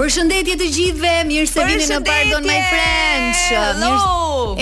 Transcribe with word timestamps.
Për 0.00 0.08
shëndetje 0.14 0.52
të 0.56 0.66
gjithve, 0.74 1.08
mirë 1.28 1.48
se 1.50 1.64
vini 1.68 1.84
në 1.90 1.96
Pardon 2.08 2.46
My 2.48 2.60
Friends. 2.70 3.40
Mirë. 3.82 4.06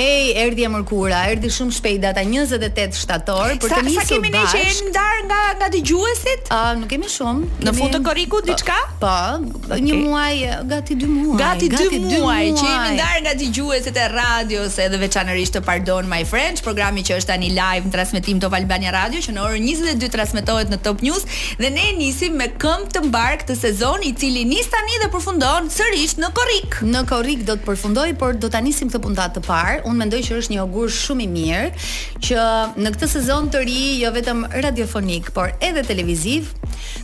Ej, 0.03 0.25
erdhi 0.45 0.65
e 0.67 0.71
mërkura, 0.73 1.21
erdhi 1.31 1.51
shumë 1.55 1.75
shpejt 1.77 2.01
data 2.03 2.25
28 2.27 2.97
shtator 2.99 3.53
për 3.63 3.71
të 3.71 3.79
nisur. 3.87 4.03
Sa 4.03 4.11
kemi 4.17 4.33
ne 4.35 4.41
që 4.51 4.63
jemi 4.65 4.89
ndar 4.89 5.21
nga 5.29 5.39
nga 5.61 5.69
dëgjuesit? 5.77 6.51
Ëh, 6.51 6.57
uh, 6.57 6.79
nuk 6.81 6.91
kemi 6.91 7.11
shumë. 7.13 7.43
Kemi... 7.53 7.67
Në 7.69 7.75
fund 7.79 7.95
të 7.95 8.01
korrikut 8.09 8.49
diçka? 8.51 8.79
Po, 9.01 9.13
okay. 9.39 9.85
një 9.87 10.01
muaj, 10.01 10.41
gati 10.73 10.97
2 11.05 11.11
muaj. 11.13 11.39
Gati 11.45 11.71
2 11.77 11.87
muaj, 11.93 12.19
muaj 12.25 12.51
që 12.59 12.67
jemi 12.73 12.99
ndar 12.99 13.23
nga 13.29 13.37
dëgjuesit 13.45 14.03
e 14.05 14.09
radios 14.17 14.81
edhe 14.87 15.01
veçanërisht 15.05 15.57
të 15.61 15.65
Pardon 15.71 16.11
My 16.11 16.21
Friends, 16.27 16.65
programi 16.67 17.07
që 17.07 17.21
është 17.23 17.31
tani 17.37 17.53
live 17.55 17.87
në 17.89 17.95
transmetim 17.95 18.43
të 18.43 18.51
Albania 18.59 18.97
Radio 18.99 19.23
që 19.29 19.37
në 19.39 19.47
orën 19.47 19.71
22 19.71 20.11
transmetohet 20.19 20.75
në 20.75 20.83
Top 20.89 21.07
News 21.07 21.23
dhe 21.63 21.71
ne 21.79 21.87
nisim 22.03 22.35
me 22.43 22.51
këngë 22.59 22.91
të 22.99 23.07
mbarkë 23.07 23.49
të 23.53 23.59
sezonit 23.63 24.11
i 24.19 24.23
cili 24.25 24.45
nis 24.51 24.69
tani 24.75 25.01
dhe 25.05 25.13
për 25.15 25.28
përfundon 25.29 25.67
sërish 25.69 26.13
në 26.23 26.29
korrik. 26.35 26.77
Në 26.89 27.03
korrik 27.11 27.43
do 27.47 27.59
të 27.59 27.67
përfundoj, 27.67 28.07
por 28.21 28.39
do 28.41 28.49
ta 28.51 28.63
nisim 28.65 28.89
këtë 28.89 29.01
puntat 29.05 29.35
të 29.37 29.43
parë. 29.45 29.77
Unë 29.85 30.01
mendoj 30.01 30.21
që 30.25 30.39
është 30.41 30.55
një 30.55 30.63
augur 30.65 30.89
shumë 30.95 31.25
i 31.25 31.29
mirë 31.37 31.85
që 32.25 32.47
në 32.81 32.95
këtë 32.97 33.11
sezon 33.19 33.51
të 33.53 33.63
ri, 33.69 33.81
jo 34.03 34.13
vetëm 34.17 34.47
radiofonik, 34.63 35.29
por 35.37 35.53
edhe 35.61 35.85
televiziv, 35.85 36.49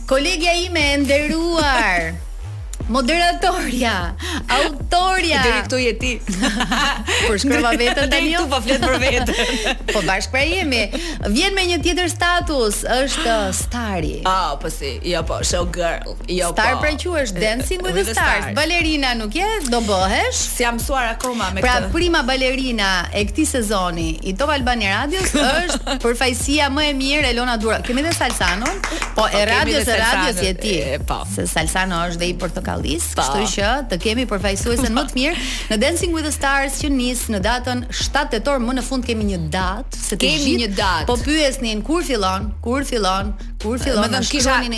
kolegja 0.09 0.57
ime 0.65 0.87
e 0.95 1.01
nderuar, 1.03 2.09
Moderatorja, 2.85 3.91
autorja. 4.45 5.41
Deri 5.41 5.61
këtu 5.65 5.77
je 5.81 5.93
ti. 5.97 6.09
Por 7.27 7.39
shkruva 7.41 7.71
vetën 7.79 7.95
tani. 7.97 8.11
Deri 8.11 8.27
këtu 8.29 8.35
jo? 8.37 8.43
po 8.51 8.59
flet 8.61 8.83
për 8.83 8.97
vetë. 9.01 9.45
Po 9.95 10.03
bashkë 10.05 10.33
pra 10.35 10.43
jemi. 10.45 10.81
Vjen 11.33 11.55
me 11.57 11.63
një 11.71 11.79
tjetër 11.85 12.11
status, 12.13 12.83
është 12.95 13.37
stari. 13.63 14.11
Ah, 14.29 14.51
po 14.61 14.69
si. 14.73 14.91
Jo 15.09 15.23
po, 15.25 15.39
show 15.43 15.65
girl. 15.73 16.13
Jo 16.29 16.51
po. 16.51 16.59
Star 16.59 16.77
pra 16.83 16.91
quhesh 17.05 17.33
dancing 17.33 17.81
with 17.85 17.97
the 17.97 18.13
stars. 18.13 18.51
Balerina 18.57 19.15
nuk 19.17 19.33
je, 19.33 19.49
do 19.71 19.81
bëhesh. 19.87 20.43
Si 20.53 20.61
jam 20.61 20.77
mësuar 20.77 21.09
akoma 21.15 21.49
me 21.57 21.65
pra 21.65 21.79
këtë. 21.79 21.89
Pra 21.89 21.95
prima 21.97 22.21
balerina 22.27 22.91
e 23.09 23.25
këtij 23.31 23.49
sezoni 23.55 24.11
i 24.29 24.35
Top 24.37 24.53
Albani 24.53 24.91
Radios 24.93 25.33
është 25.41 25.97
përfaqësia 26.05 26.69
më 26.73 26.85
e 26.91 26.93
mirë 27.01 27.33
Elona 27.33 27.57
Dura. 27.57 27.81
Kemi 27.87 28.05
edhe 28.05 28.13
Salsanon. 28.17 28.77
Po, 29.17 29.25
e 29.25 29.41
po, 29.41 29.43
radios 29.55 29.89
e 29.89 29.97
radios 30.05 30.45
je 30.45 30.53
ti. 30.61 30.75
Po. 31.07 31.23
Se 31.33 31.49
Salsano 31.49 32.05
është 32.11 32.21
dhe 32.21 32.29
i 32.35 32.37
portokalli. 32.37 32.73
Australisë, 32.75 33.19
kështu 33.19 33.49
që 33.55 33.69
të 33.91 33.97
kemi 34.03 34.25
përfaqësuesen 34.29 34.93
më 34.97 35.03
të 35.11 35.17
mirë 35.17 35.47
në 35.71 35.77
Dancing 35.83 36.15
with 36.15 36.27
the 36.27 36.33
Stars 36.35 36.79
që 36.83 36.91
nis 36.95 37.25
në 37.31 37.41
datën 37.45 37.85
7 37.95 38.25
tetor, 38.35 38.61
më 38.65 38.77
në 38.79 38.85
fund 38.87 39.07
kemi 39.07 39.27
një 39.33 39.41
datë, 39.53 40.01
se 40.07 40.19
të 40.21 40.33
gjithë 40.45 40.91
po 41.09 41.17
pyesnin 41.23 41.83
kur 41.87 42.05
fillon, 42.07 42.51
kur 42.65 42.85
fillon, 42.87 43.33
kur 43.65 43.79
fillon 43.81 44.11
të 44.13 44.19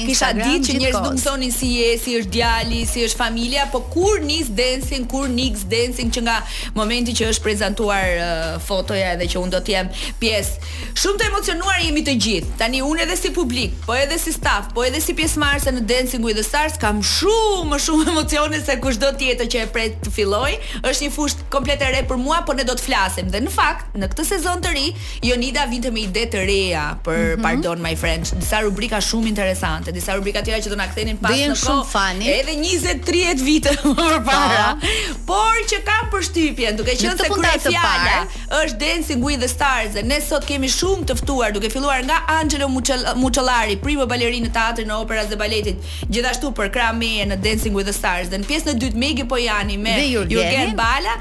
Kisha 0.07 0.29
ditë 0.37 0.63
që 0.63 0.75
njerëzit 0.81 1.03
nuk 1.03 1.17
thonin 1.21 1.51
si 1.51 1.67
je, 1.79 1.87
si 1.99 2.13
është 2.21 2.29
djali, 2.33 2.81
si 2.89 3.01
është 3.07 3.19
familja, 3.19 3.65
po 3.73 3.81
kur 3.91 4.21
nis 4.23 4.47
dancing, 4.57 5.03
kur 5.11 5.27
nix 5.31 5.65
dancing 5.67 6.07
që 6.13 6.21
nga 6.23 6.37
momenti 6.77 7.11
që 7.17 7.27
është 7.33 7.43
prezantuar 7.43 8.05
uh, 8.15 8.53
fotoja 8.63 9.09
edhe 9.17 9.27
që 9.33 9.41
unë 9.43 9.53
do 9.57 9.61
të 9.65 9.73
jem 9.73 9.89
pjesë. 10.21 10.69
Shumë 11.03 11.19
të 11.21 11.27
emocionuar 11.31 11.81
jemi 11.83 12.03
të 12.07 12.15
gjithë. 12.25 12.53
Tani 12.61 12.79
unë 12.87 13.03
edhe 13.03 13.17
si 13.19 13.31
publik, 13.35 13.75
po 13.85 13.95
edhe 13.97 14.15
si 14.23 14.31
staff, 14.37 14.71
po 14.77 14.85
edhe 14.87 15.01
si 15.03 15.15
pjesëmarrëse 15.19 15.75
në 15.75 15.83
Dancing 15.91 16.23
with 16.25 16.39
the 16.39 16.47
Stars 16.47 16.79
kam 16.81 17.03
shumë 17.03 17.81
shumë 17.83 18.07
emocione 18.13 18.63
se 18.63 18.77
kushdo 18.83 19.11
tjetër 19.19 19.51
që 19.51 19.65
e 19.65 19.71
pret 19.75 19.99
të 20.07 20.15
filloj. 20.15 20.53
Është 20.79 21.07
një 21.09 21.15
fushë 21.17 21.43
komplet 21.53 21.83
e 21.83 21.91
re 21.97 22.05
për 22.07 22.21
mua, 22.23 22.39
po 22.47 22.55
ne 22.55 22.63
do 22.67 22.75
të 22.79 22.87
flasim. 22.87 23.31
Dhe 23.35 23.43
në 23.43 23.51
fakt, 23.57 23.97
në 23.99 24.11
këtë 24.15 24.27
sezon 24.31 24.63
të 24.63 24.73
ri, 24.79 24.87
Jonida 25.27 25.67
vinte 25.73 25.91
me 25.93 26.05
ide 26.07 26.27
të 26.31 26.45
reja 26.47 26.85
për 27.03 27.17
mm 27.17 27.31
-hmm. 27.33 27.47
Pardon 27.49 27.83
My 27.87 27.93
friends, 27.99 28.31
disa 28.39 28.63
rubrika 28.77 28.99
shumë 29.01 29.29
interesante, 29.31 29.91
disa 29.95 30.13
rubrika 30.15 30.41
tjera 30.45 30.61
që 30.61 30.69
do 30.71 30.75
na 30.77 30.85
kthenin 30.91 31.17
pas 31.21 31.33
në 31.33 31.55
kohë. 31.57 32.03
Edhe 32.29 32.53
20-30 32.61 33.39
vite 33.45 33.71
më 33.81 34.09
parë. 34.27 34.91
Por 35.27 35.59
që 35.71 35.79
kam 35.87 36.11
përshtypjen, 36.13 36.77
duke 36.77 36.93
qenë 36.99 37.15
se 37.19 37.29
kryet 37.33 37.65
fjala 37.65 38.19
është 38.61 38.77
Dancing 38.83 39.23
with 39.25 39.41
the 39.41 39.49
Stars 39.49 39.95
dhe 39.95 40.03
ne 40.05 40.19
sot 40.21 40.45
kemi 40.47 40.69
shumë 40.69 41.07
të 41.09 41.15
ftuar 41.23 41.55
duke 41.55 41.71
filluar 41.73 42.03
nga 42.05 42.19
Angelo 42.35 42.67
Muccellari, 42.69 43.79
primo 43.81 44.05
balerinë 44.09 44.51
e 44.51 44.53
teatrit 44.59 44.87
në 44.89 44.99
operas 45.01 45.31
dhe 45.31 45.39
baletit, 45.41 45.81
gjithashtu 46.05 46.53
për 46.59 46.69
Krami 46.77 47.11
në 47.31 47.39
Dancing 47.41 47.73
with 47.77 47.89
the 47.89 47.95
Stars 47.97 48.29
dhe 48.31 48.43
në 48.43 48.47
pjesën 48.51 48.75
e 48.75 48.77
dytë 48.85 49.01
Megi 49.05 49.25
Pojani 49.31 49.79
me 49.81 49.95
Jurgen 50.11 50.75
Bala, 50.77 51.17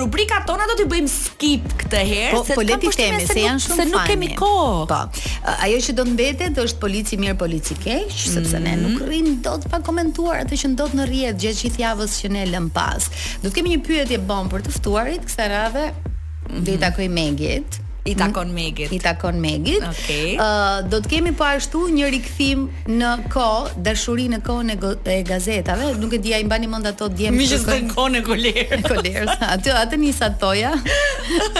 rubrika 0.00 0.40
tona 0.48 0.64
do 0.70 0.78
t'i 0.80 0.88
bëjmë 0.96 1.12
skip 1.12 1.68
këtë 1.84 2.02
herë, 2.14 2.40
sepse 2.40 2.56
po, 2.56 2.62
po 2.62 2.66
le 2.72 2.82
të 2.88 2.94
themi 3.02 3.22
se 3.28 3.38
janë 3.44 3.64
shumë 3.66 3.80
se 3.82 3.88
nuk 3.92 4.08
kemi 4.08 4.32
kohë. 4.40 4.90
Po. 4.90 5.04
Ajo 5.50 5.82
që 5.84 5.94
do 5.98 6.04
të 6.08 6.14
mbetet 6.16 6.54
do 6.56 6.66
është 6.70 6.80
polici 6.82 7.18
mirë 7.18 7.36
polici 7.40 7.74
keq, 7.74 8.08
mm. 8.08 8.32
sepse 8.36 8.60
ne 8.62 8.74
mhm. 8.76 8.86
nuk 8.86 9.02
rrim 9.08 9.30
dot 9.44 9.66
pa 9.70 9.80
komentuar 9.84 10.42
atë 10.44 10.58
që 10.62 10.72
ndodh 10.76 10.96
në 11.00 11.08
rrjet 11.10 11.40
gjatë 11.42 11.62
gjithë 11.66 11.82
javës 11.84 12.16
që 12.22 12.32
ne 12.36 12.46
lëm 12.54 12.70
pas. 12.74 13.10
Do 13.42 13.50
të 13.50 13.58
kemi 13.60 13.74
një 13.76 13.82
pyetje 13.86 14.20
bon 14.30 14.48
për 14.52 14.64
të 14.66 14.74
ftuarit 14.78 15.26
kësaj 15.28 15.50
radhe. 15.52 15.86
Mm. 16.50 16.66
Dhe 16.66 16.74
i 16.78 16.82
takoj 16.82 17.08
Megit. 17.10 17.80
I 18.08 18.14
takon 18.16 18.52
Megit. 18.56 18.92
I 18.96 18.98
takon 19.02 19.40
Megit. 19.42 19.84
Okej. 19.86 20.20
Okay. 20.34 20.34
Ë 20.34 20.44
uh, 20.44 20.78
do 20.90 21.02
të 21.04 21.10
kemi 21.14 21.32
po 21.36 21.44
ashtu 21.48 21.82
një 21.94 22.08
rikthim 22.14 22.62
në 22.96 23.10
kohë, 23.32 23.74
dashuri 23.86 24.28
në 24.32 24.40
kohën 24.46 24.72
e, 24.74 24.78
e 25.14 25.16
gazetave. 25.28 25.90
Nuk 26.00 26.16
e 26.16 26.20
di 26.24 26.32
ai 26.36 26.44
mbani 26.48 26.70
mend 26.72 26.88
ato 26.90 27.10
djem. 27.12 27.36
Mi 27.38 27.48
jesh 27.50 27.66
në 27.68 27.94
kohën 27.94 28.18
e 28.20 28.22
kolerës. 28.28 28.86
Kolerës. 28.88 29.34
Atë 29.52 29.74
atë 29.82 30.00
nisat 30.02 30.38
toja. 30.42 30.72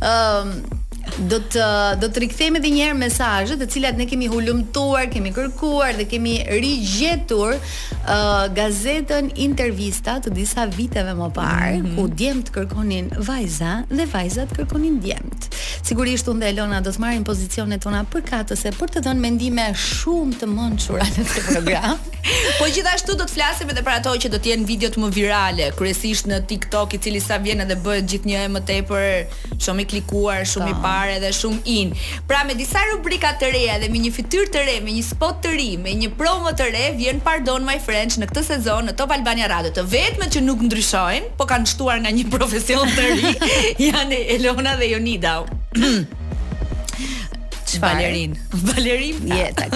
Ë 0.00 0.75
do 1.24 1.38
të 1.40 1.66
do 2.02 2.08
të 2.12 2.20
rikthehemi 2.26 2.58
edhe 2.60 2.70
një 2.72 2.84
herë 2.90 2.96
mesazhet, 3.00 3.60
të 3.60 3.68
cilat 3.72 3.96
ne 3.98 4.04
kemi 4.08 4.26
hulumtuar, 4.30 5.06
kemi 5.12 5.30
kërkuar 5.36 5.94
dhe 6.00 6.04
kemi 6.10 6.34
rigjetur 6.50 7.54
uh, 7.54 8.34
gazetën 8.56 9.30
intervista 9.44 10.18
të 10.24 10.34
disa 10.36 10.66
viteve 10.76 11.14
më 11.16 11.30
parë, 11.36 11.70
mm 11.72 11.86
-hmm. 11.86 11.94
ku 11.96 12.06
djemt 12.22 12.50
kërkonin 12.52 13.08
vajza 13.28 13.76
dhe 13.90 14.04
vajzat 14.12 14.48
kërkonin 14.58 15.00
djemt. 15.00 15.48
Sigurisht 15.82 16.28
unë 16.28 16.40
dhe 16.44 16.48
Elona 16.52 16.80
do 16.80 16.90
të 16.90 17.00
marrim 17.00 17.24
pozicionet 17.24 17.82
tona 17.82 18.04
për 18.12 18.20
katëse, 18.30 18.68
për 18.80 18.88
të 18.92 19.00
dhënë 19.06 19.20
mendime 19.24 19.66
shumë 19.72 20.40
të 20.40 20.46
mençura 20.52 21.02
në 21.06 21.22
këtë 21.30 21.46
program. 21.52 21.98
po 22.58 22.64
gjithashtu 22.74 23.16
do 23.16 23.24
të 23.24 23.32
flasim 23.34 23.70
edhe 23.70 23.82
për 23.86 23.92
ato 23.98 24.10
që 24.10 24.28
do 24.28 24.36
të 24.38 24.46
jenë 24.52 24.66
videot 24.66 24.96
më 24.96 25.10
virale, 25.16 25.72
kryesisht 25.78 26.26
në 26.26 26.44
TikTok, 26.46 26.94
i 26.94 26.98
cili 26.98 27.20
sa 27.20 27.36
vjen 27.36 27.60
edhe 27.60 27.76
bëhet 27.84 28.04
gjithnjë 28.10 28.42
më 28.54 28.60
tepër 28.66 29.26
shumë 29.64 29.80
i 29.82 29.86
klikuar, 29.92 30.40
shumë 30.52 30.68
i 30.70 30.74
po. 30.74 30.82
parë 30.84 31.05
Edhe 31.10 31.30
shumë 31.34 31.60
in. 31.72 31.92
Pra 32.28 32.42
me 32.48 32.54
disa 32.58 32.82
rubrika 32.92 33.32
të 33.40 33.50
reja 33.54 33.78
dhe 33.82 33.90
me 33.92 34.00
një 34.02 34.12
fytyrë 34.16 34.50
të 34.54 34.64
re, 34.68 34.76
me 34.86 34.94
një 34.96 35.04
spot 35.08 35.40
të 35.44 35.52
ri, 35.56 35.68
me 35.82 35.94
një 36.00 36.10
promo 36.18 36.52
të 36.56 36.68
re 36.74 36.84
vjen 36.98 37.20
Pardon 37.24 37.66
My 37.66 37.78
Friends 37.82 38.18
në 38.20 38.28
këtë 38.30 38.44
sezon 38.50 38.90
në 38.90 38.96
Top 39.00 39.14
Albania 39.16 39.48
Radio. 39.52 39.74
Të 39.76 39.86
vetmet 39.92 40.34
që 40.36 40.44
nuk 40.46 40.64
ndryshojnë, 40.66 41.32
po 41.40 41.48
kanë 41.50 41.72
shtuar 41.74 42.02
nga 42.04 42.12
një 42.14 42.28
profesion 42.34 42.86
të 42.96 43.08
ri, 43.14 43.34
janë 43.88 44.22
Elona 44.38 44.76
dhe 44.80 44.92
Jonida. 44.94 45.38
Balerin. 47.76 48.32
Balerin. 48.56 49.18
Jeta, 49.36 49.66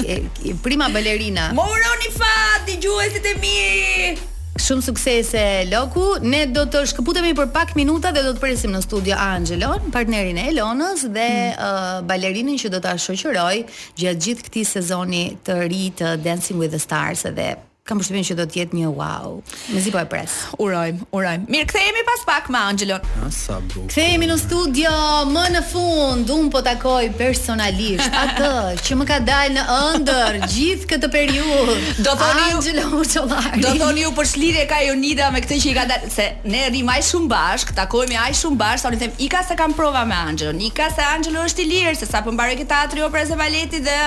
prima 0.64 0.86
balerina. 0.94 1.50
Moroni 1.58 2.08
fat, 2.14 2.64
dëgjuesit 2.70 3.26
e 3.34 3.38
mirë. 3.44 4.28
Shumë 4.60 4.82
suksese 4.84 5.43
Loku. 5.71 6.03
Ne 6.22 6.43
do 6.53 6.66
të 6.69 6.82
shkëputemi 6.90 7.31
për 7.38 7.49
pak 7.55 7.73
minuta 7.79 8.11
dhe 8.12 8.23
do 8.26 8.34
të 8.37 8.43
presim 8.43 8.75
në 8.76 8.82
studio 8.84 9.17
Angelon, 9.25 9.88
partnerin 9.94 10.37
e 10.37 10.44
Elonës 10.52 11.06
dhe 11.14 11.29
mm. 11.31 11.56
uh, 11.56 11.96
balerinën 12.11 12.61
që 12.64 12.73
do 12.76 12.82
ta 12.84 12.93
shoqëroj 13.00 13.55
gjatë 14.02 14.26
gjithë 14.26 14.49
këtij 14.50 14.69
sezoni 14.75 15.25
të 15.46 15.61
ri 15.64 15.87
të 16.00 16.14
Dancing 16.26 16.61
with 16.61 16.75
the 16.76 16.82
Stars 16.84 17.25
edhe 17.32 17.55
kam 17.90 17.98
përshtypjen 17.98 18.26
që 18.28 18.37
do 18.38 18.44
të 18.46 18.58
jetë 18.60 18.78
një 18.78 18.90
wow. 18.94 19.40
Me 19.75 19.81
zi 19.82 19.90
po 19.90 19.98
e 19.98 20.04
pres. 20.06 20.37
Urojm, 20.62 21.00
urojm. 21.16 21.46
Mirë, 21.50 21.66
kthehemi 21.72 22.02
pas 22.06 22.20
pak 22.28 22.46
me 22.54 22.58
Angelon. 22.70 23.06
Sa 23.34 23.56
bukur. 23.64 23.88
Kthehemi 23.90 24.28
në 24.31 24.37
studio 24.38 24.92
më 25.34 25.42
në 25.56 25.62
fund, 25.66 26.31
un 26.31 26.50
po 26.54 26.62
takoj 26.66 27.08
personalisht 27.19 28.14
atë 28.20 28.50
që 28.87 28.98
më 29.00 29.06
ka 29.08 29.16
dalë 29.26 29.56
në 29.56 29.64
ëndër 29.75 30.38
gjithë 30.52 30.88
këtë 30.92 31.10
periudhë. 31.16 31.76
Do 32.06 32.12
thoni 32.20 32.44
Angelo 32.52 33.00
Çollari. 33.14 33.64
Do 33.64 33.75
thoni 33.82 34.06
ju 34.06 34.12
për 34.20 34.31
shlirje 34.36 34.69
ka 34.70 34.78
Jonida 34.86 35.32
me 35.34 35.43
këtë 35.43 35.58
që 35.64 35.70
i 35.72 35.75
ka 35.81 35.88
dalë 35.90 36.12
se 36.14 36.28
ne 36.54 36.62
rrim 36.70 36.93
aq 36.94 37.08
shumë 37.10 37.28
bashk, 37.34 37.75
takohemi 37.81 38.20
aj 38.22 38.38
shumë 38.44 38.60
bashk, 38.62 38.86
tani 38.86 39.02
them 39.02 39.19
ika 39.26 39.43
se 39.50 39.58
kam 39.58 39.75
prova 39.75 40.04
me 40.06 40.14
Angelon. 40.31 40.62
Ika 40.70 40.93
se 40.94 41.08
Angelo 41.10 41.43
është 41.50 41.66
i 41.66 41.69
lirë, 41.75 41.96
se 41.98 42.06
sa 42.06 42.22
po 42.22 42.31
mbaroi 42.38 42.54
këtë 42.62 42.70
teatri 42.70 43.02
operës 43.08 43.34
së 43.34 43.43
baletit 43.43 43.88
dhe 43.90 44.00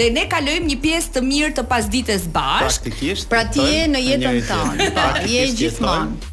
dhe 0.00 0.10
ne 0.18 0.26
kalojmë 0.30 0.72
një 0.74 0.80
pjesë 0.82 1.14
të 1.20 1.26
mirë 1.30 1.54
të 1.60 1.66
pasdites 1.70 2.26
bashk. 2.34 2.66
Praktikisht 2.82 3.10
Pikërisht. 3.14 3.28
Pra 3.28 3.44
ti 3.50 3.60
je 3.60 3.84
në 3.88 4.04
jetën 4.08 4.44
tënde. 4.48 4.90
Pra 4.96 5.10
je 5.28 5.44
gjithmonë. 5.56 6.28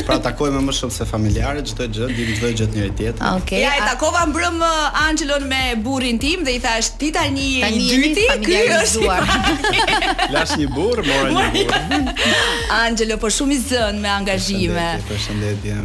Pra 0.00 0.16
takojmë 0.22 0.60
më 0.64 0.72
shumë 0.72 0.94
se 0.94 1.04
familjarët, 1.04 1.66
çdo 1.74 1.84
gjë, 1.92 2.06
di 2.16 2.24
çdo 2.38 2.48
gjë 2.54 2.68
të 2.70 2.76
njëri 2.76 2.92
tjetrit. 2.98 3.18
Okej. 3.18 3.40
Okay. 3.40 3.60
Ja 3.60 3.72
e 3.76 3.82
takova 3.84 4.22
mbrëm 4.30 4.56
uh, 4.64 5.02
Angelon 5.06 5.44
me 5.50 5.74
burrin 5.82 6.18
tim 6.22 6.44
dhe 6.46 6.54
i 6.56 6.60
thash 6.62 6.94
ti 7.00 7.10
tani 7.12 7.48
je 7.60 7.68
i 7.74 7.90
dyti, 7.90 8.24
ky 8.46 8.60
është 8.78 9.04
Lash 10.34 10.54
një 10.60 10.70
burr, 10.76 11.02
mora 11.04 11.50
një 11.52 11.66
burr. 11.66 12.24
Angelo 12.86 13.18
po 13.20 13.28
shumë 13.34 13.58
i 13.58 13.60
zën 13.66 14.00
me 14.00 14.08
angazhime. 14.14 14.88
Përshëndetje. 15.10 15.78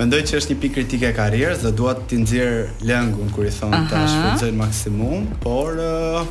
Mendoj 0.00 0.22
që 0.26 0.38
është 0.40 0.54
një 0.56 0.60
pikë 0.64 0.76
kritike 0.80 1.12
e 1.12 1.14
karrierës 1.14 1.62
dhe 1.62 1.74
dua 1.78 1.92
të 2.00 2.24
nxjerr 2.24 2.86
lëngun 2.90 3.28
kur 3.36 3.46
i 3.46 3.52
thon 3.54 3.84
tash, 3.92 4.16
fuzoj 4.18 4.50
maksimum, 4.56 5.28
por 5.44 5.76
uh, 5.78 6.24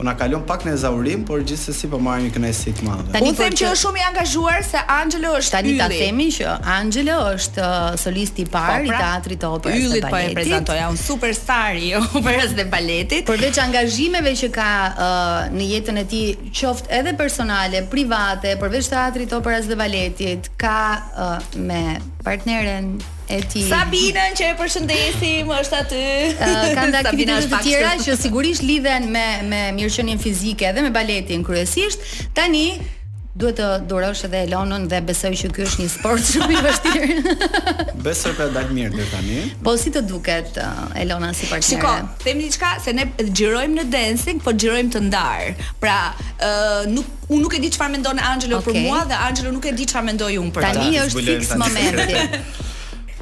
Po 0.00 0.04
na 0.08 0.14
kalon 0.16 0.40
pak 0.48 0.62
në 0.64 0.72
ezaurim, 0.78 1.26
por 1.28 1.42
gjithsesi 1.44 1.84
po 1.92 1.98
marrim 2.00 2.30
një 2.30 2.32
kënaqësi 2.32 2.72
të 2.78 2.84
madhe. 2.86 3.10
Tani 3.12 3.34
them 3.36 3.52
që 3.60 3.66
është 3.68 3.80
shumë 3.82 3.98
i 4.00 4.04
angazhuar 4.08 4.62
se 4.64 4.80
Angelo 4.94 5.32
është 5.36 5.52
tani 5.52 5.74
ta 5.76 5.88
themi 5.92 6.28
që 6.32 6.54
Angelo 6.74 7.16
është 7.34 7.66
uh, 7.66 7.98
solisti 8.00 8.46
i 8.48 8.50
parë 8.54 8.78
po, 8.78 8.86
i 8.86 8.92
pra, 8.94 9.00
teatrit 9.04 9.42
të 9.44 9.50
operës 9.58 9.76
së 9.76 9.84
baletit. 9.84 9.98
Yllit 10.00 10.08
po 10.08 10.22
e 10.22 10.32
prezantoja 10.40 10.86
un 10.94 10.98
superstar 11.02 11.76
i 11.84 11.90
operës 12.00 12.56
dhe 12.56 12.64
baletit. 12.72 13.28
Përveç 13.28 13.60
angazhimeve 13.66 14.32
që 14.40 14.48
ka 14.56 14.70
uh, 14.88 15.38
në 15.52 15.68
jetën 15.74 16.00
e 16.06 16.08
tij, 16.16 16.26
qoftë 16.62 16.96
edhe 17.02 17.12
personale, 17.20 17.84
private, 17.92 18.56
përveç 18.64 18.88
teatrit 18.96 19.28
të 19.34 19.44
operës 19.44 19.68
dhe 19.68 19.76
baletit, 19.84 20.48
ka 20.64 20.78
uh, 21.12 21.56
me 21.60 21.84
partneren 22.24 22.94
e 23.30 23.40
ti. 23.52 23.62
Sabina, 23.70 24.26
që 24.36 24.44
e 24.52 24.54
përshëndesim, 24.60 25.50
është 25.62 25.78
aty. 25.80 26.02
Uh, 26.36 26.62
Ka 26.76 26.86
nda 26.90 27.02
aktivitete 27.04 27.50
të 27.52 27.62
tjera 27.66 27.94
që 28.04 28.18
sigurisht 28.24 28.64
lidhen 28.66 29.08
me 29.14 29.26
me 29.50 29.62
mirëqenien 29.78 30.20
fizike 30.22 30.72
dhe 30.74 30.84
me 30.86 30.90
baletin 30.94 31.44
kryesisht. 31.46 32.02
Tani 32.36 32.64
duhet 33.40 33.60
të 33.60 33.66
durosh 33.88 34.24
edhe 34.26 34.40
Elonën 34.44 34.88
dhe 34.90 34.98
besoj 35.06 35.30
që 35.42 35.50
ky 35.56 35.62
është 35.64 35.84
një 35.84 35.92
sport 35.92 36.24
shumë 36.32 36.56
i 36.56 36.62
vështirë. 36.66 37.58
Besoj 38.06 38.34
se 38.36 38.46
dal 38.56 38.72
mirë 38.76 38.90
deri 38.96 39.06
tani. 39.12 39.36
Po 39.66 39.76
si 39.80 39.92
të 39.94 40.02
duket 40.10 40.58
uh, 40.60 41.02
Elona 41.02 41.30
si 41.36 41.46
partnere? 41.46 41.70
Shikoj, 41.70 42.24
them 42.24 42.42
diçka 42.42 42.72
se 42.84 42.96
ne 42.96 43.06
xhirojmë 43.22 43.80
në 43.80 43.84
dancing, 43.92 44.40
po 44.44 44.56
xhirojmë 44.56 44.92
të 44.96 45.04
ndar. 45.06 45.52
Pra, 45.84 45.98
ë 46.16 46.32
uh, 46.40 46.90
nuk 46.96 47.14
unë 47.30 47.44
nuk 47.46 47.54
e 47.54 47.62
di 47.62 47.70
çfarë 47.76 47.94
mendon 47.98 48.18
Angelo 48.32 48.58
okay. 48.58 48.74
për 48.74 48.88
mua 48.88 49.04
dhe 49.12 49.20
Angelo 49.28 49.54
nuk 49.54 49.70
e 49.70 49.76
di 49.78 49.86
çfarë 49.86 50.08
mendoj 50.10 50.32
unë 50.42 50.52
për 50.58 50.66
ta. 50.68 50.72
Tani 50.80 51.00
është 51.06 51.24
fix 51.30 51.54
momenti. 51.62 52.58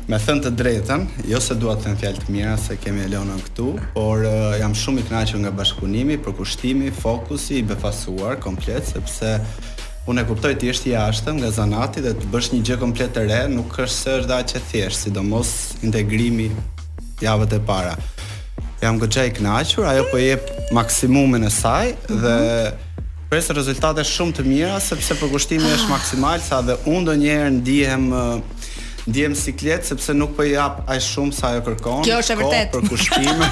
Me 0.08 0.16
thënë 0.16 0.40
të 0.40 0.50
drejtën, 0.56 1.02
jo 1.28 1.36
se 1.44 1.52
duat 1.60 1.82
të 1.84 1.90
në 1.92 1.98
fjallë 2.00 2.20
të 2.22 2.32
mira, 2.32 2.52
se 2.56 2.78
kemi 2.80 3.02
e 3.04 3.08
leonën 3.12 3.42
këtu, 3.44 3.64
por 3.92 4.22
uh, 4.24 4.54
jam 4.56 4.72
shumë 4.80 5.02
i 5.02 5.04
knaqën 5.10 5.42
nga 5.44 5.50
bashkëpunimi, 5.58 6.16
përkushtimi, 6.24 6.88
fokusi, 7.02 7.58
i 7.60 7.66
befasuar, 7.68 8.38
komplet, 8.40 8.88
sepse 8.88 9.34
unë 10.08 10.22
e 10.24 10.28
kuptoj 10.30 10.54
të 10.56 10.70
ishtë 10.72 10.90
i 10.94 10.96
ashtëm 11.02 11.42
nga 11.42 11.50
zanati 11.52 12.00
dhe 12.06 12.14
të 12.22 12.30
bësh 12.32 12.48
një 12.54 12.62
gjë 12.70 12.78
komplet 12.86 13.12
të 13.18 13.26
re, 13.28 13.42
nuk 13.52 13.76
është 13.76 13.98
se 13.98 14.16
është 14.22 14.32
da 14.32 14.38
që 14.48 14.64
thjeshtë, 14.72 15.02
sidomos 15.02 15.52
integrimi 15.84 16.48
javët 17.26 17.58
e 17.60 17.62
para. 17.68 17.92
Jam 18.80 18.96
këtë 19.04 19.28
i 19.28 19.36
knaqër, 19.42 19.90
ajo 19.92 20.08
po 20.08 20.24
jep 20.24 20.48
maksimumin 20.72 21.44
e 21.44 21.56
saj 21.62 21.92
dhe... 22.08 22.14
Mm 22.16 22.44
-hmm. 22.44 22.84
Presë 23.28 23.52
rezultate 23.54 24.00
shumë 24.08 24.32
të 24.38 24.42
mira, 24.46 24.80
sepse 24.80 25.12
përkushtimi 25.20 25.66
ah. 25.68 25.74
është 25.76 25.90
maksimal, 25.90 26.40
sa 26.40 26.62
dhe 26.64 26.74
unë 26.88 27.04
do 27.04 27.14
njerë 27.20 27.50
ndihem 27.58 28.06
ndjem 29.08 29.34
siklet 29.36 29.86
sepse 29.88 30.12
nuk 30.14 30.34
po 30.36 30.44
jap 30.44 30.82
aq 30.90 31.00
shumë 31.04 31.36
sa 31.38 31.52
ajo 31.52 31.62
kërkon. 31.68 32.02
Kjo 32.06 32.18
është 32.22 32.34
e 32.34 32.38
vërtetë. 32.40 32.72
Për 32.74 32.90
kushtim. 32.90 33.44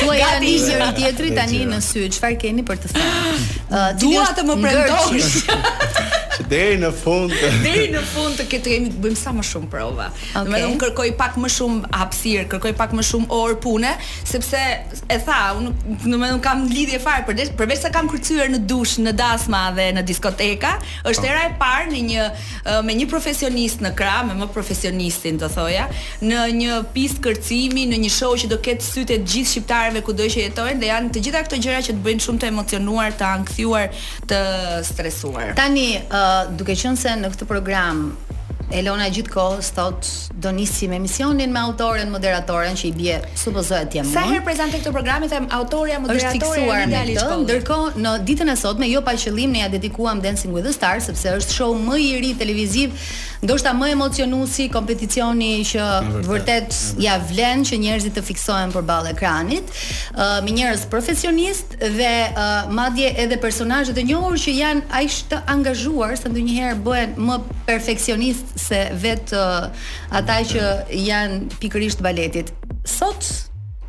Po 0.00 0.16
ja 0.16 0.30
nisi 0.42 0.78
një 0.80 0.90
tjetri 0.98 1.34
tani 1.36 1.62
në 1.70 1.82
sy. 1.84 2.06
Çfarë 2.16 2.40
keni 2.46 2.64
për 2.72 2.84
të 2.86 2.94
thënë? 2.96 3.40
Uh, 3.70 3.92
Dua 4.02 4.24
të 4.34 4.42
më 4.48 4.54
prendosh. 4.64 5.44
deri 6.50 6.78
në 6.82 6.88
fund. 6.98 7.30
deri 7.64 7.86
në 7.94 8.02
fund 8.10 8.36
të 8.40 8.46
këtë 8.50 8.74
kemi 8.74 8.90
bëjmë 9.02 9.18
sa 9.20 9.32
më 9.36 9.44
shumë 9.46 9.70
prova. 9.72 10.08
Okay. 10.12 10.50
Do 10.50 10.70
të 10.70 10.78
kërkoj 10.84 11.06
pak 11.18 11.38
më 11.42 11.50
shumë 11.56 11.92
hapësirë, 12.00 12.44
kërkoj 12.54 12.72
pak 12.80 12.94
më 12.98 13.04
shumë 13.10 13.30
orë 13.38 13.58
pune, 13.62 13.92
sepse 14.28 14.60
e 15.14 15.18
tha, 15.26 15.38
unë 15.58 15.72
do 16.10 16.18
të 16.22 16.30
kam 16.44 16.64
lidhje 16.70 17.00
fare 17.02 17.24
për 17.28 17.38
desh, 17.38 17.52
përveç 17.58 17.84
sa 17.86 17.92
kam 17.94 18.08
kërcyer 18.10 18.50
në 18.54 18.60
dush, 18.70 18.96
në 19.04 19.14
dasma 19.18 19.62
dhe 19.76 19.88
në 19.98 20.04
diskoteka, 20.08 20.74
është 21.10 21.30
era 21.30 21.46
e 21.50 21.54
parë 21.60 21.90
në 21.94 22.02
një 22.10 22.26
me 22.88 22.96
një 22.98 23.06
profesionist 23.10 23.84
në 23.84 23.94
kra, 23.98 24.18
me 24.26 24.34
më 24.40 24.50
profesionistin 24.54 25.38
do 25.40 25.48
thoja, 25.52 25.86
në 26.24 26.42
një 26.60 26.80
pistë 26.94 27.24
kërcimi, 27.28 27.86
në 27.92 28.00
një 28.06 28.12
show 28.16 28.34
që 28.40 28.50
do 28.50 28.58
ketë 28.64 28.86
sytë 28.88 29.08
të 29.22 29.34
gjithë 29.34 29.50
shqiptarëve 29.52 30.02
kudo 30.06 30.26
që 30.30 30.46
jetojnë 30.46 30.78
dhe 30.82 30.90
janë 30.90 31.12
të 31.14 31.24
gjitha 31.26 31.44
këto 31.46 31.60
gjëra 31.66 31.80
që 31.86 31.96
të 31.96 32.04
bëjnë 32.06 32.24
shumë 32.24 32.42
të 32.42 32.50
emocionuar, 32.50 33.14
të 33.20 33.28
ankthuar, 33.34 33.98
të 34.30 34.40
stresuar. 34.90 35.54
Tani, 35.60 35.88
ë 36.10 36.24
uh 36.32 36.39
duke 36.56 36.76
qenë 36.78 37.00
se 37.00 37.16
në 37.20 37.30
këtë 37.34 37.48
program 37.50 38.10
Elona 38.70 39.08
gjithkohë 39.10 39.62
sot 39.66 40.06
do 40.44 40.52
nisi 40.54 40.86
me 40.90 41.00
misionin 41.02 41.50
me 41.50 41.58
autoren 41.62 42.10
moderatoren 42.12 42.76
që 42.78 42.84
i 42.86 42.90
bie 42.94 43.16
supozohet 43.36 43.88
t'jem. 43.90 44.06
Sa 44.06 44.22
herë 44.28 44.44
prezante 44.46 44.78
këtë 44.78 44.92
program 44.94 45.24
i 45.26 45.30
them 45.32 45.48
autoria 45.56 45.96
moderatore 46.02 46.38
është 46.38 46.52
fiksuar 46.54 46.86
në 46.92 47.40
ndërkohë 47.42 48.04
në 48.04 48.12
ditën 48.28 48.52
e 48.52 48.54
sotme 48.60 48.86
jo 48.92 49.02
pa 49.06 49.16
qëllim 49.18 49.56
ne 49.56 49.64
ja 49.64 49.72
dedikuam 49.72 50.22
Dancing 50.22 50.54
with 50.54 50.68
the 50.68 50.76
Stars 50.76 51.10
sepse 51.10 51.34
është 51.40 51.58
show 51.58 51.74
më 51.82 51.98
i 52.04 52.12
ri 52.22 52.30
televiziv 52.38 52.94
ndoshta 53.42 53.72
më 53.72 53.88
emocionuesi 53.96 54.66
kompeticioni 54.72 55.62
që 55.64 55.84
vërtet 56.28 56.74
ja 57.00 57.14
vlen 57.24 57.62
që 57.64 57.78
njerëzit 57.80 58.14
të 58.18 58.22
fiksohen 58.26 58.72
përballë 58.74 59.14
ekranit, 59.14 59.70
uh, 60.12 60.38
me 60.44 60.52
njerëz 60.56 60.84
profesionist 60.92 61.76
dhe 61.80 62.12
uh, 62.28 62.68
madje 62.76 63.08
edhe 63.24 63.38
personazhe 63.40 63.94
të 63.96 64.04
njohur 64.10 64.36
që 64.42 64.54
janë 64.58 64.84
aq 65.00 65.18
të 65.30 65.38
angazhuar 65.54 66.16
se 66.20 66.28
ndonjëherë 66.32 66.80
bëhen 66.84 67.16
më 67.30 67.38
perfeksionist 67.70 68.52
se 68.60 68.82
vetë 69.06 69.40
uh, 69.40 69.88
ata 70.20 70.40
që 70.52 70.66
janë 71.00 71.60
pikërisht 71.64 72.04
baletit. 72.04 72.52
Sot 72.84 73.24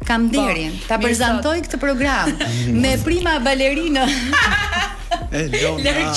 kam 0.08 0.30
po, 0.34 0.48
derin 0.48 0.74
ta 0.88 0.96
prezantoj 1.00 1.60
këtë 1.68 1.78
program 1.80 2.32
me 2.82 2.96
prima 3.04 3.36
balerinë 3.46 4.08
Elona, 5.32 6.14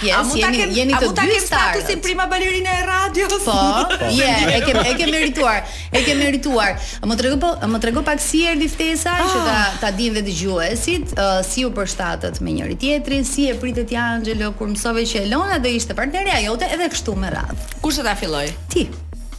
pjesë 0.00 0.38
jeni 0.38 0.60
kem, 0.60 0.74
jeni 0.78 0.96
të 0.96 1.08
dy 1.08 1.38
star. 1.42 1.74
A 1.74 1.76
mund 1.76 1.86
ta 1.86 1.90
kem 1.90 2.02
prima 2.04 2.26
balerina 2.30 2.72
e 2.78 2.84
radios? 2.86 3.34
Po. 3.44 3.56
po 3.90 4.10
je, 4.20 4.30
e 4.56 4.60
ke 4.66 4.74
e 4.76 4.94
ke 4.98 5.06
merituar. 5.10 5.62
E 5.90 6.02
ke 6.06 6.16
merituar. 6.18 6.78
Më 7.10 7.18
trego 7.22 7.38
po, 7.42 7.52
më 7.74 7.82
trego 7.84 8.04
pak 8.06 8.22
si 8.22 8.44
erdhi 8.48 8.70
ftesa 8.70 9.16
oh. 9.22 9.34
që 9.34 9.44
ta 9.48 9.60
ta 9.84 9.90
dinë 9.98 10.18
vetë 10.18 10.28
dëgjuesit, 10.30 11.14
uh, 11.18 11.38
si 11.46 11.66
u 11.66 11.72
përshtatet 11.76 12.40
me 12.42 12.58
njëri 12.58 12.78
tjetrin, 12.86 13.26
si 13.26 13.48
e 13.50 13.56
pritet 13.58 13.90
ja 13.94 14.10
Angelo 14.18 14.52
kur 14.58 14.70
mësove 14.72 15.06
që 15.10 15.24
Elona 15.26 15.58
do 15.62 15.70
ishte 15.70 15.94
partnerja 15.98 16.42
jote 16.46 16.70
edhe 16.74 16.90
kështu 16.94 17.16
me 17.18 17.34
radhë. 17.34 17.72
Kush 17.82 17.98
do 18.02 18.06
ta 18.06 18.14
filloj? 18.18 18.48
Ti. 18.72 18.88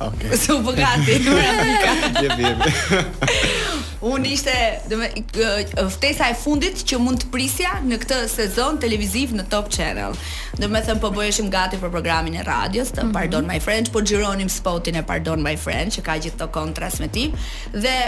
Okay. 0.01 0.35
Se 0.37 0.53
u 0.53 0.59
bëgati 0.61 1.19
në 1.23 2.53
Unë 4.13 4.31
ishte, 4.35 4.53
dhe 4.91 4.97
me, 4.99 5.07
ftesa 5.93 6.25
e 6.27 6.35
fundit 6.35 6.81
që 6.89 6.97
mund 6.99 7.21
të 7.21 7.29
prisja 7.31 7.75
në 7.87 7.99
këtë 8.01 8.17
sezon 8.33 8.81
televiziv 8.83 9.31
në 9.37 9.45
Top 9.53 9.69
Channel. 9.71 10.17
Dhe 10.59 10.67
me 10.67 10.81
thëmë, 10.83 10.99
po 10.99 11.13
gati 11.53 11.77
për 11.79 11.93
programin 11.93 12.35
e 12.35 12.43
radios, 12.43 12.91
të 12.91 13.03
mm 13.03 13.07
-hmm. 13.07 13.13
Pardon 13.13 13.47
My 13.47 13.59
French, 13.63 13.91
po 13.91 13.99
gjironim 14.01 14.49
spotin 14.49 14.95
e 14.95 15.03
Pardon 15.05 15.41
My 15.43 15.57
French, 15.57 15.97
që 15.97 16.01
ka 16.03 16.15
gjithë 16.17 16.37
të 16.37 16.51
kontras 16.51 16.99
me 16.99 17.07
ti. 17.07 17.33
Dhe 17.73 17.99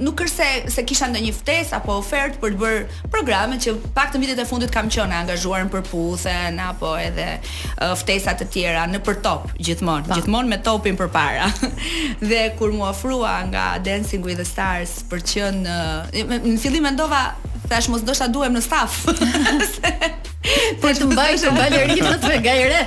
nuk 0.00 0.20
është 0.24 0.34
se 0.34 0.74
se 0.74 0.82
kisha 0.86 1.08
ndonjë 1.10 1.32
ftesë 1.38 1.76
apo 1.78 1.96
ofertë 2.00 2.40
për 2.42 2.54
të 2.54 2.60
bërë 2.62 3.08
programe 3.12 3.56
që 3.62 3.74
pak 3.96 4.12
të 4.14 4.20
vitet 4.22 4.40
e 4.42 4.46
fundit 4.48 4.72
kam 4.74 4.88
qenë 4.92 5.16
angazhuar 5.22 5.64
në 5.66 5.72
përputhen 5.74 6.58
apo 6.62 6.94
edhe 7.00 7.26
uh, 7.38 7.94
ftesa 8.00 8.34
të 8.40 8.48
tjera 8.54 8.84
në 8.90 9.00
për 9.06 9.18
top 9.26 9.48
gjithmonë, 9.58 10.08
gjithmonë 10.14 10.52
me 10.54 10.60
topin 10.66 10.98
përpara. 10.98 11.50
dhe 12.28 12.42
kur 12.58 12.72
mu 12.74 12.84
ofrua 12.88 13.36
nga 13.50 13.66
Dancing 13.84 14.24
with 14.26 14.40
the 14.40 14.46
Stars 14.48 14.98
për 15.10 15.24
të 15.24 15.34
qenë 15.34 15.76
në 16.44 16.58
fillim 16.62 16.86
mendova 16.88 17.22
thash 17.68 17.88
mos 17.88 18.04
ndoshta 18.04 18.28
duhem 18.28 18.56
në 18.56 18.62
staf. 18.64 19.02
Po 20.82 20.90
të 20.92 21.06
mbaj 21.08 21.38
të 21.40 21.50
balerinë 21.56 22.10
të 22.18 22.18
të 22.20 22.34
gajre 22.44 22.80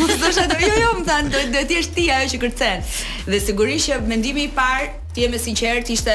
Po 0.00 0.08
të 0.10 0.32
shëtë, 0.34 0.56
jo 0.66 0.72
jo 0.82 0.88
më 0.98 1.04
thanë 1.06 1.46
Do 1.54 1.62
të 1.68 1.76
jeshtë 1.76 1.94
ti 1.94 2.08
ajo 2.10 2.32
që 2.32 2.40
kërcen 2.42 2.82
Dhe 3.30 3.38
sigurisht 3.38 3.92
që 3.92 4.00
mendimi 4.10 4.48
i 4.48 4.54
parë 4.56 4.88
Ti 5.16 5.22
jemi 5.24 5.38
sinqert, 5.40 5.88
ishte 5.88 6.12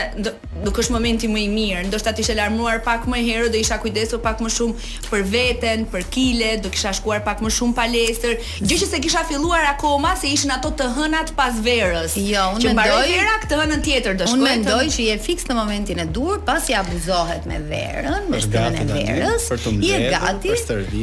nuk 0.64 0.78
është 0.78 0.94
momenti 0.94 1.26
më 1.26 1.40
i 1.42 1.46
mirë. 1.50 1.78
Ndoshta 1.88 2.12
ti 2.14 2.22
ishe 2.22 2.36
larmuar 2.38 2.84
pak 2.86 3.08
më 3.10 3.22
herë, 3.26 3.48
do 3.50 3.58
isha 3.58 3.80
kujdesur 3.82 4.20
pak 4.22 4.38
më 4.46 4.52
shumë 4.54 4.90
për 5.08 5.24
veten, 5.32 5.86
për 5.90 6.04
kile, 6.14 6.52
do 6.62 6.70
kisha 6.74 6.92
shkuar 7.00 7.24
pak 7.26 7.42
më 7.42 7.50
shumë 7.56 7.74
palestër. 7.80 8.36
Gjë 8.62 8.78
që 8.84 8.90
se 8.92 9.00
kisha 9.08 9.24
filluar 9.32 9.66
akoma 9.72 10.12
se 10.22 10.30
ishin 10.36 10.54
ato 10.54 10.70
të 10.78 10.92
hënat 11.00 11.34
pas 11.40 11.58
verës. 11.66 12.14
Jo, 12.22 12.52
unë 12.54 12.62
që 12.62 12.68
mendoj. 12.70 12.70
Që 12.70 12.76
mbaroi 12.78 13.16
hera 13.18 13.34
këtë 13.48 13.60
hënën 13.64 13.84
tjetër 13.90 14.22
do 14.22 14.30
shkoj. 14.30 14.38
Unë 14.38 14.52
mendoj 14.52 14.86
që 14.98 15.08
je 15.10 15.18
fikse 15.26 15.50
në 15.50 15.58
momentin 15.58 16.04
e 16.06 16.08
dur, 16.20 16.38
pasi 16.52 16.76
ja 16.76 16.84
abuzohet 16.86 17.50
me 17.50 17.58
verën, 17.66 18.30
me 18.30 18.44
shtrenën 18.46 18.94
e 18.94 19.02
verës. 19.10 19.50
Je 19.90 20.04
gati 20.14 20.54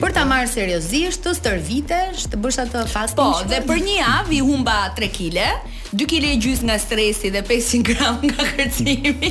për 0.06 0.14
ta 0.14 0.22
marrë 0.30 0.54
seriozisht, 0.54 1.26
të 1.26 1.34
stërvitesh, 1.42 2.30
të 2.30 2.38
bësh 2.46 2.62
atë 2.68 2.86
fastin. 2.94 3.18
Po, 3.20 3.42
dhe 3.50 3.64
për 3.66 3.82
një 3.82 3.98
javë 3.98 4.38
i 4.38 4.42
humba 4.46 4.78
3 4.94 5.10
kg. 5.18 5.50
2 5.94 6.06
kg 6.06 6.24
e 6.26 6.36
gjys 6.38 6.60
nga 6.66 6.76
stresi 6.78 7.30
dhe 7.34 7.40
500 7.46 7.82
g 7.86 7.94
nga 8.30 8.44
kërcimi. 8.54 9.30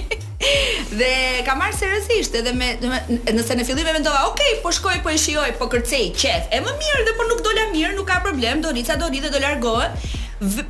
dhe 1.00 1.12
ka 1.48 1.56
marrë 1.60 1.78
seriozisht 1.80 2.36
edhe 2.36 2.52
me, 2.60 2.74
me 2.84 3.20
nëse 3.38 3.56
në 3.60 3.66
fillim 3.68 3.88
e 3.88 3.96
mendova, 3.96 4.26
ok, 4.32 4.44
po 4.64 4.74
shkoj 4.76 5.00
po 5.06 5.14
e 5.14 5.18
shijoj, 5.24 5.50
po 5.62 5.70
kërcej, 5.72 6.10
qet. 6.20 6.50
E 6.52 6.60
më 6.64 6.76
mirë 6.84 7.06
dhe 7.08 7.16
po 7.20 7.28
nuk 7.32 7.44
dola 7.48 7.70
mirë, 7.76 7.94
nuk 7.96 8.10
ka 8.12 8.20
problem, 8.26 8.64
do 8.66 8.76
rica, 8.76 9.00
do 9.00 9.08
ri 9.14 9.24
dhe 9.24 9.32
do 9.32 9.40
largohet 9.44 9.96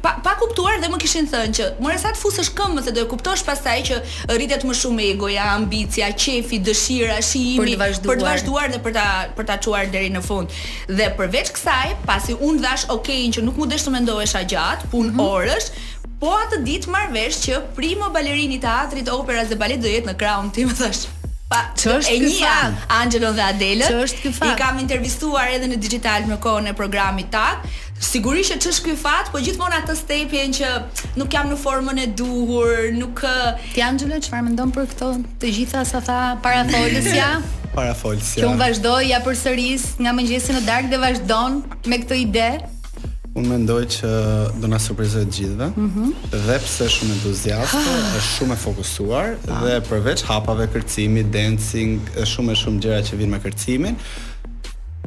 pa, 0.01 0.17
pa 0.23 0.33
kuptuar 0.41 0.79
dhe 0.81 0.89
më 0.89 0.97
kishin 1.03 1.27
thënë 1.29 1.53
që 1.53 1.67
more 1.81 1.97
sa 2.01 2.09
të 2.13 2.17
fusësh 2.19 2.47
këmbën 2.57 2.85
se 2.88 2.93
do 2.95 3.03
e 3.05 3.09
kuptosh 3.11 3.43
pastaj 3.45 3.75
që 3.89 3.99
rritet 4.33 4.63
më 4.65 4.77
shumë 4.81 5.03
egoja, 5.11 5.45
ambicia, 5.59 6.07
qefi, 6.17 6.57
dëshira, 6.65 7.19
shihimi 7.25 7.75
për 7.77 7.77
të 7.77 7.83
vazhduar, 8.03 8.09
për 8.09 8.21
të 8.21 8.29
vazhduar 8.29 8.73
dhe 8.73 8.81
për 8.85 8.97
ta 8.97 9.05
për 9.38 9.49
ta 9.51 9.59
çuar 9.61 9.91
deri 9.93 10.09
në 10.15 10.23
fund. 10.25 10.57
Dhe 10.89 11.11
përveç 11.19 11.51
kësaj, 11.53 11.93
pasi 12.09 12.33
un 12.49 12.57
dhash 12.63 12.88
okay 12.97 13.27
që 13.35 13.45
nuk 13.45 13.61
mundesh 13.61 13.85
të 13.85 13.93
mendohesha 13.99 14.41
gjatë, 14.49 14.89
pun 14.93 15.11
mm 15.11 15.15
-hmm. 15.15 15.29
orësh, 15.33 15.69
po 16.19 16.33
atë 16.41 16.63
ditë 16.65 16.89
marr 16.89 17.13
vesh 17.13 17.38
që 17.45 17.61
primo 17.77 18.09
balerini 18.15 18.55
i 18.57 18.59
teatrit 18.59 19.09
operas 19.13 19.47
dhe 19.49 19.55
balet 19.59 19.79
do 19.81 19.88
jetë 19.88 20.09
në 20.09 20.15
Crown, 20.21 20.49
ti 20.49 20.65
më 20.65 20.75
thash. 20.81 21.05
Pa, 21.49 21.63
është 21.75 22.13
e 22.13 22.17
një 22.21 22.49
Angelo 22.93 23.31
dhe 23.33 23.41
Adele. 23.41 23.85
I 24.29 24.49
kam 24.61 24.77
intervistuar 24.79 25.47
edhe 25.55 25.65
në 25.65 25.75
digital 25.81 26.21
në 26.29 26.38
kohën 26.38 26.67
e 26.69 26.73
programit 26.77 27.29
tak 27.33 27.57
sigurisht 28.00 28.53
që 28.53 28.60
ç'është 28.63 28.88
ky 28.89 28.94
fat, 28.98 29.29
po 29.34 29.41
gjithmonë 29.44 29.82
atë 29.84 29.96
stepin 30.00 30.53
që 30.56 30.70
nuk 31.20 31.34
jam 31.36 31.50
në 31.51 31.58
formën 31.60 32.01
e 32.01 32.08
duhur, 32.08 32.89
nuk 32.96 33.24
Ti 33.75 33.84
farë 33.84 34.22
çfarë 34.24 34.46
mendon 34.48 34.70
për 34.74 34.86
këto 34.94 35.08
të 35.41 35.50
gjitha 35.58 35.82
sa 35.86 36.00
tha 36.03 36.15
para 36.44 36.62
ja? 36.63 37.32
para 37.77 37.91
ja. 37.94 38.20
Që 38.32 38.48
un 38.48 38.60
vazhdoj 38.60 39.10
ja 39.12 39.20
përsëris 39.25 39.89
nga 40.03 40.13
mëngjesi 40.15 40.56
në 40.58 40.62
darkë 40.68 40.91
dhe 40.91 41.00
vazhdon 41.03 41.60
me 41.91 42.01
këtë 42.03 42.20
ide. 42.25 42.51
më 43.39 43.48
mendoj 43.48 43.84
që 43.96 44.08
do 44.60 44.68
na 44.68 44.79
surprizoj 44.84 45.22
të 45.25 45.32
gjithëve. 45.36 45.68
Mhm. 45.75 46.10
dhe 46.48 46.58
pse 46.63 46.88
shumë 46.91 47.13
entuziastë, 47.13 47.77
ah. 47.88 48.18
është 48.20 48.32
shumë 48.38 48.53
e 48.53 48.58
fokusuar 48.65 49.27
ah. 49.51 49.62
dhe 49.63 49.75
përveç 49.89 50.24
hapave 50.29 50.65
kërcimi, 50.74 51.24
dancing, 51.32 52.00
është 52.15 52.32
shumë 52.34 52.51
e 52.51 52.58
shumë 52.62 52.82
gjëra 52.84 53.03
që 53.08 53.20
vijnë 53.22 53.32
me 53.32 53.39
kërcimin, 53.46 53.96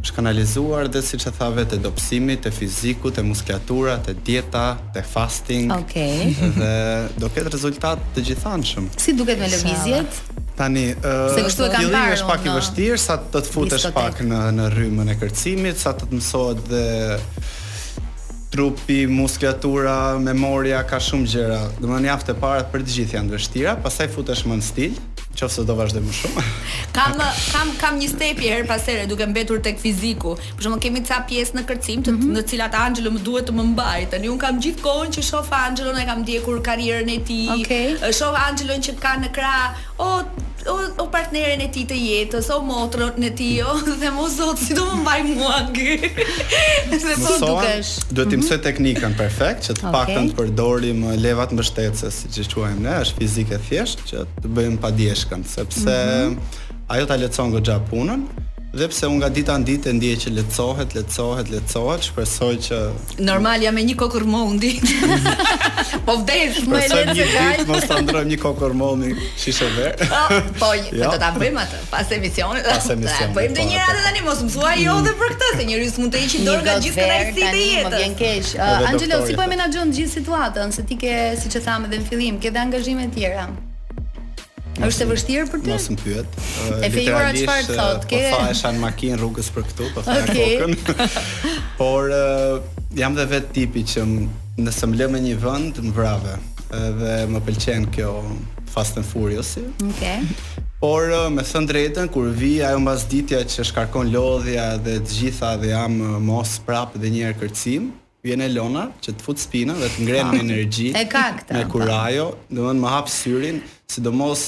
shkanalizuar 0.09 0.89
dhe 0.93 1.03
si 1.05 1.19
që 1.23 1.33
thave 1.39 1.65
të 1.71 1.79
dopsimit, 1.85 2.43
të 2.47 2.53
fiziku, 2.55 3.11
të 3.15 3.25
muskulatura, 3.27 3.99
të 4.07 4.15
dieta, 4.27 4.63
të 4.95 5.05
fasting. 5.07 5.71
Okej. 5.77 6.33
Okay. 6.33 6.53
Dhe 6.59 7.23
do 7.23 7.31
ketë 7.33 7.53
rezultat 7.55 8.03
të 8.17 8.25
gjithanshëm. 8.31 8.91
Si 9.03 9.15
duket 9.19 9.41
me 9.43 9.49
lëvizjet? 9.53 10.19
Tani, 10.59 10.89
ëh, 10.95 11.09
uh, 11.33 11.51
fillimi 11.51 12.03
është 12.19 12.29
pak 12.29 12.47
i 12.49 12.53
vështirë 12.53 13.01
sa 13.01 13.17
të 13.23 13.41
të 13.47 13.55
futesh 13.55 13.87
pak 13.95 14.21
në 14.27 14.43
në 14.59 14.67
rrymën 14.75 15.15
e 15.15 15.19
kërcimit, 15.23 15.81
sa 15.81 15.95
të 15.97 16.11
të 16.11 16.19
mësohet 16.21 16.65
dhe 16.69 16.85
trupi, 18.53 19.03
muskjatura, 19.09 19.95
memoria 20.21 20.83
ka 20.85 20.99
shumë 21.01 21.31
gjëra. 21.37 21.63
Do 21.81 21.89
të 21.95 22.03
një 22.05 22.13
aftë 22.19 22.35
e 22.35 22.41
para 22.43 22.67
për 22.75 22.85
të 22.85 22.99
gjithë 22.99 23.17
janë 23.21 23.37
vështira, 23.39 23.79
pastaj 23.87 24.11
futesh 24.13 24.45
më 24.51 24.61
në 24.61 24.67
stil. 24.69 25.01
Qoftë 25.37 25.65
do 25.67 25.75
vazhdoj 25.79 26.03
më 26.05 26.15
shumë. 26.19 26.43
Kam 26.97 27.21
kam 27.53 27.69
kam 27.81 27.99
një 27.99 28.09
stepi 28.13 28.51
her 28.53 28.67
pas 28.69 28.83
here 28.89 29.07
duke 29.09 29.25
mbetur 29.27 29.63
tek 29.65 29.79
fiziku. 29.81 30.35
Por 30.37 30.67
shumë 30.67 30.79
kemi 30.85 31.03
ca 31.09 31.23
pjesë 31.29 31.59
në 31.61 31.65
kërcim 31.71 32.05
të 32.07 32.13
mhm. 32.17 32.33
në 32.37 32.45
cilat 32.53 32.77
Angelo 32.79 33.13
më 33.17 33.25
duhet 33.27 33.49
të 33.51 33.57
më 33.57 33.67
mbaj. 33.73 34.05
Tani 34.13 34.29
un 34.33 34.39
kam 34.43 34.61
gjithë 34.63 34.85
kohën 34.85 35.15
që 35.17 35.27
shoh 35.33 35.53
Angelon 35.63 35.99
e 36.03 36.07
kam 36.09 36.23
ndjekur 36.25 36.63
karrierën 36.67 37.09
e 37.17 37.19
tij. 37.29 37.53
Okay. 37.63 37.99
Shoh 38.13 38.37
Angelon 38.45 38.85
që 38.85 38.99
ka 39.01 39.17
në 39.25 39.33
krah 39.39 39.85
o 40.05 40.13
o, 40.63 40.75
o 41.03 41.05
partneren 41.11 41.59
e 41.59 41.65
tij 41.75 41.89
të 41.91 41.97
jetës, 41.99 42.47
o 42.55 42.61
motrën 42.63 43.17
e 43.27 43.33
tij, 43.35 43.65
o 43.67 43.73
dhe 44.03 44.13
mo 44.15 44.29
zot 44.31 44.61
si 44.63 44.77
do 44.79 44.85
më 44.91 45.01
mbaj 45.01 45.25
mua. 45.33 45.57
Se 46.95 47.17
po 47.19 47.35
dukesh. 47.43 47.97
Duhet 48.13 48.29
të 48.29 48.29
mhm. 48.37 48.45
mësoj 48.45 48.61
teknikën 48.69 49.19
perfekt 49.19 49.67
që 49.71 49.79
të 49.81 49.89
okay. 49.89 49.97
paktën 49.97 50.31
të 50.31 50.39
përdorim 50.39 51.03
levat 51.25 51.57
mbështetëse, 51.57 52.13
siç 52.21 52.39
e 52.45 52.47
quajmë 52.53 52.85
ne, 52.87 52.95
është 53.03 53.19
fizikë 53.25 53.63
thjesht 53.71 54.07
që 54.13 54.27
të 54.39 54.53
bëjmë 54.59 54.81
padijë 54.85 55.19
peshkën 55.25 55.45
sepse 55.45 56.27
mm 56.29 56.35
-hmm. 56.35 56.93
ajo 56.93 57.07
ta 57.07 57.17
lecon 57.17 57.51
goxha 57.55 57.77
punën 57.91 58.21
dhe 58.79 58.87
pse 58.93 59.07
unë 59.13 59.19
nga 59.21 59.29
dita 59.37 59.53
në 59.61 59.65
ditë 59.69 59.87
e 59.91 59.93
ndiej 59.97 60.17
që 60.23 60.29
lecohet, 60.39 60.91
lecohet, 60.99 61.47
lecohet, 61.55 62.03
shpresoj 62.09 62.55
që 62.67 62.79
normal 63.31 63.59
jam 63.65 63.75
me 63.77 63.83
një 63.89 63.95
kokër 64.03 64.25
mundi. 64.35 64.71
po 66.07 66.13
vdes 66.23 66.57
më 66.71 66.77
e 66.85 66.87
lehtë 66.89 67.17
se 67.19 67.27
kaj. 67.35 67.57
Mos 67.71 67.85
ta 67.91 67.97
ndrojmë 68.03 68.31
një 68.33 68.39
kokër 68.45 68.73
mundi, 68.81 69.11
shishe 69.43 69.69
ve. 69.77 69.89
po, 70.09 70.39
po 70.61 70.69
jo. 71.01 71.11
do 71.15 71.19
ta 71.25 71.29
bëjmë 71.41 71.59
atë 71.65 71.77
pas 71.95 72.09
emisionit. 72.19 72.63
Pas 72.75 72.89
emisionit. 72.97 73.35
Po 73.35 73.41
bëjmë 73.57 73.67
një 73.71 73.77
radhë 73.89 74.03
tani 74.09 74.21
mos 74.29 74.41
më 74.45 74.51
thuaj 74.55 74.77
jo 74.87 74.95
dhe 75.07 75.13
për 75.21 75.31
këtë 75.35 75.49
se 75.61 75.65
njeriu 75.69 75.91
s'mund 75.95 76.13
të 76.13 76.17
heqë 76.25 76.41
dorë 76.49 76.63
nga 76.67 76.75
gjithë 76.85 77.03
kënaqësitë 77.03 77.57
e 77.59 77.67
jetës. 77.73 77.91
të 77.93 77.97
vjen 78.01 78.15
keq. 78.23 78.47
Po, 78.57 78.73
Angelo, 78.91 79.17
si 79.27 79.33
po 79.39 79.43
e 79.47 79.49
menaxhon 79.53 79.89
gjithë 79.97 80.13
situatën, 80.19 80.73
se 80.79 80.83
ti 80.89 80.95
ke, 81.03 81.13
siç 81.43 81.55
e 81.59 81.63
thamë 81.67 81.85
edhe 81.89 81.97
në 82.03 82.07
fillim, 82.11 82.35
ke 82.43 82.49
dhe 82.55 82.59
angazhime 82.67 83.05
të 83.11 83.15
tjera. 83.21 83.47
Është 84.81 85.05
e 85.05 85.09
vështirë 85.11 85.49
për 85.53 85.61
ty? 85.67 85.73
Mos 85.75 85.87
më 85.93 85.97
pyet. 86.01 86.37
e 86.39 86.71
uh, 86.79 86.87
fejuara 86.95 87.33
çfarë 87.37 87.65
thotë? 87.69 87.83
Uh, 87.83 88.01
po 88.01 88.09
Ke 88.09 88.23
po 88.25 88.31
fahesha 88.39 88.71
në 88.73 88.81
makinë 88.87 89.19
rrugës 89.21 89.51
për 89.53 89.67
këtu, 89.69 89.89
po 89.93 90.05
fahesha 90.07 90.33
okay. 90.33 90.55
kokën. 90.63 91.19
Por 91.81 92.15
uh, 92.17 92.55
jam 92.97 93.19
dhe 93.19 93.27
vetë 93.35 93.53
tipi 93.59 93.85
që 93.93 94.07
nëse 94.63 94.89
më 94.89 95.01
lë 95.03 95.23
një 95.29 95.37
vend, 95.45 95.83
më 95.85 95.93
vrave. 95.99 96.39
Edhe 96.73 97.17
më 97.29 97.43
pëlqen 97.47 97.89
kjo 97.93 98.15
Fast 98.73 98.97
and 98.97 99.05
Furious. 99.09 99.59
Okej. 99.61 99.89
Okay. 99.93 100.69
Por 100.83 101.13
uh, 101.15 101.27
me 101.31 101.45
thënë 101.47 101.69
drejtën, 101.69 102.09
kur 102.11 102.33
vi 102.35 102.55
ajo 102.65 102.81
mbas 102.83 103.05
ditja 103.13 103.45
që 103.45 103.69
shkarkon 103.69 104.09
lodhja 104.11 104.73
dhe 104.83 104.97
të 105.05 105.19
gjitha 105.21 105.53
dhe 105.61 105.75
jam 105.77 105.99
mos 106.25 106.57
prapë 106.67 107.03
dhe 107.05 107.13
njëherë 107.15 107.39
kërcim, 107.45 107.91
mm 107.93 108.01
vjen 108.23 108.43
Elona 108.47 108.87
që 109.03 109.17
të 109.19 109.25
fut 109.25 109.41
spinën 109.43 109.79
dhe 109.83 109.89
të 109.97 110.05
ngren 110.07 110.29
me 110.31 110.39
ah. 110.41 110.45
energji. 110.47 110.91
E 110.95 111.03
ka 111.11 111.25
këtë. 111.41 111.57
Me 111.59 111.65
kurajo, 111.73 112.29
domethënë 112.53 112.85
më 112.85 112.93
hap 112.95 113.11
syrin, 113.11 113.59
sidomos 113.91 114.45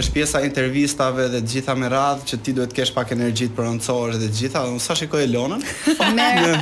është 0.00 0.14
pjesa 0.14 0.40
e 0.40 0.46
intervistave 0.46 1.26
dhe 1.32 1.40
të 1.44 1.50
gjitha 1.54 1.74
me 1.76 1.88
radhë 1.90 2.24
që 2.30 2.38
ti 2.46 2.54
duhet 2.56 2.70
të 2.72 2.76
kesh 2.78 2.92
pak 2.96 3.10
energji 3.14 3.48
të 3.50 3.56
prononcohesh 3.58 4.18
dhe 4.22 4.28
të 4.30 4.38
gjitha, 4.40 4.62
domethënë 4.66 4.84
sa 4.88 4.96
shikoj 4.98 5.22
Elonën. 5.28 5.64
Mer, 6.16 6.48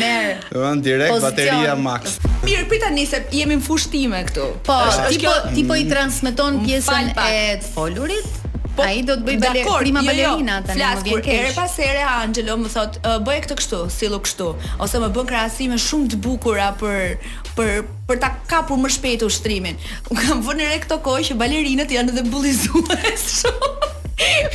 mer. 0.00 0.46
Domethënë 0.52 0.86
direkt 0.86 1.16
Pozicion. 1.16 1.28
bateria 1.30 1.74
max. 1.88 2.16
Mirë, 2.44 2.66
prit 2.70 2.84
tani 2.84 3.06
se 3.10 3.24
jemi 3.34 3.58
në 3.58 3.66
fushë 3.66 3.92
time 3.94 4.22
këtu. 4.30 4.48
Po, 4.68 4.78
ti 5.14 5.20
po 5.26 5.36
ti 5.54 5.66
po 5.68 5.80
i 5.82 5.86
transmeton 5.90 6.62
pjesën 6.66 7.14
e 7.26 7.44
folurit 7.74 8.43
po 8.76 8.82
ai 8.84 9.02
do 9.06 9.14
të 9.18 9.24
bëj 9.28 9.36
balet 9.42 9.68
prima 9.68 10.02
jo, 10.02 10.08
jo. 10.08 10.08
balerina 10.08 10.58
atë 10.62 10.76
jo, 10.78 11.18
flas 11.24 11.56
pas 11.56 11.76
here 11.82 12.02
Angelo 12.16 12.56
më 12.62 12.70
thot 12.74 12.96
uh, 13.06 13.16
bëj 13.26 13.40
këtë 13.46 13.56
kështu 13.60 13.80
sillu 13.94 14.18
kështu 14.26 14.48
ose 14.86 15.00
më 15.02 15.10
bën 15.16 15.28
krahasime 15.30 15.78
shumë 15.86 16.10
të 16.14 16.18
bukura 16.24 16.70
për 16.80 17.16
për 17.54 17.82
për 18.10 18.22
ta 18.24 18.32
kapur 18.50 18.80
më 18.82 18.90
shpejt 18.96 19.22
ushtrimin 19.28 19.78
u 20.10 20.18
kam 20.18 20.42
vënë 20.48 20.70
re 20.72 20.80
këto 20.86 20.98
kohë 21.06 21.28
që 21.30 21.36
balerinat 21.44 21.94
janë 21.98 22.14
edhe 22.16 22.26
bullizues 22.32 23.26
shumë 23.40 23.72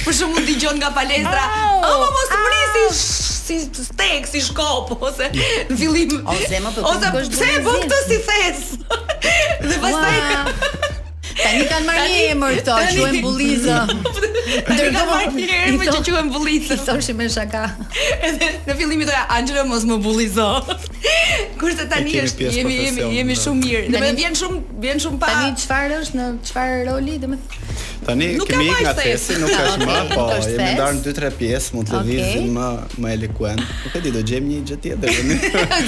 për 0.05 0.15
shkakun 0.15 0.45
dëgjon 0.47 0.77
nga 0.79 0.91
palestra 0.95 1.43
apo 1.47 1.89
oh, 1.89 2.03
oh, 2.05 2.13
mos 2.15 2.35
oh, 2.35 2.45
mrisi 2.45 2.85
oh, 2.88 3.01
si 3.49 3.83
stek, 3.89 4.27
si 4.29 4.43
shkop 4.45 4.91
ose 4.99 5.31
në 5.31 5.47
jo. 5.67 5.79
fillim 5.81 6.15
ose 6.31 6.63
më 6.67 6.75
po 6.75 6.88
ose 6.93 7.25
pse 7.35 7.49
e 7.55 7.65
bën 7.67 7.83
këtë 7.83 8.05
si 8.07 8.21
thes 8.31 8.71
dhe 9.67 9.83
pastaj 9.88 10.88
Tani 11.39 11.65
kanë 11.72 11.88
marrë 11.88 12.10
një 12.13 12.19
emër 12.34 12.55
këto, 12.60 12.75
quhen 12.96 13.17
bullizë. 13.24 13.77
Tani 14.67 14.77
kanë 14.79 15.03
marrë 15.10 15.29
një 15.36 15.60
emër 15.69 15.91
që 15.96 16.01
quhen 16.15 16.31
bullizë. 16.34 16.77
Thoshim 16.88 17.19
me 17.22 17.27
shaka. 17.36 17.63
Edhe 18.29 18.51
në 18.67 18.77
fillim 18.79 19.03
i 19.03 19.08
thoya 19.10 19.24
Angela 19.38 19.65
mos 19.69 19.86
më 19.89 20.00
bullizo. 20.03 20.48
Kurse 21.62 21.86
tani 21.91 22.17
është 22.25 22.51
jemi 22.58 22.77
jemi 22.86 23.08
jemi 23.19 23.38
shumë 23.39 23.62
mirë. 23.63 23.84
Do 23.96 24.03
të 24.03 24.12
vjen 24.19 24.39
shumë 24.39 24.81
vjen 24.88 25.03
shumë 25.05 25.22
pa. 25.24 25.31
Tani 25.36 25.58
çfarë 25.63 26.01
është 26.03 26.19
në 26.22 26.29
çfarë 26.50 26.84
roli, 26.91 27.17
domethënë? 27.24 27.88
Tani 28.00 28.27
kemi 28.48 28.65
ikë 28.72 28.84
nga 28.86 28.91
thesi, 28.96 29.36
nuk 29.41 29.51
ka 29.51 29.74
më, 29.84 29.96
po 30.15 30.25
jemi 30.46 30.68
ndarë 30.77 30.96
në 30.98 31.01
3 31.08 31.15
tre 31.20 31.29
pjesë, 31.36 31.72
mund 31.75 31.89
të 31.89 32.00
lëvizim 32.00 32.51
më 32.56 32.68
më 33.03 33.12
elokuent. 33.18 33.63
Nuk 33.86 33.96
e 33.98 34.01
di 34.06 34.12
do 34.15 34.22
gjejmë 34.29 34.48
një 34.48 34.60
gjë 34.70 34.77
tjetër. 34.86 35.18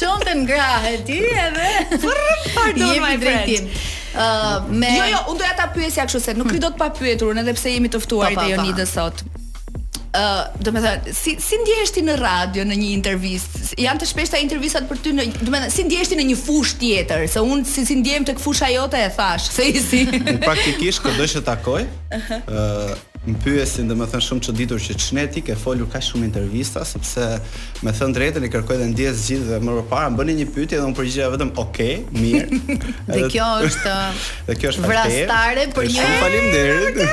Çon 0.00 0.26
të 0.26 0.34
ngra 0.42 0.66
e 0.92 0.98
ti 1.08 1.18
edhe. 1.44 1.70
Pardon 2.58 3.06
my 3.06 3.14
friend. 3.22 3.78
Uh, 4.14 4.62
me... 4.70 4.92
Jo, 4.94 5.06
jo, 5.10 5.20
unë 5.32 5.40
doja 5.40 5.56
ta 5.58 5.64
pyesja 5.74 6.04
kështu 6.06 6.20
se 6.22 6.36
nuk 6.38 6.46
hmm. 6.52 6.60
do 6.62 6.68
të 6.70 6.78
pa 6.84 6.92
pyetur, 6.94 7.34
edhe 7.40 7.56
pse 7.56 7.72
jemi 7.74 7.90
të 7.90 7.98
ftuar 8.04 8.36
te 8.36 8.44
Jonidës 8.52 8.92
sot 9.00 9.24
ë, 10.14 10.24
të 10.58 10.66
domethënë 10.68 11.14
si 11.16 11.34
si 11.42 11.58
ndjehesh 11.60 11.92
ti 11.96 12.02
në 12.06 12.16
radio 12.20 12.64
në 12.68 12.78
një 12.80 12.90
intervistë? 12.98 13.64
Janë 13.84 14.02
të 14.04 14.08
shpeshta 14.12 14.40
intervistat 14.42 14.86
për 14.90 15.02
ty 15.04 15.14
në, 15.16 15.26
domethënë 15.40 15.74
si 15.74 15.86
ndjehesh 15.88 16.12
ti 16.12 16.18
në 16.20 16.26
një 16.30 16.38
fushë 16.42 16.80
tjetër? 16.82 17.26
Se 17.34 17.42
unë 17.44 17.66
si 17.74 17.86
si 17.88 17.98
ndjehem 18.02 18.26
tek 18.28 18.42
fusha 18.42 18.70
jote 18.74 19.00
e 19.06 19.10
thash, 19.16 19.50
se 19.56 19.68
i 19.72 19.82
si. 19.82 20.04
Praktikisht 20.44 21.02
kur 21.04 21.16
do 21.18 21.26
të 21.34 21.44
takoj, 21.46 21.84
ë, 22.14 23.00
më 23.26 23.34
pyesin 23.40 23.88
dhe 23.88 23.96
më 23.96 24.06
thënë 24.12 24.24
shumë 24.28 24.44
që 24.46 24.54
ditur 24.58 24.80
që 24.84 24.96
qëneti 25.00 25.42
ke 25.46 25.54
folur 25.56 25.88
ka 25.92 26.00
shumë 26.04 26.26
intervista, 26.28 26.82
sepse 26.84 27.24
me 27.84 27.92
thënë 27.96 28.16
drejten 28.18 28.44
i 28.44 28.50
kërkoj 28.52 28.76
dhe 28.82 28.88
ndjes 28.90 29.22
gjithë 29.28 29.46
dhe 29.48 29.60
më 29.64 29.76
rëpara, 29.78 30.10
më 30.12 30.18
bëni 30.20 30.36
një 30.40 30.46
pyti 30.56 30.76
edhe 30.78 30.90
më 30.90 30.96
përgjigja 30.98 31.30
vetëm 31.32 31.52
ok, 31.62 31.80
mirë. 32.18 32.60
dhe, 32.74 32.90
dhe 33.08 33.22
kjo 33.32 33.48
është, 33.70 33.94
dhe 34.50 34.58
kjo 34.60 34.72
është 34.74 34.84
vrastare 34.90 35.66
për 35.78 35.88
një, 35.88 36.10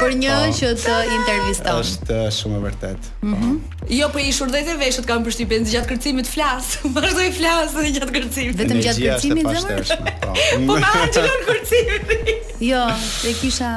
për 0.01 0.17
një 0.25 0.35
po. 0.35 0.41
që 0.59 0.73
të 0.83 0.97
intervistam. 1.19 1.81
është 1.85 2.21
shumë 2.39 2.59
e 2.59 2.63
vërtet. 2.67 3.11
Mm 3.23 3.37
-hmm. 3.37 3.80
Jo, 3.89 4.07
po 4.13 4.19
i 4.21 4.29
shurdhëzë 4.35 4.75
veshët 4.77 5.07
kanë 5.09 5.25
përshtypjen 5.25 5.63
gjatë 5.67 5.89
kërcimit 5.89 6.27
flas. 6.29 6.75
Vazhdoi 6.95 7.31
flas 7.33 7.73
edhe 7.81 7.93
gjatë 7.97 8.13
kërcimit. 8.13 8.59
Vetëm 8.59 8.81
gjatë 8.85 9.05
kërcimit 9.07 9.47
zemër. 9.57 10.19
Po. 10.21 10.35
po 10.67 10.77
ma 10.83 10.91
anjë 10.99 11.23
lon 11.25 11.45
kërcimit. 11.47 12.13
jo, 12.71 12.81
e 13.25 13.33
kisha 13.39 13.71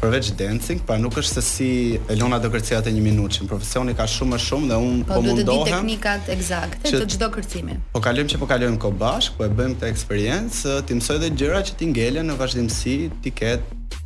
përveç 0.00 0.26
dancing, 0.36 0.80
pra 0.86 0.98
nuk 1.00 1.14
është 1.18 1.34
se 1.34 1.42
si 1.42 2.00
Elona 2.12 2.38
do 2.38 2.50
kërcija 2.52 2.80
të 2.84 2.90
një 2.96 3.00
minutë, 3.06 3.32
që 3.36 3.40
në 3.44 3.48
profesioni 3.48 3.94
ka 3.96 4.04
shumë 4.06 4.32
më 4.34 4.38
shumë 4.46 4.66
dhe 4.70 4.76
unë 4.88 5.04
po 5.04 5.20
mundohem. 5.22 5.46
Po 5.46 5.64
të 5.64 5.64
di 5.64 5.70
teknikat 5.72 6.28
eksakte 6.36 6.92
të 7.00 7.06
çdo 7.16 7.26
kërcimi. 7.34 7.74
Po 7.96 8.00
kalojmë 8.06 8.30
që 8.32 8.36
po 8.38 8.46
kalojmë 8.46 8.78
kohë 8.84 8.98
bashk 9.02 9.30
po 9.38 9.44
e 9.48 9.48
bëjmë 9.56 9.74
këtë 9.78 9.86
eksperiencë, 9.94 10.70
ti 10.86 10.92
mësoj 11.00 11.16
edhe 11.16 11.30
gjëra 11.40 11.60
që 11.66 11.72
ti 11.78 11.84
ngelen 11.92 12.26
në 12.30 12.36
vazhdimsi, 12.42 12.96
ti 13.24 13.30
ket 13.32 13.60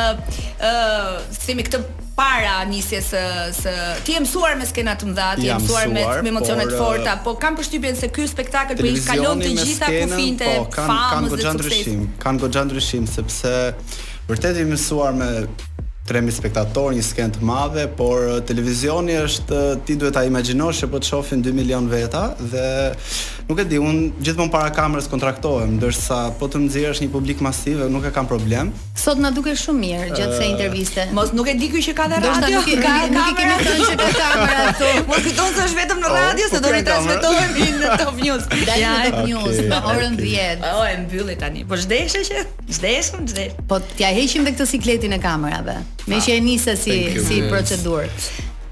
ë, 0.61 1.63
këtë 1.69 1.81
para 2.21 2.65
nisjes 2.69 3.11
së 3.13 3.21
së 3.53 3.73
ti 4.07 4.15
je 4.15 4.21
mësuar 4.23 4.55
me 4.57 4.65
skena 4.65 4.95
të 4.97 5.09
mëdha, 5.11 5.27
ti 5.37 5.45
je 5.51 5.57
mësuar 5.61 5.91
me 5.93 6.01
me 6.25 6.31
emocione 6.33 6.65
të 6.65 6.79
forta, 6.79 7.13
uh, 7.13 7.21
po 7.23 7.35
kam 7.41 7.57
përshtypjen 7.59 7.99
se 7.99 8.09
ky 8.09 8.25
spektakël 8.31 8.79
po 8.79 8.89
i 8.89 8.95
kalon 9.05 9.43
të 9.45 9.51
gjitha 9.59 9.91
kufijtë 9.99 10.51
po, 10.57 10.65
e 10.65 10.87
famës 10.89 11.35
dhe 11.35 11.41
të 11.41 11.47
Kan 11.47 11.57
goxhë 11.57 11.57
ndryshim, 11.59 12.07
kan 12.25 12.41
goxhë 12.41 12.65
ndryshim 12.71 13.05
sepse 13.13 13.53
vërtet 14.31 14.63
i 14.63 14.65
mësuar 14.71 15.13
me 15.19 15.29
3000 16.07 16.39
spektatorë, 16.39 16.95
një 16.97 17.05
skenë 17.05 17.35
të 17.37 17.45
madhe, 17.45 17.83
por 17.99 18.25
uh, 18.27 18.37
televizioni 18.47 19.17
është 19.25 19.57
uh, 19.57 19.71
ti 19.85 19.97
duhet 19.99 20.15
ta 20.17 20.23
imagjinosh 20.27 20.79
se 20.81 20.89
po 20.91 21.01
të 21.03 21.09
shohin 21.11 21.41
2 21.45 21.53
milion 21.57 21.89
veta 21.91 22.27
dhe 22.39 22.65
nuk 23.47 23.61
e 23.63 23.65
di, 23.69 23.79
un 23.79 23.99
gjithmonë 24.19 24.51
para 24.51 24.71
kamerës 24.75 25.07
kontraktohem, 25.11 25.75
ndërsa 25.77 26.19
po 26.39 26.49
të 26.51 26.63
nxjerrësh 26.65 27.01
një 27.05 27.11
publik 27.13 27.43
masiv, 27.43 27.83
nuk 27.91 28.07
e 28.07 28.11
kam 28.15 28.27
problem. 28.27 28.71
Sot 28.99 29.19
na 29.23 29.31
duket 29.35 29.59
shumë 29.61 29.83
mirë 29.83 30.07
gjatë 30.17 30.33
uh, 30.41 30.47
interviste. 30.49 31.07
Mos 31.15 31.31
nuk 31.35 31.47
e 31.51 31.55
di 31.59 31.69
ky 31.71 31.83
që 31.87 31.95
ka 31.99 32.07
radio, 32.13 32.57
nuk 32.57 32.69
e 32.75 32.79
ka, 32.83 32.95
nuk 33.15 33.29
e 33.31 33.35
kemi 33.41 33.67
thënë 33.67 33.89
që 33.91 33.99
ka 34.01 34.09
kamera 34.17 34.65
ato. 34.73 34.91
Mos 35.11 35.29
i 35.31 35.35
thon 35.39 35.53
se 35.57 35.67
është 35.67 35.81
vetëm 35.81 36.03
në 36.03 36.11
oh, 36.11 36.17
radio, 36.21 36.47
po 36.47 36.53
se 36.53 36.63
do 36.63 36.71
të 36.71 36.79
eh? 36.79 36.87
transmetohemi 36.87 37.69
në 37.75 37.91
Top 38.03 38.17
News. 38.23 38.47
në 38.63 38.95
Top 39.05 39.21
News, 39.27 39.61
orën 39.93 40.19
10. 40.23 40.67
O, 40.73 40.83
e 40.91 40.97
mbylli 41.05 41.37
tani. 41.41 41.63
Po 41.67 41.79
zhdeshë 41.79 42.25
që? 42.27 42.45
Zhdeshëm, 42.77 43.23
zhdeshëm. 43.31 43.65
Po 43.71 43.79
t'ja 43.95 44.11
heqim 44.17 44.43
me 44.47 44.51
këtë 44.57 44.67
sikletin 44.75 45.15
e 45.15 45.21
kamerave. 45.23 45.79
Me 46.05 46.15
ah, 46.15 46.23
që 46.23 46.37
e 46.37 46.43
njëse 46.43 46.73
si, 46.79 46.97
si 47.25 47.37
procedurë. 47.49 48.07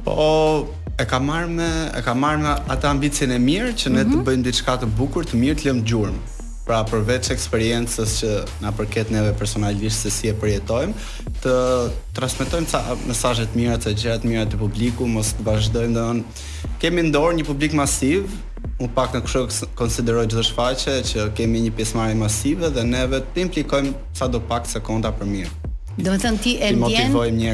Po, 0.05 0.67
e 0.95 1.03
ka 1.09 1.17
marrë 1.19 1.49
me 1.57 1.69
E 1.97 2.03
ka 2.05 2.13
marrë 2.17 2.43
me 2.43 2.53
ata 2.71 2.91
ambicin 2.93 3.31
e 3.35 3.39
mirë 3.41 3.71
Që 3.73 3.89
ne 3.89 4.03
mm 4.03 4.05
-hmm. 4.05 4.11
të 4.11 4.15
mhm. 4.17 4.25
bëjmë 4.27 4.43
diçka 4.45 4.75
të 4.77 4.85
bukur 4.97 5.25
Të 5.25 5.35
mirë 5.41 5.55
të 5.59 5.65
lëmë 5.69 5.81
gjurëm 5.89 6.19
Pra 6.65 6.83
përveç 6.85 7.29
eksperiencës 7.33 8.11
që 8.19 8.29
na 8.61 8.71
përket 8.73 9.09
neve 9.11 9.33
personalisht 9.37 10.01
se 10.01 10.09
si 10.09 10.27
e 10.27 10.33
përjetojmë, 10.33 10.93
të 11.45 11.51
transmetojmë 12.17 12.69
ca 12.71 12.79
mesazhe 13.05 13.43
të 13.45 13.53
mira, 13.55 13.77
ca 13.77 13.93
gjëra 13.93 14.17
të 14.19 14.25
mira 14.25 14.45
te 14.49 14.57
publiku, 14.57 15.05
mos 15.05 15.29
të 15.37 15.45
vazhdojmë 15.45 15.93
do 15.93 16.05
të 16.11 16.77
kemi 16.81 17.01
në 17.01 17.13
dorë 17.13 17.35
një 17.37 17.45
publik 17.45 17.73
masiv, 17.77 18.25
unë 18.81 18.93
pak 18.97 19.13
në 19.13 19.21
kështu 19.25 19.65
konsideroj 19.75 20.25
çdo 20.27 20.43
shfaqje 20.43 20.93
që 21.09 21.27
kemi 21.37 21.61
një 21.61 21.71
pjesëmarrje 21.77 22.17
masive 22.25 22.69
dhe 22.73 22.83
ne 22.83 23.05
vetë 23.13 23.45
implikojmë 23.45 23.93
sadopak 24.17 24.65
sekonda 24.65 25.13
për 25.13 25.25
mirë. 25.33 25.64
Do 25.95 26.11
me 26.11 26.17
thënë 26.19 26.39
ti 26.43 26.53
e 26.59 26.69
ndjen 26.75 27.13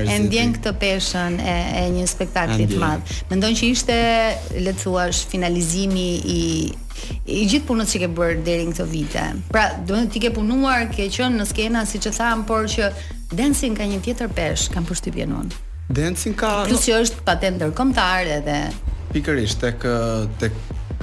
e 0.10 0.14
ndjen 0.24 0.54
këtë 0.56 0.72
peshën 0.82 1.36
e, 1.46 1.52
e 1.78 1.82
një 1.94 2.06
spektakli 2.10 2.66
të 2.72 2.80
madh. 2.82 3.12
Mendon 3.30 3.54
që 3.60 3.70
ishte 3.70 3.98
le 4.64 4.74
të 4.74 4.82
thuash 4.82 5.20
finalizimi 5.30 6.08
i 6.26 6.40
i 7.34 7.46
gjithë 7.50 7.68
punës 7.70 7.94
që 7.94 8.02
ke 8.04 8.10
bërë 8.18 8.40
deri 8.46 8.66
në 8.70 8.74
këto 8.76 8.88
vite. 8.92 9.28
Pra, 9.54 9.68
do 9.78 9.94
të 9.94 10.00
thënë 10.00 10.12
ti 10.16 10.24
ke 10.26 10.34
punuar, 10.36 10.88
ke 10.94 11.06
qenë 11.14 11.38
në 11.42 11.48
skena 11.52 11.86
siç 11.90 12.10
e 12.12 12.16
tham, 12.18 12.44
por 12.50 12.66
që 12.72 12.90
dancing 13.34 13.78
ka 13.78 13.86
një 13.90 14.02
tjetër 14.08 14.34
peshë, 14.38 14.74
kam 14.74 14.90
përshtypjen 14.90 15.38
unë. 15.38 15.62
Dancing 16.02 16.36
ka 16.38 16.54
Plus 16.66 16.86
që 16.90 16.98
është 17.04 17.24
patent 17.28 17.62
ndërkombëtar 17.62 18.32
edhe 18.42 18.60
pikërisht 19.14 19.62
tek 19.68 19.86
tek 20.42 20.56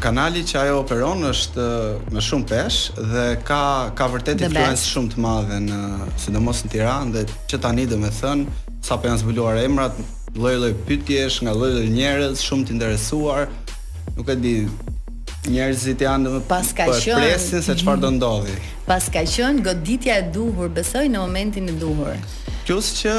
kanali 0.03 0.43
që 0.47 0.59
ajo 0.63 0.79
operon 0.83 1.23
është 1.31 1.63
eh, 1.63 1.87
me 2.15 2.23
shumë 2.25 2.47
pesh 2.51 2.79
dhe 3.13 3.25
ka 3.47 3.61
ka 3.99 4.07
vërtet 4.13 4.45
influencë 4.47 4.89
shumë 4.93 5.13
të 5.15 5.25
madhe 5.25 5.59
në 5.67 5.79
sidomos 6.23 6.63
në 6.65 6.73
Tiranë 6.75 7.15
dhe 7.17 7.25
që 7.53 7.61
tani 7.65 7.87
do 7.91 7.99
të 8.03 8.13
thënë 8.19 8.59
sa 8.87 8.97
po 8.99 9.09
janë 9.11 9.23
zbuluar 9.25 9.59
emrat, 9.61 9.97
lloj-lloj 10.39 10.73
pyetjesh 10.89 11.41
nga 11.45 11.55
lloj-lloj 11.57 11.89
njerëz 11.93 12.43
shumë 12.47 12.69
të 12.69 12.75
interesuar. 12.77 13.49
Nuk 14.17 14.31
e 14.33 14.37
di 14.39 14.55
njerëzit 15.49 16.03
janë 16.07 16.29
do 16.29 16.37
të 16.37 16.61
po 16.79 16.99
presin 17.07 17.65
se 17.65 17.75
çfarë 17.83 18.03
do 18.05 18.13
mhm. 18.13 18.21
ndodhi. 18.21 18.59
Pas 18.87 19.09
ka 19.13 19.25
qen 19.29 19.63
goditja 19.67 20.21
e 20.23 20.29
duhur, 20.35 20.71
besoj 20.79 21.05
në 21.11 21.25
momentin 21.25 21.69
e 21.73 21.75
duhur. 21.81 22.15
Qësë 22.69 23.01
që... 23.01 23.19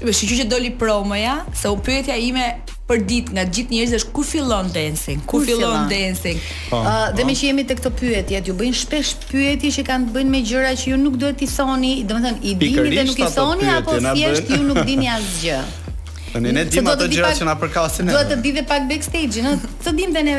Shqyqë 0.00 0.42
që 0.42 0.48
doli 0.50 0.74
promoja, 0.80 1.38
se 1.56 1.68
u 1.72 1.76
pyetja 1.84 2.16
ime 2.20 2.50
për 2.88 3.02
ditë 3.08 3.34
nga 3.36 3.42
gjithë 3.44 3.74
njerëzit 3.76 3.96
është 4.00 4.12
kur 4.16 4.26
fillon 4.26 4.68
dancing, 4.72 5.20
kur 5.28 5.42
fillon 5.44 5.88
dancing. 5.90 6.38
Ëh 6.38 6.70
po, 6.70 6.78
ah, 6.80 7.10
dhe 7.12 7.20
po. 7.20 7.26
më 7.28 7.34
që 7.40 7.48
jemi 7.50 7.64
tek 7.68 7.82
këto 7.82 7.90
pyetje, 8.00 8.40
ju 8.48 8.54
bëjnë 8.60 8.78
shpesh 8.82 9.10
pyetje 9.28 9.72
që 9.76 9.84
kanë 9.90 10.08
të 10.08 10.14
bëjnë 10.16 10.32
me 10.36 10.40
gjëra 10.50 10.70
që 10.82 10.86
ju 10.94 10.98
nuk 11.02 11.18
duhet 11.20 11.36
t'i 11.42 11.48
thoni, 11.52 11.92
domethënë 12.08 12.40
i 12.48 12.54
dini 12.62 12.86
dhe 12.96 13.04
nuk 13.10 13.20
i 13.20 13.28
thoni 13.34 13.68
apo 13.74 13.98
thjesht 14.08 14.54
ju 14.56 14.62
nuk 14.70 14.80
dini 14.88 15.10
asgjë. 15.18 15.58
Nëne, 16.38 16.52
ne 16.56 16.64
dimë 16.72 16.92
ato 16.94 17.06
gjëra 17.12 17.30
që 17.38 17.46
na 17.50 17.54
përkasin 17.60 18.04
ne. 18.08 18.12
Duhet 18.16 18.28
të 18.34 18.40
di 18.46 18.50
dhe 18.58 18.64
pak 18.72 18.88
backstage, 18.90 19.40
ëh. 19.44 19.54
Të 19.84 19.96
dimë 20.00 20.16
dhe 20.16 20.24
ne 20.28 20.38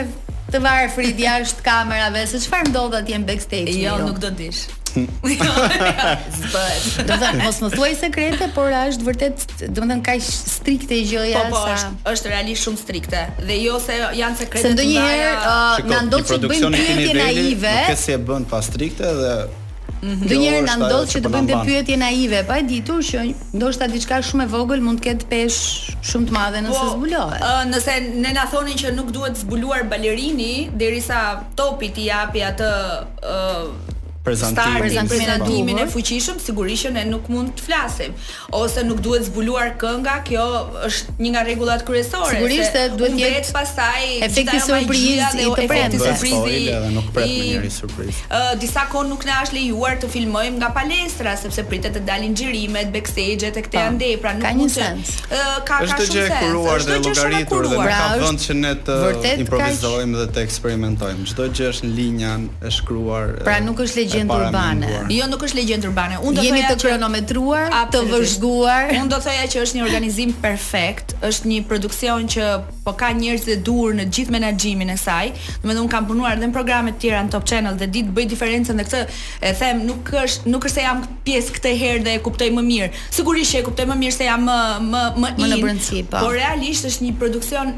të 0.49 0.63
varë 0.65 0.89
frit 0.95 1.19
jashtë 1.25 1.61
kamerave, 1.65 2.25
se 2.31 2.41
çfarë 2.47 2.71
ndodh 2.73 2.97
atje 3.03 3.21
në 3.23 3.29
backstage. 3.29 3.77
Jo, 3.77 3.99
nuk 4.07 4.17
do 4.21 4.29
të 4.33 4.37
dish. 4.49 4.73
Do 4.97 6.57
të 6.97 7.17
thënë, 7.21 7.37
mos 7.43 7.57
më 7.65 7.69
thuaj 7.75 7.89
sekrete, 7.99 8.47
por 8.55 8.71
a 8.73 8.83
është 8.89 9.07
vërtet, 9.09 9.43
do 9.61 9.67
të 9.81 9.85
thënë, 9.85 9.97
kaq 10.05 10.23
strikte 10.31 10.97
gjëja 11.11 11.43
sa? 11.45 11.45
Po, 11.47 11.59
po, 11.59 11.75
është, 11.75 11.93
është 12.13 12.31
realisht 12.33 12.65
shumë 12.67 12.81
strikte. 12.81 13.23
Dhe 13.49 13.59
jo 13.61 13.77
se 13.83 13.99
janë 13.99 14.39
sekrete. 14.43 14.65
Se 14.65 14.73
ndonjëherë 14.75 15.31
uh, 15.37 15.87
na 15.91 16.01
ndodh 16.09 16.33
të 16.33 16.49
bëjmë 16.51 16.83
pyetje 16.83 17.15
naive, 17.19 17.75
nuk 17.79 17.89
e 17.93 17.97
se 18.03 18.15
e 18.17 18.21
bën 18.29 18.47
pa 18.49 18.61
strikte 18.65 19.13
dhe 19.19 19.33
mhm. 19.43 20.15
Ndonjëherë 20.25 20.63
na 20.71 20.77
ndodh 20.83 21.13
që 21.13 21.21
të 21.21 21.25
po 21.27 21.33
bëjmë 21.35 21.59
pyetje 21.69 21.99
naive, 22.03 22.41
pa 22.49 22.57
e 22.61 22.65
ditur 22.71 23.05
që 23.09 23.27
ndoshta 23.59 23.89
diçka 23.93 24.21
shumë 24.31 24.47
e 24.47 24.51
vogël 24.55 24.83
mund 24.87 25.03
të 25.03 25.07
ketë 25.11 25.29
peshë 25.29 25.99
shumë 26.13 26.31
të 26.31 26.37
madhe 26.39 26.63
po, 26.63 26.65
nëse 26.69 26.81
po, 26.81 26.97
zbulohet. 26.97 27.45
Uh, 27.45 27.61
nëse 27.69 27.99
ne 28.25 28.33
na 28.39 28.49
thonin 28.49 28.81
që 28.81 28.97
nuk 28.97 29.13
duhet 29.15 29.37
zbuluar 29.45 29.85
balerini 29.91 30.51
derisa 30.81 31.23
topi 31.59 31.91
t'i 31.93 32.09
japi 32.09 32.43
atë 32.49 32.73
uh, 33.21 33.95
prezantimin 34.23 35.07
prezantimin 35.07 35.77
e 35.79 35.85
fuqishëm 35.89 36.37
sigurisht 36.43 36.87
që 36.87 36.91
ne 36.97 37.03
nuk 37.07 37.27
mund 37.31 37.53
të 37.59 37.63
flasim 37.65 38.15
ose 38.55 38.83
nuk 38.83 38.99
duhet 39.03 39.23
zbuluar 39.29 39.71
kënga 39.79 40.15
kjo 40.27 40.45
është 40.89 41.15
një 41.23 41.31
nga 41.35 41.43
rregullat 41.47 41.85
kryesore 41.87 42.35
sigurisht 42.35 42.75
se 42.75 42.83
duhet 42.99 43.15
të 43.15 43.29
jetë 43.35 43.53
pastaj 43.55 44.01
efekti 44.27 44.59
surprizë 44.65 45.29
i 45.37 45.45
të 45.55 45.67
prit 45.71 45.95
surprizë 46.03 46.57
dhe 46.65 46.91
nuk 46.97 47.09
prit 47.15 47.63
një 47.63 47.71
surprizë 47.77 48.25
ë 48.27 48.41
disa 48.63 48.83
kohë 48.91 49.09
nuk 49.13 49.23
na 49.29 49.39
është 49.45 49.57
lejuar 49.59 49.97
të 50.03 50.11
filmojmë 50.17 50.55
nga 50.63 50.71
palestra 50.77 51.37
sepse 51.39 51.63
pritet 51.71 51.95
të 51.97 52.03
dalin 52.11 52.35
xhirimet 52.35 52.91
backstage-et 52.95 53.55
e 53.55 53.65
këtë 53.69 53.85
ande 53.85 54.11
pra 54.21 54.35
nuk 54.35 54.43
ka 54.49 54.53
një 54.59 54.69
sens 54.75 55.15
ka 55.29 55.79
ka 55.79 55.85
shumë 55.85 55.95
sens 55.95 56.19
është 56.25 56.43
kuruar 56.43 56.87
dhe 56.89 56.99
llogaritur 57.05 57.67
dhe 57.71 57.77
ka 57.79 57.87
pra, 57.87 58.03
vënë 58.25 58.43
që 58.45 58.59
ne 58.59 58.75
të 58.83 58.99
improvisojmë 59.45 60.19
dhe 60.21 60.27
të 60.35 60.43
eksperimentojmë 60.45 61.29
çdo 61.31 61.49
gjë 61.55 61.71
është 61.73 61.87
në 61.89 61.97
linjën 62.01 62.47
e 62.69 62.75
shkruar 62.77 63.35
pra 63.47 63.59
nuk 63.63 63.81
është 63.87 64.07
legjendë 64.09 64.35
urbane. 64.35 64.89
Jo 65.13 65.27
nuk 65.29 65.43
është 65.45 65.59
legjendë 65.59 65.89
urbane. 65.89 66.17
Unë 66.25 66.45
do 66.45 66.59
të 66.65 66.77
kronometruar, 66.83 67.73
të 67.93 68.01
vëzhguar. 68.13 68.91
Unë 68.99 69.11
do 69.13 69.19
thoya 69.23 69.47
që 69.51 69.63
është 69.65 69.79
një 69.79 69.85
organizim 69.85 70.33
perfekt, 70.43 71.15
është 71.29 71.51
një 71.51 71.59
produksion 71.69 72.27
që 72.33 72.49
po 72.85 72.93
ka 72.99 73.11
njerëz 73.19 73.45
të 73.49 73.57
dur 73.65 73.95
në 73.97 74.07
gjithë 74.09 74.35
menaxhimin 74.37 74.93
e 74.93 74.97
saj. 74.99 75.31
Do 75.61 75.69
mendoj 75.71 75.87
kam 75.93 76.07
punuar 76.09 76.39
dhe 76.39 76.49
në 76.49 76.53
programe 76.55 76.93
të 76.95 77.03
tjera 77.05 77.23
në 77.27 77.33
Top 77.35 77.45
Channel 77.49 77.77
dhe 77.79 77.89
ditë 77.93 78.15
bëj 78.17 78.27
diferencën 78.33 78.79
dhe 78.79 78.87
këtë 78.87 79.03
e 79.43 79.53
them 79.61 79.85
nuk 79.89 80.11
është 80.23 80.49
nuk 80.53 80.65
është 80.69 80.79
se 80.79 80.87
jam 80.87 81.05
pjesë 81.27 81.57
këtë 81.59 81.75
herë 81.83 82.01
dhe 82.07 82.17
e 82.19 82.23
kuptoj 82.25 82.49
më 82.59 82.65
mirë. 82.71 82.89
Sigurisht 83.19 83.55
që 83.55 83.61
e 83.63 83.67
kuptoj 83.69 83.87
më 83.91 83.99
mirë 84.05 84.17
se 84.19 84.29
jam 84.29 84.43
më 84.49 84.59
më 85.19 85.33
më 85.43 85.77
i 86.01 86.05
Po 86.11 86.27
realisht 86.33 86.87
është 86.91 87.05
një 87.09 87.13
produksion 87.21 87.75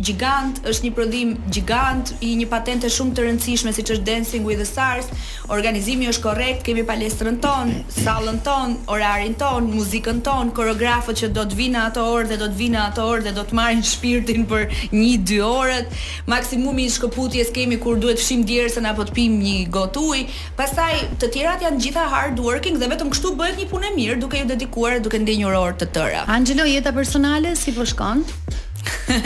gjigant, 0.00 0.60
është 0.68 0.84
një 0.88 0.92
prodhim 0.96 1.32
gjigant 1.52 2.12
i 2.24 2.32
një 2.38 2.46
patente 2.50 2.88
shumë 2.92 3.16
të 3.16 3.24
rëndësishme 3.26 3.72
siç 3.74 3.90
është 3.94 4.06
Dancing 4.06 4.46
with 4.46 4.60
the 4.62 4.66
Stars. 4.68 5.08
Organizimi 5.52 6.06
është 6.12 6.24
korrekt, 6.24 6.62
kemi 6.66 6.84
palestrën 6.88 7.38
ton, 7.44 7.72
sallën 7.98 8.38
ton, 8.46 8.76
orarin 8.92 9.34
ton, 9.40 9.68
muzikën 9.74 10.22
ton, 10.24 10.52
koreografët 10.56 11.20
që 11.22 11.32
do 11.36 11.44
të 11.50 11.58
vinë 11.60 11.82
ato 11.86 12.06
orë 12.14 12.30
dhe 12.32 12.40
do 12.40 12.48
të 12.52 12.60
vinë 12.62 12.80
ato 12.86 13.06
orë 13.12 13.26
dhe 13.28 13.34
do 13.40 13.44
të 13.50 13.58
marrin 13.58 13.82
shpirtin 13.92 14.46
për 14.50 14.66
1-2 14.90 15.40
orët. 15.46 15.92
Maksimumi 16.30 16.86
i 16.88 16.92
shkëputjes 16.96 17.52
kemi 17.56 17.80
kur 17.82 18.00
duhet 18.02 18.20
fshim 18.22 18.44
djersën 18.48 18.88
apo 18.92 19.06
të 19.10 19.16
pimë 19.18 19.40
një 19.44 19.58
gotë 19.76 20.04
ujë. 20.08 20.26
Pastaj 20.60 20.92
të 21.20 21.32
tjerat 21.36 21.66
janë 21.68 21.82
gjitha 21.84 22.08
hard 22.14 22.40
working 22.42 22.80
dhe 22.80 22.88
vetëm 22.94 23.12
kështu 23.12 23.36
bëhet 23.40 23.60
një 23.60 23.68
punë 23.72 23.90
e 23.90 23.94
mirë, 23.98 24.20
duke 24.24 24.40
i 24.40 24.48
dedikuar, 24.52 25.00
duke 25.04 25.20
ndjenjur 25.22 25.58
orë 25.60 25.76
të 25.82 25.90
tëra. 25.96 26.24
Angelo, 26.32 26.66
jeta 26.68 26.92
personale 26.96 27.56
si 27.58 27.74
po 27.76 27.84
shkon? 27.88 28.22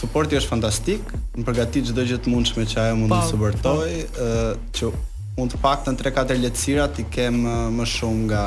suporti 0.00 0.38
është 0.40 0.52
fantastik, 0.54 1.12
më 1.36 1.44
përgatit 1.48 1.90
çdo 1.90 2.04
gjë 2.08 2.18
të 2.24 2.32
mundshme 2.34 2.64
që 2.72 2.82
ajo 2.86 2.96
mund 3.00 3.12
të 3.12 3.20
po, 3.20 3.24
po. 3.24 3.30
suportoj, 3.32 3.92
uh, 4.06 4.52
që 4.76 4.92
Unë 5.38 5.52
të 5.52 5.58
pak 5.62 5.82
të 5.86 5.92
në 5.94 6.00
3-4 6.02 6.40
letësira 6.42 6.86
Ti 6.96 7.04
kem 7.14 7.36
më 7.76 7.84
shumë 7.86 8.24
nga 8.28 8.42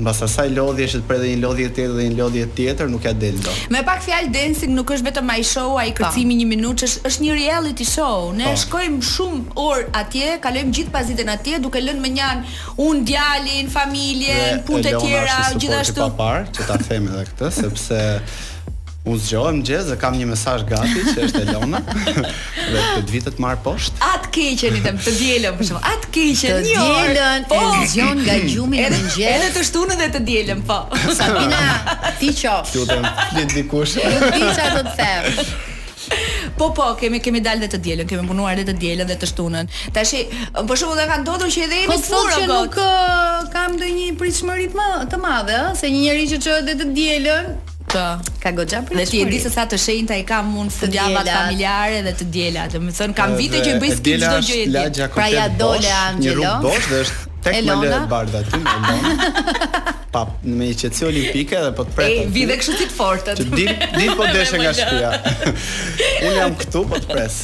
mbas 0.02 0.20
asaj 0.28 0.50
lodhje 0.58 0.90
të 0.98 1.02
prej 1.08 1.30
një 1.32 1.40
lodhje 1.46 1.70
tjetër 1.76 1.96
dhe 1.96 2.10
një 2.10 2.18
lodhje 2.20 2.50
tjetër 2.60 2.92
nuk 2.92 3.08
ja 3.08 3.14
del 3.24 3.40
dot. 3.46 3.56
Me 3.72 3.86
pak 3.88 4.04
fjalë 4.04 4.30
dancing 4.36 4.76
nuk 4.76 4.92
është 4.98 5.08
vetëm 5.14 5.32
ai 5.38 5.46
show 5.54 5.78
ai 5.80 5.94
po. 5.94 6.02
kërcimi 6.02 6.34
një 6.42 6.48
minutë 6.52 6.90
është, 6.90 7.06
është 7.12 7.26
një 7.28 7.40
reality 7.40 7.88
show. 7.96 8.30
Ne 8.36 8.50
pa. 8.50 8.52
Po. 8.52 8.60
shkojmë 8.66 9.02
shumë 9.14 9.42
orë 9.66 9.88
atje, 10.04 10.28
kalojmë 10.44 10.76
gjithë 10.80 10.94
pazitën 10.98 11.34
atje 11.38 11.62
duke 11.64 11.80
lënë 11.88 12.04
më 12.04 12.12
njanë 12.20 12.56
un 12.90 13.04
djalin, 13.08 13.72
familjen, 13.80 14.60
punët 14.68 14.92
e 14.92 14.98
tjera, 15.06 15.40
gjithashtu. 15.56 16.10
parë 16.20 16.44
ta 16.68 16.76
themi 16.90 17.10
këtë 17.32 17.48
sepse 17.64 18.02
U 19.06 19.16
zgjohem 19.18 19.62
gjez 19.66 19.84
dhe 19.90 19.96
kam 19.98 20.14
një 20.14 20.28
mesazh 20.30 20.62
gati 20.70 21.02
që 21.08 21.24
është 21.26 21.40
Elona. 21.48 21.80
lona. 21.82 22.28
Dhe 22.72 22.82
të 22.90 23.06
dy 23.10 23.22
të 23.26 23.32
marr 23.42 23.58
poshtë. 23.66 23.98
At 24.06 24.28
keqen 24.34 24.76
i 24.78 24.82
them, 24.86 25.00
të 25.02 25.14
dielën 25.18 25.56
për 25.58 25.68
shkak. 25.72 25.88
At 25.90 26.06
keqen, 26.14 26.62
të 26.62 26.62
dielën 26.68 27.48
po, 27.50 27.58
e 27.82 27.88
zgjon 27.96 28.22
nga 28.22 28.36
gjumi 28.46 28.78
në 28.84 28.92
mëngjes. 28.94 29.26
Edhe 29.40 29.50
të 29.56 29.64
shtunën 29.72 30.04
dhe 30.04 30.12
të 30.14 30.22
dielën 30.28 30.62
po. 30.70 30.78
Sabina, 31.18 31.64
ti 32.22 32.30
qof. 32.44 32.70
Ju 32.78 32.86
them, 32.92 33.08
le 33.34 33.42
të 33.42 33.56
dikush. 33.58 33.98
Ti 33.98 34.54
ça 34.60 34.70
do 34.78 34.84
të 34.86 34.94
them? 35.02 35.42
Po 36.62 36.68
po, 36.78 36.92
kemi 37.00 37.24
kemi 37.26 37.42
dalë 37.42 37.72
të 37.74 37.82
dielën, 37.82 38.06
kemi 38.10 38.30
punuar 38.30 38.54
edhe 38.62 38.68
të 38.70 38.78
dielën 38.86 39.10
dhe 39.10 39.18
të 39.22 39.32
shtunën. 39.34 39.74
Tashi, 39.98 40.28
për 40.62 40.78
shkak 40.78 41.02
të 41.02 41.08
kanë 41.10 41.26
ndodhur 41.26 41.50
që 41.58 41.66
edhe 41.66 41.82
jemi 41.84 41.98
po, 41.98 42.00
sot 42.06 42.16
po, 42.22 42.38
që 42.38 42.46
nuk 42.54 42.80
kam 43.58 43.80
ndonjë 43.82 44.12
pritshmëri 44.22 44.70
të 45.16 45.22
madhe, 45.26 45.58
ëh, 45.74 45.74
se 45.82 45.90
një 45.90 46.06
njerëz 46.06 46.36
që 46.38 46.42
çohet 46.46 46.74
edhe 46.76 46.84
të 46.86 46.96
dielën, 47.00 47.50
të 47.92 48.04
ka 48.44 48.52
goxha 48.58 48.82
për 48.88 49.00
Dhe 49.00 49.06
ti 49.10 49.20
e 49.26 49.30
di 49.30 49.40
se 49.44 49.52
sa 49.54 49.66
të 49.70 49.78
shenjta 49.82 50.18
i 50.22 50.26
kam 50.28 50.52
un 50.62 50.70
fundjavat 50.74 51.28
familjare 51.36 52.02
dhe 52.08 52.14
të 52.22 52.30
diela 52.36 52.68
do 52.72 52.82
të 52.84 52.96
thon 53.00 53.14
kam 53.18 53.36
vite 53.40 53.62
që 53.66 53.74
i 53.74 53.82
bëj 53.82 53.98
çdo 54.00 54.36
gjë 54.48 54.62
e 54.68 54.86
di 54.96 55.10
pra 55.16 55.28
ja 55.34 55.48
dole 55.62 55.92
angelo 56.06 56.46
një 56.46 56.54
bosh 56.66 56.90
dhe 56.92 57.02
është 57.06 57.24
tek 57.48 57.58
me 57.70 58.04
bardha 58.12 58.42
ti 58.50 58.62
më 58.62 59.90
pa 60.14 60.24
me 60.44 60.68
një 60.70 60.76
qetësi 60.82 61.06
olimpike 61.08 61.62
dhe 61.66 61.72
po 61.78 61.86
të 61.88 61.98
pret 61.98 62.14
e 62.14 62.28
vi 62.36 62.46
dhe 62.50 62.60
kështu 62.62 62.78
ti 62.84 62.88
të 62.92 62.96
fortët 63.00 63.42
të 63.42 63.48
di 63.56 63.68
di 63.98 64.06
po 64.20 64.30
deshe 64.38 64.62
nga 64.62 64.74
shtëpia 64.78 65.10
unë 66.28 66.38
jam 66.38 66.58
këtu 66.64 66.86
po 66.94 67.02
të 67.02 67.16
pres 67.16 67.40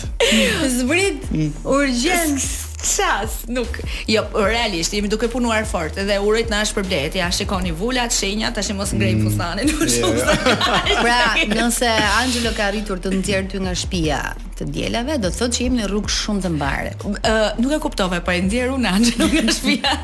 zbrit 0.80 1.28
mm. 1.34 1.52
urgjenc 1.80 2.48
Qas, 2.82 3.32
nuk. 3.50 3.78
Jo, 4.06 4.22
realisht, 4.38 4.92
jemi 4.94 5.08
duke 5.10 5.26
punuar 5.34 5.64
fort 5.66 5.96
edhe 5.98 6.20
urojt 6.22 6.50
na 6.54 6.60
shpërblet. 6.68 7.16
Ja, 7.18 7.30
shikoni 7.34 7.72
vulat, 7.76 8.14
shenjat, 8.14 8.54
tash 8.60 8.70
mos 8.78 8.92
ngrej 8.94 9.16
mm. 9.18 9.26
fustanin. 9.26 9.76
Yeah. 9.98 10.88
pra, 11.04 11.20
nëse 11.48 11.88
Angelo 12.18 12.52
ka 12.56 12.66
arritur 12.70 13.00
të 13.02 13.12
nxjerr 13.20 13.46
ty 13.52 13.60
nga 13.64 13.72
shtëpia 13.78 14.18
të 14.60 14.66
dielave, 14.74 15.16
do 15.22 15.30
të 15.32 15.40
thotë 15.40 15.58
që 15.58 15.64
jemi 15.68 15.80
në 15.82 15.88
rrugë 15.92 16.12
shumë 16.18 16.44
të 16.44 16.52
mbarë. 16.56 16.92
Ë, 16.92 17.06
uh, 17.06 17.48
nuk 17.62 17.74
e 17.78 17.80
kuptove, 17.84 18.20
po 18.26 18.34
e 18.34 18.42
nxjerr 18.48 18.74
unë 18.76 18.92
Angelo 18.98 19.28
nga 19.32 19.44
shtëpia. 19.58 19.96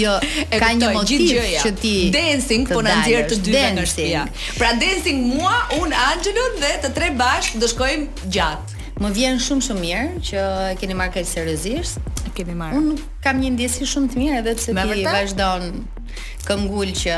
jo, 0.00 0.14
e 0.48 0.60
ka 0.62 0.70
një 0.78 0.90
motiv 0.96 1.24
ja. 1.36 1.60
që 1.66 1.72
ti 1.82 1.94
dancing 2.14 2.68
po 2.70 2.82
na 2.86 2.98
nxjerr 3.02 3.28
të 3.32 3.40
dy 3.46 3.54
nga 3.76 3.84
shtëpia. 3.94 4.24
Pra 4.58 4.72
dancing 4.82 5.20
mua, 5.32 5.56
un 5.80 5.92
Angelo 6.10 6.46
dhe 6.62 6.74
të 6.84 6.92
tre 6.96 7.12
bashkë 7.20 7.62
do 7.62 7.68
shkojmë 7.74 8.28
gjatë. 8.30 8.79
Më 9.00 9.08
vjen 9.16 9.38
shumë 9.40 9.64
shumë 9.64 9.82
mirë 9.82 10.22
që 10.28 10.40
e 10.72 10.72
keni 10.76 10.96
marrë 10.96 11.14
kaq 11.14 11.28
seriozisht. 11.28 12.02
E 12.28 12.32
keni 12.36 12.52
marrë. 12.58 12.76
Unë 12.76 13.06
kam 13.24 13.38
një 13.40 13.54
ndjesi 13.54 13.86
shumë 13.88 14.10
të 14.12 14.18
mirë 14.20 14.36
edhe 14.42 14.52
pse 14.58 14.74
ti 14.76 15.06
vazhdon 15.06 15.70
këngul 16.44 16.90
që 16.98 17.14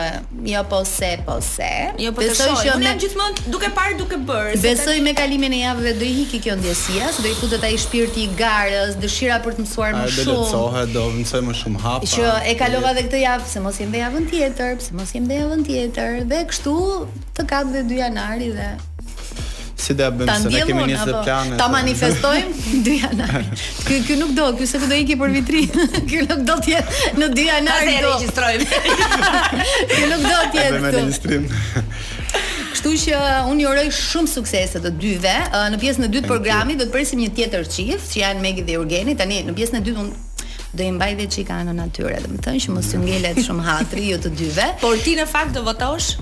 jo 0.53 0.61
po 0.71 0.79
se 0.87 1.09
po 1.27 1.41
se. 1.43 1.71
Jo 2.05 2.13
po 2.15 2.23
se. 2.23 2.29
Besoj 2.31 2.53
që 2.61 2.77
më 2.85 2.93
gjithmonë 3.03 3.47
duke 3.51 3.71
parë 3.75 3.97
duke 3.99 4.19
bërë. 4.29 4.61
Besoj 4.63 5.01
me 5.03 5.17
kalimin 5.19 5.57
e 5.57 5.63
javëve 5.65 5.97
do 5.99 6.07
i 6.07 6.13
hiki 6.21 6.39
kjo 6.47 6.55
ndjesia, 6.61 7.11
do 7.19 7.27
i 7.33 7.35
futet 7.41 7.67
ai 7.67 7.73
shpirti 7.87 8.29
i 8.29 8.39
garës, 8.39 8.95
dëshira 9.03 9.41
për 9.43 9.59
të 9.59 9.65
mësuar 9.67 9.99
më 9.99 10.07
shumë. 10.19 10.29
Do 10.31 10.39
lecohet, 10.39 10.95
do 10.95 11.05
mësoj 11.17 11.43
më 11.49 11.57
shumë 11.65 11.83
hapa. 11.89 12.13
Që 12.15 12.31
e 12.53 12.55
kalova 12.63 12.95
edhe 12.95 13.07
këtë 13.09 13.25
javë, 13.25 13.49
pse 13.51 13.67
mos 13.67 13.83
i 13.83 13.91
javën 14.05 14.31
tjetër, 14.31 14.79
pse 14.85 14.97
mos 15.01 15.17
i 15.19 15.25
javën 15.41 15.67
tjetër 15.73 16.23
dhe 16.31 16.45
kështu 16.53 16.79
të 17.41 17.51
kap 17.51 17.75
dhe 17.75 17.83
2 17.91 18.03
janari 18.05 18.53
dhe 18.59 18.71
si 19.83 19.95
do 19.99 20.03
ja 20.07 20.11
bëjmë 20.15 20.37
se 20.43 20.51
ne 20.53 20.63
kemi 20.69 20.85
nisë 20.93 21.07
të 21.09 21.21
planet. 21.27 21.59
Ta 21.61 21.67
manifestojmë 21.73 22.65
dy 22.87 22.95
janar. 23.03 23.37
Ky 23.87 23.99
ky 24.07 24.17
nuk 24.21 24.33
do, 24.37 24.47
ky 24.59 24.69
se 24.71 24.81
do 24.83 24.95
iki 24.99 25.17
për 25.21 25.35
vitrinë. 25.37 25.87
Ky 26.13 26.23
nuk 26.29 26.43
do 26.49 26.57
të 26.67 26.75
jetë 26.75 27.13
në 27.21 27.29
dy 27.37 27.45
janar. 27.49 27.87
Ne 27.89 28.01
regjistrojmë. 28.07 28.67
ky 29.97 30.03
nuk 30.11 30.27
do 30.27 30.41
të 30.53 30.61
jetë. 30.61 30.83
Ne 30.93 31.87
Kështu 32.73 32.91
që 33.03 33.13
uh, 33.15 33.31
unë 33.53 33.63
ju 33.63 33.71
uroj 33.73 33.87
shumë 33.95 34.31
suksese 34.33 34.81
të 34.83 34.91
dyve. 34.99 35.35
Uh, 35.51 35.67
në 35.75 35.81
pjesën 35.83 36.07
e 36.07 36.11
dytë 36.13 36.25
të 36.27 36.31
programit 36.33 36.81
do 36.81 36.87
të 36.89 36.95
presim 36.95 37.21
një 37.21 37.29
tjetër 37.37 37.69
çift, 37.75 38.07
që 38.15 38.23
janë 38.23 38.41
Megi 38.43 38.65
dhe 38.69 38.79
Urgeni. 38.81 39.13
Tani 39.21 39.41
në 39.47 39.53
pjesën 39.59 39.77
e 39.79 39.85
dytë 39.91 40.05
unë 40.05 40.51
do 40.73 40.85
i 40.87 40.93
mbaj 40.97 41.13
dhe 41.21 41.27
çika 41.35 41.61
në 41.69 41.75
natyrë, 41.77 42.23
domethënë 42.25 42.63
që 42.67 42.73
mos 42.75 42.89
ju 42.97 43.01
ngelet 43.05 43.43
shumë 43.45 43.67
hatri 43.69 44.09
ju 44.15 44.19
të 44.27 44.33
dyve. 44.41 44.69
Por 44.81 44.97
ti 45.05 45.17
në 45.21 45.29
fakt 45.29 45.53
do 45.59 45.65
votosh? 45.69 46.15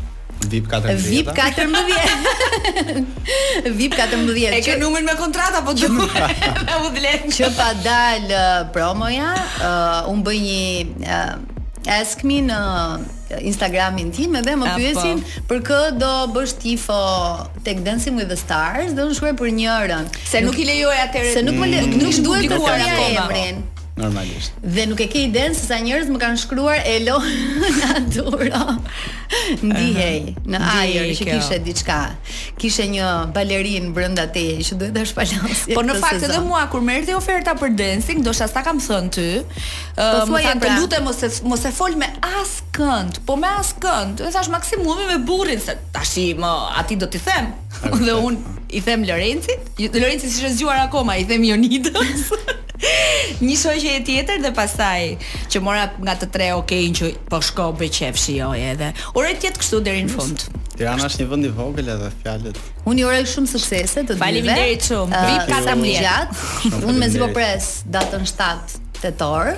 VIP 0.46 0.68
14. 0.68 0.96
VIP 1.04 1.26
14. 1.26 1.72
VIP 3.76 3.92
14. 3.94 4.52
E 4.54 4.60
ke 4.64 4.76
numrin 4.80 5.04
me 5.04 5.14
kontratë 5.18 5.60
apo 5.60 5.74
do? 5.76 5.90
udhlet. 6.88 7.28
Që 7.36 7.50
pa 7.56 7.70
dal 7.84 8.24
promoja, 8.74 9.34
uh, 9.60 10.10
un 10.12 10.22
bëj 10.24 10.40
një 10.42 10.60
uh, 11.04 11.34
ask 11.90 12.22
me 12.28 12.40
në 12.44 12.60
Instagramin 13.40 14.08
tim 14.14 14.34
edhe 14.40 14.56
më 14.58 14.74
pyesin 14.76 15.20
për 15.48 15.60
kë 15.68 15.78
do 16.00 16.10
bësh 16.34 16.56
tifo 16.64 16.96
tek 17.66 17.78
Dancing 17.86 18.18
with 18.18 18.26
the 18.32 18.36
Stars 18.40 18.90
dhe 18.96 19.06
unë 19.06 19.16
shkruaj 19.18 19.36
për 19.42 19.52
njërën. 19.60 20.08
Se 20.32 20.42
nuk, 20.44 20.58
i 20.60 20.66
lejoj 20.68 20.96
atëre. 21.06 21.34
Se 21.36 21.44
nuk 21.46 21.60
më 21.62 21.68
mm. 21.70 21.98
nuk, 22.02 22.18
duhet 22.26 22.50
të 22.50 22.58
thuaj 22.64 22.88
emrin. 23.22 23.62
Normalisht. 24.00 24.56
Dhe 24.64 24.86
nuk 24.88 25.00
e 25.02 25.06
ke 25.12 25.20
idenë 25.28 25.56
se 25.56 25.66
sa 25.68 25.78
njerëz 25.82 26.08
më 26.12 26.18
kanë 26.22 26.40
shkruar 26.40 26.78
elo 26.88 27.18
na 27.80 27.90
duro. 28.08 28.62
Ndihej 29.60 30.30
në 30.48 30.60
ajër 30.80 31.10
që 31.18 31.26
kishte 31.28 31.58
diçka. 31.66 31.98
kishe 32.60 32.84
një 32.92 33.06
balerin 33.32 33.92
brenda 33.96 34.26
teje 34.32 34.56
që 34.68 34.78
duhet 34.80 34.94
ta 34.96 35.04
shpalosi. 35.08 35.74
Po 35.76 35.82
në 35.84 35.96
fakt 36.00 36.22
edhe 36.28 36.40
mua 36.44 36.66
kur 36.72 36.80
më 36.84 36.96
erdhi 37.00 37.14
oferta 37.16 37.54
për 37.60 37.74
dancing, 37.76 38.24
do 38.24 38.32
sa 38.36 38.48
kam 38.64 38.80
thënë 38.80 39.10
ty, 39.16 39.28
po 39.96 40.08
uh, 40.20 40.24
thonë 40.28 40.56
të 40.64 40.74
lutem 40.80 41.08
ose 41.12 41.30
mos 41.48 41.64
e 41.64 41.72
fol 41.74 41.96
me 42.00 42.08
askënd, 42.40 43.22
po 43.26 43.36
me 43.40 43.48
askënd. 43.60 43.78
kënd. 43.80 44.18
Do 44.20 44.28
thash 44.32 44.48
maksimumi 44.52 45.06
me 45.12 45.16
burrin 45.28 45.60
se 45.60 45.72
tash 45.92 46.16
i 46.20 46.26
më 46.36 46.50
aty 46.82 46.96
do 47.00 47.06
t'i 47.08 47.18
them. 47.24 47.52
Dhe 48.04 48.16
un 48.26 48.36
i 48.68 48.80
them 48.84 49.02
Lorencit, 49.08 49.80
Lorencit 49.96 50.28
si 50.30 50.42
është 50.44 50.56
zgjuar 50.58 50.78
akoma, 50.84 51.16
i 51.16 51.24
them 51.24 51.44
Jonidës. 51.48 52.28
një 53.46 53.56
shoqe 53.60 53.92
e 53.98 54.02
tjetër 54.06 54.40
dhe 54.44 54.50
pastaj 54.56 55.00
që 55.52 55.62
mora 55.64 55.86
nga 56.00 56.14
të 56.22 56.28
tre 56.34 56.46
okay 56.56 56.88
që 56.98 57.10
po 57.30 57.40
shko 57.44 57.68
be 57.80 57.88
qefshi 57.98 58.38
jo 58.40 58.50
edhe. 58.56 58.92
Ure 59.14 59.32
tjetë 59.44 59.62
kështu 59.62 59.82
deri 59.86 60.04
në 60.08 60.14
fund. 60.16 60.46
Tirana 60.76 61.08
është 61.10 61.22
një 61.26 61.30
vend 61.34 61.48
i 61.50 61.54
vogël 61.56 61.90
edhe 61.96 62.12
fjalët. 62.22 62.60
Unë 62.90 63.02
i 63.04 63.08
uroj 63.10 63.20
shumë 63.34 63.52
suksese 63.54 64.04
të 64.08 64.16
dy. 64.16 64.20
Faleminderit 64.22 64.86
shumë. 64.88 65.10
Uh, 65.10 65.32
Vi 65.32 65.40
Vip 65.50 65.82
më 65.84 65.96
gjatë. 65.98 66.46
Unë 66.86 66.98
mezi 67.04 67.20
po 67.24 67.30
pres 67.36 67.74
datën 67.98 68.24
7 68.32 68.88
tetor. 69.00 69.52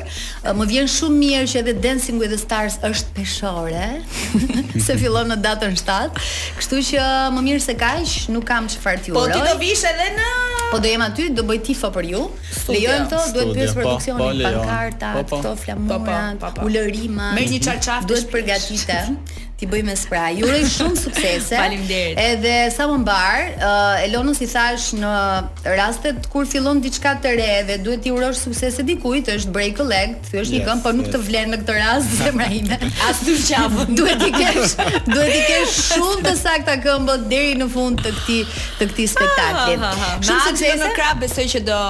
Më 0.59 0.65
vjen 0.71 0.89
shumë 0.91 1.19
mirë 1.23 1.45
që 1.53 1.61
edhe 1.63 1.75
Dancing 1.83 2.21
with 2.23 2.33
the 2.35 2.39
Stars 2.41 2.79
është 2.87 3.15
peshore, 3.17 3.87
se 4.85 4.97
fillon 5.01 5.31
në 5.35 5.39
datën 5.45 5.75
7. 5.83 6.25
Kështu 6.61 6.81
që 6.93 7.09
më 7.37 7.45
mirë 7.51 7.65
se 7.67 7.77
kaq, 7.81 8.15
nuk 8.35 8.47
kam 8.49 8.69
çfarë 8.73 9.05
t'ju 9.07 9.17
uroj. 9.17 9.35
Po 9.35 9.39
ti 9.39 9.51
do 9.51 9.59
vish 9.63 9.85
edhe 9.91 10.09
në 10.17 10.31
Po 10.73 10.81
do 10.83 10.89
jem 10.93 11.03
aty, 11.07 11.27
do 11.37 11.45
bëj 11.49 11.61
tifa 11.69 11.91
për 11.95 12.07
ju. 12.15 12.23
Lejojmë 12.73 13.09
këto, 13.09 13.23
duhet 13.37 13.55
pyes 13.55 13.63
bësh 13.63 13.79
produksionin 13.79 14.27
pa, 14.27 14.37
pa, 14.37 14.59
pankarta, 14.59 15.15
këto 15.21 15.53
flamura, 15.65 16.21
ulërimat. 16.65 17.35
Merr 17.37 17.53
një 17.57 17.61
çarçaf, 17.67 18.07
duhet 18.09 18.31
përgatitem. 18.33 19.19
Ti 19.63 19.67
bëj 19.71 19.83
me 19.87 19.93
spray. 19.95 20.35
Ju 20.41 20.47
uroj 20.49 20.63
shumë 20.75 20.99
suksese. 20.99 21.55
Faleminderit. 21.61 22.17
Edhe 22.19 22.55
sa 22.75 22.89
më 22.91 22.97
mbar, 23.05 23.43
uh, 23.53 24.01
Elonës 24.09 24.41
i 24.43 24.49
thash 24.51 24.89
në 24.99 25.11
rastet 25.79 26.25
kur 26.33 26.49
fillon 26.51 26.81
diçka 26.83 27.13
të 27.23 27.35
re 27.39 27.47
dhe 27.69 27.77
duhet 27.85 28.03
ti 28.03 28.11
urosh 28.11 28.41
suksese 28.43 28.83
dikujt, 28.89 29.31
është 29.39 29.53
break 29.55 29.79
a 29.79 29.87
leg, 29.93 30.17
ty 30.27 30.41
është 30.41 30.41
yes, 30.41 30.51
një 30.57 30.65
këmbë, 30.67 30.85
por 30.89 30.97
nuk 30.99 31.07
yes. 31.07 31.15
të 31.15 31.21
vlen 31.29 31.55
në 31.55 31.61
këtë 31.63 31.77
rast 31.79 32.17
se 32.19 32.33
më 32.41 32.49
ime. 32.59 32.81
As 33.07 33.23
duhet 34.01 34.21
ti 34.25 34.33
kesh, 34.41 34.75
duhet 35.07 35.31
ti 35.31 35.41
kesh 35.53 35.79
shumë 35.93 36.25
të 36.27 36.35
saktë 36.43 36.77
këmbë 36.89 37.17
deri 37.31 37.55
në 37.63 37.71
fund 37.79 38.03
të 38.03 38.17
këtij 38.19 38.43
të 38.83 38.91
këtij 38.97 39.09
spektakli. 39.15 39.79
Ah, 39.79 40.05
shumë 40.19 40.43
suksese 40.51 40.83
në 40.83 40.91
krap, 40.99 41.23
besoj 41.23 41.47
që 41.55 41.63
do 41.71 41.81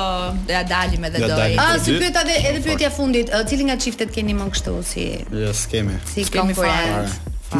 do 0.44 0.52
ja 0.58 0.62
dalim 0.74 1.04
edhe 1.08 1.22
do. 1.24 1.32
A 1.40 1.50
ah, 1.64 1.74
si 1.80 1.96
pyet 1.96 2.18
edhe 2.26 2.36
edhe 2.50 2.56
po. 2.60 2.66
pyetja 2.68 2.90
fundit, 2.94 3.32
uh, 3.34 3.42
cili 3.48 3.66
nga 3.70 3.78
çiftet 3.80 4.12
keni 4.14 4.36
më 4.36 4.50
kështu 4.54 4.76
si? 4.86 5.08
Jo, 5.32 5.48
yes, 5.54 5.66
Si 6.14 6.28
kemi 6.30 6.52
fare. 6.54 7.06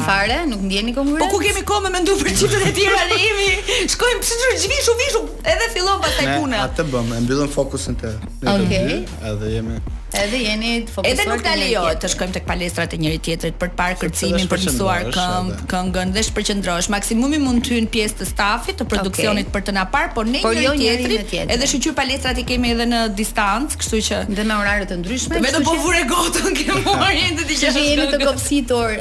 Fare, 0.01 0.39
nuk 0.49 0.61
ndjeni 0.69 0.95
konkurrencë. 0.97 1.27
Po 1.29 1.37
ku 1.37 1.41
kemi 1.43 1.63
kohë 1.69 1.83
me 1.87 1.91
mendu 1.99 2.15
për 2.21 2.33
çiftet 2.39 2.65
e 2.71 2.75
tjera 2.77 3.01
ne 3.11 3.19
jemi. 3.25 3.49
Shkojmë 3.93 4.23
pse 4.25 4.39
çu 4.43 4.71
vishu 4.73 4.95
vishu 5.01 5.23
edhe 5.53 5.69
fillon 5.75 6.01
pastaj 6.05 6.33
puna. 6.39 6.55
Ne 6.57 6.63
atë 6.67 6.87
bëmë, 6.95 7.19
e 7.19 7.25
mbyllëm 7.27 7.51
fokusin 7.57 7.99
te. 8.01 8.15
Okej. 8.55 9.03
Edhe 9.33 9.53
jemi 9.57 9.81
Edhe 10.15 10.43
jeni 10.45 10.71
të 10.87 10.93
fokusuar. 10.93 11.15
Edhe 11.15 11.25
nuk 11.31 11.45
na 11.45 11.53
lejohet 11.57 12.01
të 12.05 12.11
shkojmë 12.13 12.35
tek 12.37 12.45
palestrat 12.49 12.93
e 12.93 12.99
njëri 13.01 13.21
tjetrit 13.25 13.57
për 13.61 13.71
të 13.73 13.77
parë 13.79 13.97
kërcimin, 14.03 14.49
për 14.51 14.61
të 14.63 14.69
mësuar 14.73 15.07
këngë, 15.15 15.57
këngën 15.73 16.13
dhe 16.17 16.25
shpërqendrohesh. 16.29 16.91
Maksimumi 16.93 17.41
mund 17.41 17.63
të 17.65 17.79
hyn 17.79 17.89
pjesë 17.95 18.19
të 18.21 18.29
stafit 18.29 18.81
të 18.83 18.87
produksionit 18.93 19.49
për 19.55 19.65
të 19.69 19.75
na 19.79 19.87
parë, 19.95 20.13
por 20.19 20.29
ne 20.29 20.43
jo 20.45 20.75
jemi 20.77 21.09
në 21.15 21.25
teatër. 21.33 21.55
Edhe 21.57 21.71
shqyr 21.73 21.97
palestrat 21.97 22.41
i 22.43 22.45
kemi 22.51 22.75
edhe 22.75 22.87
në 22.93 23.03
distancë, 23.19 23.81
kështu 23.81 24.05
që 24.11 24.23
dhe 24.37 24.45
me 24.51 24.59
orare 24.61 24.89
të 24.93 25.01
ndryshme. 25.01 25.41
Vetëm 25.49 25.67
po 25.71 25.79
vure 25.81 26.05
gotën 26.13 26.61
që 26.61 26.81
mori 26.85 27.27
ende 27.31 27.49
ti 27.49 27.61
që 27.63 27.75
jemi 27.79 28.09
të 28.13 28.23
kopësitur. 28.29 28.99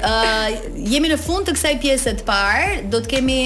Jemi 0.96 1.12
në 1.14 1.20
fund 1.28 1.52
të 1.52 1.58
kësaj 1.60 1.76
pjese 1.84 2.16
të 2.22 2.30
parë, 2.30 2.68
do 2.94 3.04
të 3.04 3.18
kemi 3.18 3.40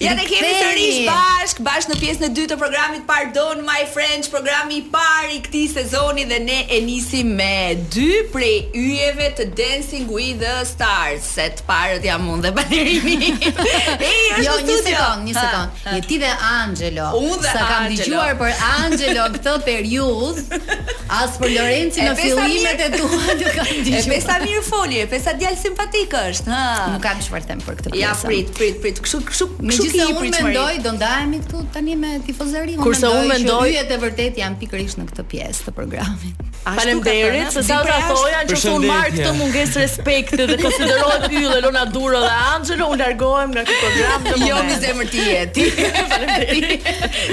Ja 0.00 0.14
dhe 0.16 0.22
kemi 0.24 0.48
sërish 0.56 0.98
bashk, 1.04 1.58
bashk 1.66 1.90
në 1.90 1.94
pjesën 2.00 2.22
e 2.24 2.28
dy 2.32 2.46
të 2.48 2.56
programit 2.56 3.02
Pardon 3.08 3.58
My 3.66 3.82
French, 3.92 4.30
programi 4.32 4.78
i 4.78 4.84
parë 4.88 5.34
i 5.34 5.40
këtij 5.44 5.64
sezoni 5.74 6.22
dhe 6.30 6.38
ne 6.40 6.62
e 6.72 6.78
nisim 6.86 7.34
me 7.36 7.74
dy 7.92 8.06
prej 8.32 8.54
yjeve 8.80 9.26
të 9.36 9.44
Dancing 9.60 10.06
with 10.08 10.38
the 10.40 10.54
Stars. 10.70 11.26
Se 11.36 11.44
të 11.58 11.66
parët 11.68 12.06
jam 12.08 12.24
unë 12.32 12.46
dhe 12.46 12.52
Valerimi. 12.56 13.16
Ej, 13.26 14.38
është 14.38 14.46
jo, 14.46 14.54
një 14.70 14.78
sekond, 14.86 15.26
një 15.28 15.34
sekond. 15.36 15.84
Je 15.98 16.06
ti 16.08 16.18
dhe 16.24 16.32
Angelo. 16.48 17.10
Sa 17.44 17.60
kam 17.68 17.90
dëgjuar 17.92 18.40
për 18.40 18.64
Angelo 18.70 19.28
këtë 19.36 19.54
period, 19.68 20.40
as 21.20 21.36
për 21.44 21.52
Lorenci 21.58 22.08
në 22.08 22.16
fillimet 22.22 22.80
e 22.86 22.88
tua 22.96 23.20
të 23.26 23.36
dëgjuar. 23.42 24.00
E 24.00 24.02
pesa 24.16 24.40
mirë 24.46 24.64
folje, 24.64 25.04
pesa 25.12 25.36
djalë 25.44 25.60
simpatik 25.66 26.16
është, 26.24 26.56
ha. 26.56 26.66
Nuk 26.96 27.04
kam 27.04 27.20
çfarë 27.20 27.44
të 27.44 27.52
them 27.52 27.62
për 27.68 27.80
këtë 27.84 27.94
pjesë. 27.98 28.04
Ja, 28.08 28.16
prit, 28.24 28.56
prit, 28.56 28.80
prit. 28.88 29.02
Kështu, 29.04 29.24
kështu, 29.34 29.50
kështu 29.60 29.88
Kurse 29.90 30.10
unë 30.10 30.20
mendoj, 30.20 30.44
mendoj 30.44 30.74
do 30.84 30.90
ndahemi 30.96 31.38
këtu 31.42 31.60
tani 31.74 31.96
me 31.98 32.10
tifozëri, 32.26 32.74
unë 32.76 32.78
mendoj. 32.78 32.84
Kurse 32.84 33.10
unë 33.10 33.30
mendoj, 33.32 33.66
ju 33.70 33.80
e 33.80 33.98
vërtet 34.04 34.38
jam 34.38 34.56
pikërisht 34.60 35.00
në 35.02 35.06
këtë 35.08 35.24
pjesë 35.32 35.66
të 35.66 35.74
programit. 35.78 36.44
Faleminderit 36.60 37.54
se 37.54 37.62
sa 37.66 37.78
ata 37.80 37.88
pra 37.88 37.98
thoja 38.10 38.40
që 38.50 38.74
u 38.74 38.76
marr 38.84 39.10
këtë 39.16 39.32
mungesë 39.40 39.80
respekti 39.82 40.48
dhe 40.50 40.58
konsiderohet 40.60 41.26
ty 41.32 41.42
dhe 41.48 41.58
Luna 41.64 41.86
Duro 41.94 42.20
dhe 42.22 42.30
Angelo, 42.52 42.90
u 42.94 43.00
largohem 43.00 43.54
nga 43.56 43.66
këtë 43.66 43.90
program. 43.90 44.48
Jo 44.50 44.62
me 44.68 44.78
zemër 44.84 45.10
ti 45.14 45.26
je. 45.26 45.42
Ti 45.58 45.68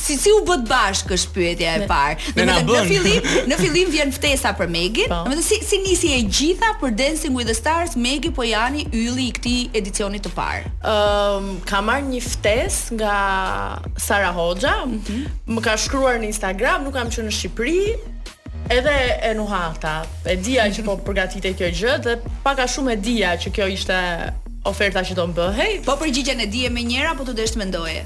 si 0.07 0.15
si 0.23 0.31
u 0.31 0.39
bë 0.47 0.61
të 0.63 0.67
bashkë 0.71 1.15
është 1.19 1.33
pyetja 1.35 1.73
e 1.81 1.87
parë. 1.91 2.35
Në 2.39 2.81
fillim, 2.91 3.27
në 3.51 3.59
fillim 3.59 3.91
vjen 3.91 4.13
ftesa 4.15 4.53
për 4.59 4.71
Megin. 4.71 5.11
Po. 5.11 5.23
Domethënë 5.27 5.47
si 5.49 5.59
si 5.67 5.81
nisi 5.83 6.13
e 6.15 6.21
gjitha 6.31 6.71
për 6.81 6.95
Dancing 7.01 7.35
with 7.37 7.49
the 7.51 7.57
Stars 7.59 7.97
Megi 7.99 8.31
po 8.37 8.47
jani 8.47 8.85
ylli 8.95 9.27
i 9.27 9.35
këtij 9.37 9.79
edicioni 9.83 10.21
të 10.23 10.31
parë. 10.37 10.71
Ëm 10.79 10.93
ehm, 10.93 11.49
um, 11.51 11.63
ka 11.67 11.83
marr 11.85 12.05
një 12.07 12.23
ftesë 12.23 12.99
nga 13.01 13.17
Sara 14.07 14.31
Hoxha, 14.37 14.77
mm 14.85 15.01
-hmm. 15.01 15.57
më 15.57 15.61
ka 15.67 15.75
shkruar 15.81 16.17
në 16.23 16.31
Instagram, 16.33 16.85
nuk 16.87 16.95
kam 16.95 17.11
qenë 17.11 17.27
në 17.31 17.35
Shqipëri. 17.39 17.83
Edhe 18.77 18.95
e 19.29 19.33
nuhata, 19.39 20.01
e 20.27 20.35
dija 20.37 20.65
që 20.75 20.83
po 20.87 20.93
përgatitej 21.07 21.53
kjo 21.59 21.69
gjë 21.81 21.95
dhe 22.05 22.15
pak 22.43 22.59
a 22.65 22.67
shumë 22.67 22.93
e 22.93 22.97
dija 22.97 23.31
që 23.43 23.49
kjo 23.55 23.67
ishte 23.71 23.97
oferta 24.67 25.01
që 25.07 25.15
do 25.15 25.25
të 25.31 25.35
bëhej. 25.39 25.73
Po 25.87 25.93
përgjigjen 26.01 26.41
e 26.43 26.47
dije 26.51 26.71
më 26.75 26.83
njëra 26.91 27.11
apo 27.15 27.25
të 27.27 27.33
desh 27.39 27.55
të 27.55 27.59
mendoje? 27.63 28.03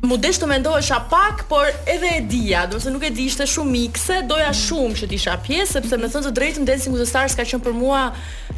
Më 0.00 0.16
desh 0.16 0.38
të 0.40 0.46
mendohesha 0.48 0.96
pak, 1.12 1.42
por 1.50 1.66
edhe 1.84 2.08
e 2.16 2.20
dija, 2.24 2.62
do 2.72 2.78
nuk 2.88 3.02
e 3.04 3.10
di, 3.12 3.26
ishte 3.28 3.44
shumë 3.44 3.72
mikse, 3.74 4.22
doja 4.28 4.46
mm. 4.48 4.56
shumë 4.62 4.96
që 4.96 5.08
të 5.10 5.16
isha 5.18 5.34
pjesë 5.44 5.66
sepse 5.76 5.98
me 6.00 6.08
thënë 6.08 6.26
të 6.26 6.32
drejtën 6.38 6.64
Dancing 6.64 6.94
with 6.94 7.02
the 7.04 7.08
Stars 7.10 7.36
ka 7.36 7.44
qenë 7.44 7.60
për 7.66 7.74
mua 7.76 8.06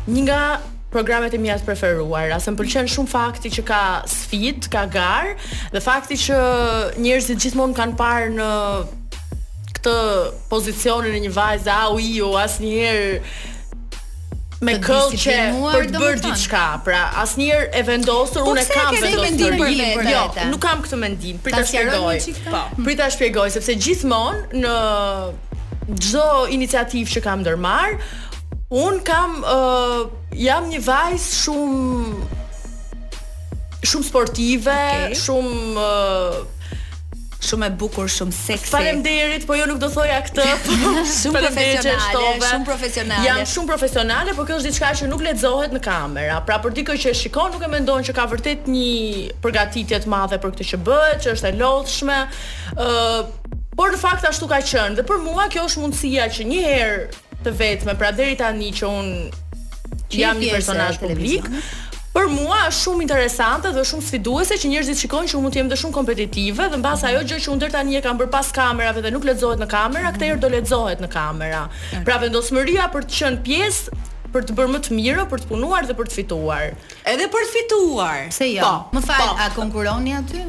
një 0.07 0.22
nga 0.28 0.38
programet 0.94 1.35
e 1.35 1.40
mia 1.42 1.57
të 1.59 1.66
preferuara. 1.66 2.38
më 2.38 2.55
m'pëlqen 2.55 2.90
shumë 2.94 3.11
fakti 3.11 3.50
që 3.59 3.62
ka 3.70 3.81
sfid, 4.07 4.70
ka 4.70 4.87
gar, 4.87 5.35
dhe 5.74 5.83
fakti 5.83 6.20
që 6.28 6.38
njerëzit 7.02 7.42
gjithmonë 7.42 7.74
kanë 7.81 7.98
parë 7.98 8.35
në 8.38 8.48
këtë 9.81 9.96
pozicionin 10.46 11.18
e 11.18 11.24
një 11.26 11.33
vajze, 11.35 11.74
au 11.81 11.98
iu, 11.98 12.37
asnjëherë 12.38 13.18
me 14.62 14.75
këll 14.83 15.14
që 15.18 15.37
për 15.64 15.88
të 15.92 16.03
bërë 16.03 16.22
diçka. 16.25 16.61
Pra, 16.87 17.01
asnjëherë 17.22 17.70
e 17.81 17.85
vendosur 17.88 18.44
po 18.46 18.53
unë 18.55 18.64
kam 18.70 18.94
vendosur 18.94 19.25
këtë 19.27 19.48
për 19.59 19.64
vetë. 19.68 20.11
Jo, 20.14 20.27
nuk 20.53 20.61
kam 20.62 20.85
këtë 20.85 20.98
mendim. 21.03 21.40
Prit 21.42 21.57
ta 21.57 21.64
shpjegoj. 21.66 22.20
Po. 22.48 22.62
Mm. 22.77 22.87
Prit 22.87 23.01
ta 23.01 23.09
shpjegoj 23.12 23.48
sepse 23.57 23.75
gjithmonë 23.87 24.62
në 24.62 24.77
çdo 26.07 26.27
iniciativë 26.55 27.11
që 27.16 27.25
kam 27.25 27.42
ndërmarr, 27.42 27.98
un 28.85 29.03
kam 29.09 29.40
uh, 29.42 30.05
jam 30.38 30.70
një 30.70 30.81
vajz 30.87 31.27
shumë 31.42 32.42
shumë 33.90 34.07
sportive, 34.07 34.72
okay. 34.72 35.18
shumë 35.18 35.62
uh, 35.90 36.37
shumë 37.53 37.69
e 37.69 37.75
bukur, 37.79 38.09
shumë 38.12 38.35
seksi. 38.37 38.71
Faleminderit, 38.73 39.45
po 39.49 39.57
jo 39.59 39.67
nuk 39.69 39.81
do 39.83 39.88
thoja 39.93 40.19
këtë. 40.29 40.47
Po 40.62 40.91
shumë 41.09 41.41
profesionale, 41.49 42.51
shumë 42.51 42.67
profesionale. 42.69 43.27
Jan 43.27 43.49
shumë 43.49 43.71
profesionale, 43.71 44.35
por 44.37 44.47
kjo 44.49 44.59
është 44.61 44.69
diçka 44.71 44.91
që 45.01 45.09
nuk 45.11 45.23
lexohet 45.25 45.75
në 45.77 45.81
kamera. 45.85 46.38
Pra 46.47 46.59
për 46.62 46.75
dikë 46.77 46.97
që 47.03 47.11
e 47.12 47.17
shikon 47.23 47.55
nuk 47.55 47.65
e 47.67 47.71
mendon 47.73 48.05
që 48.07 48.15
ka 48.17 48.27
vërtet 48.31 48.69
një 48.71 49.38
përgatitje 49.45 50.01
të 50.05 50.12
madhe 50.12 50.38
për 50.43 50.55
këtë 50.57 50.69
që 50.73 50.81
bëhet, 50.87 51.21
që 51.27 51.35
është 51.37 51.51
e 51.55 51.59
lodhshme. 51.61 52.19
ë 52.75 52.88
uh, 52.88 53.21
Por 53.73 53.88
në 53.95 53.99
fakt 54.03 54.25
ashtu 54.29 54.47
ka 54.51 54.59
qenë. 54.61 54.99
Dhe 55.01 55.05
për 55.09 55.23
mua 55.25 55.47
kjo 55.53 55.62
është 55.69 55.81
mundësia 55.85 56.27
që 56.37 56.45
një 56.51 56.59
herë 56.67 57.07
të 57.47 57.55
vetme, 57.61 57.95
pra 57.99 58.11
deri 58.17 58.37
tani 58.41 58.69
që 58.77 58.91
un 58.91 59.09
jam 60.12 60.37
një 60.41 60.51
personazh 60.53 60.99
publik, 61.01 61.47
Për 62.12 62.27
mua 62.29 62.57
është 62.68 62.85
shumë 62.85 63.05
interesante 63.07 63.70
dhe 63.72 63.83
shumë 63.88 64.05
sfiduese 64.05 64.59
që 64.61 64.68
njerëzit 64.72 64.98
shikojnë 65.01 65.31
që 65.33 65.38
mund 65.40 65.55
të 65.55 65.61
jem 65.62 65.70
dhe 65.72 65.79
shumë 65.81 65.96
kompetitive 65.96 66.66
dhe 66.72 66.81
mbas 66.83 67.07
ajo 67.09 67.22
gjë 67.31 67.38
që 67.44 67.51
unë 67.55 67.62
deri 67.62 67.72
tani 67.77 67.96
e 67.96 68.03
kam 68.05 68.18
bërë 68.20 68.31
pas 68.35 68.51
kamerave 68.59 69.01
dhe 69.07 69.12
nuk 69.14 69.25
lexohet 69.29 69.62
në 69.62 69.68
kamera, 69.72 70.11
mhm. 70.11 70.16
këtë 70.18 70.29
herë 70.29 70.42
do 70.44 70.51
lexohet 70.53 71.01
në 71.01 71.09
kamera. 71.14 71.62
Pra 72.11 72.18
vendosmëria 72.20 72.90
për 72.92 73.09
të 73.09 73.18
qenë 73.22 73.40
pjesë 73.48 73.96
për 74.33 74.46
të 74.48 74.57
bërë 74.59 74.72
më 74.75 74.83
të 74.88 74.96
mirë, 74.96 75.25
për 75.29 75.40
të 75.44 75.48
punuar 75.51 75.88
dhe 75.88 75.96
për 75.96 76.09
të 76.12 76.16
fituar. 76.18 76.70
Edhe 77.14 77.29
për 77.33 77.48
të 77.48 77.51
fituar. 77.57 78.20
Se 78.37 78.48
jo. 78.53 78.64
Po, 78.64 78.96
më 78.96 79.03
fal, 79.09 79.27
po. 79.33 79.42
a 79.44 79.48
konkuroni 79.57 80.14
aty? 80.20 80.44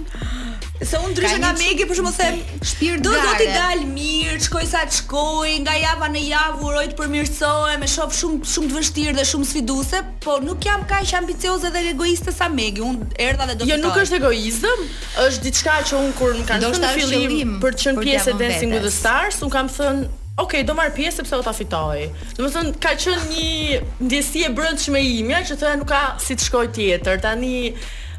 Se 0.83 0.99
unë 0.99 1.13
ndryshe 1.13 1.37
nga 1.39 1.51
Megi 1.59 1.85
por 1.87 1.95
shkak 1.97 2.15
të 2.19 2.67
shpirt 2.69 3.03
do 3.05 3.11
do 3.15 3.33
t'i 3.39 3.47
dal 3.53 3.83
mirë, 3.93 4.39
shkoj 4.47 4.63
sa 4.67 4.81
të 4.89 4.97
shkoj, 4.99 5.51
nga 5.63 5.75
java 5.79 6.09
në 6.11 6.23
javë 6.31 6.65
uroj 6.67 6.85
të 6.91 6.97
përmirësohem, 6.99 7.85
e 7.87 7.91
shoh 7.93 8.11
shumë 8.19 8.39
shumë 8.53 8.71
të 8.73 8.79
vështirë 8.79 9.13
dhe 9.19 9.25
shumë 9.29 9.49
sfiduese, 9.51 10.01
po 10.25 10.37
nuk 10.43 10.65
jam 10.67 10.83
kaq 10.89 11.13
ambicioze 11.21 11.71
dhe 11.73 11.85
egoiste 11.93 12.33
sa 12.35 12.49
Megi. 12.51 12.83
Unë 12.85 13.11
erdha 13.27 13.47
dhe 13.51 13.55
do 13.55 13.63
të. 13.63 13.69
Jo, 13.71 13.79
nuk 13.85 14.01
është 14.03 14.19
egoizëm, 14.19 14.83
është 15.27 15.47
diçka 15.47 15.77
që 15.91 16.01
unë 16.01 16.17
kur 16.19 16.35
më 16.41 16.47
kanë 16.51 16.67
thënë 16.73 16.83
në 16.83 16.91
fillim 16.99 17.55
për 17.63 17.79
të 17.79 17.87
qenë 17.87 18.05
pjesë 18.07 18.35
Dancing 18.43 18.75
with 18.75 18.85
the 18.89 18.93
Stars, 18.99 19.39
unë 19.45 19.55
kam 19.55 19.71
thënë 19.77 20.11
Ok, 20.41 20.53
do 20.65 20.73
marr 20.73 20.89
pjesë 20.97 21.19
sepse 21.19 21.37
do 21.37 21.43
ta 21.45 21.51
fitoj. 21.53 22.07
Domethënë 22.39 22.71
ka 22.81 22.95
qenë 22.97 23.25
një 23.29 23.81
ndjesie 24.07 24.47
brendshme 24.57 24.97
ime 25.21 25.37
që 25.45 25.59
thoya 25.61 25.75
nuk 25.77 25.85
ka 25.91 25.99
si 26.23 26.33
të 26.33 26.47
shkoj 26.47 26.63
tjetër. 26.73 27.19
Tani 27.21 27.51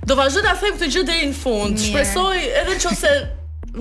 Do 0.06 0.16
vazhdo 0.18 0.42
të 0.44 0.52
them 0.60 0.74
këtë 0.76 0.88
gjë 0.92 1.04
deri 1.08 1.28
në 1.30 1.38
fund. 1.38 1.78
Shpresoj 1.80 2.42
edhe 2.62 2.74
nëse 2.76 3.12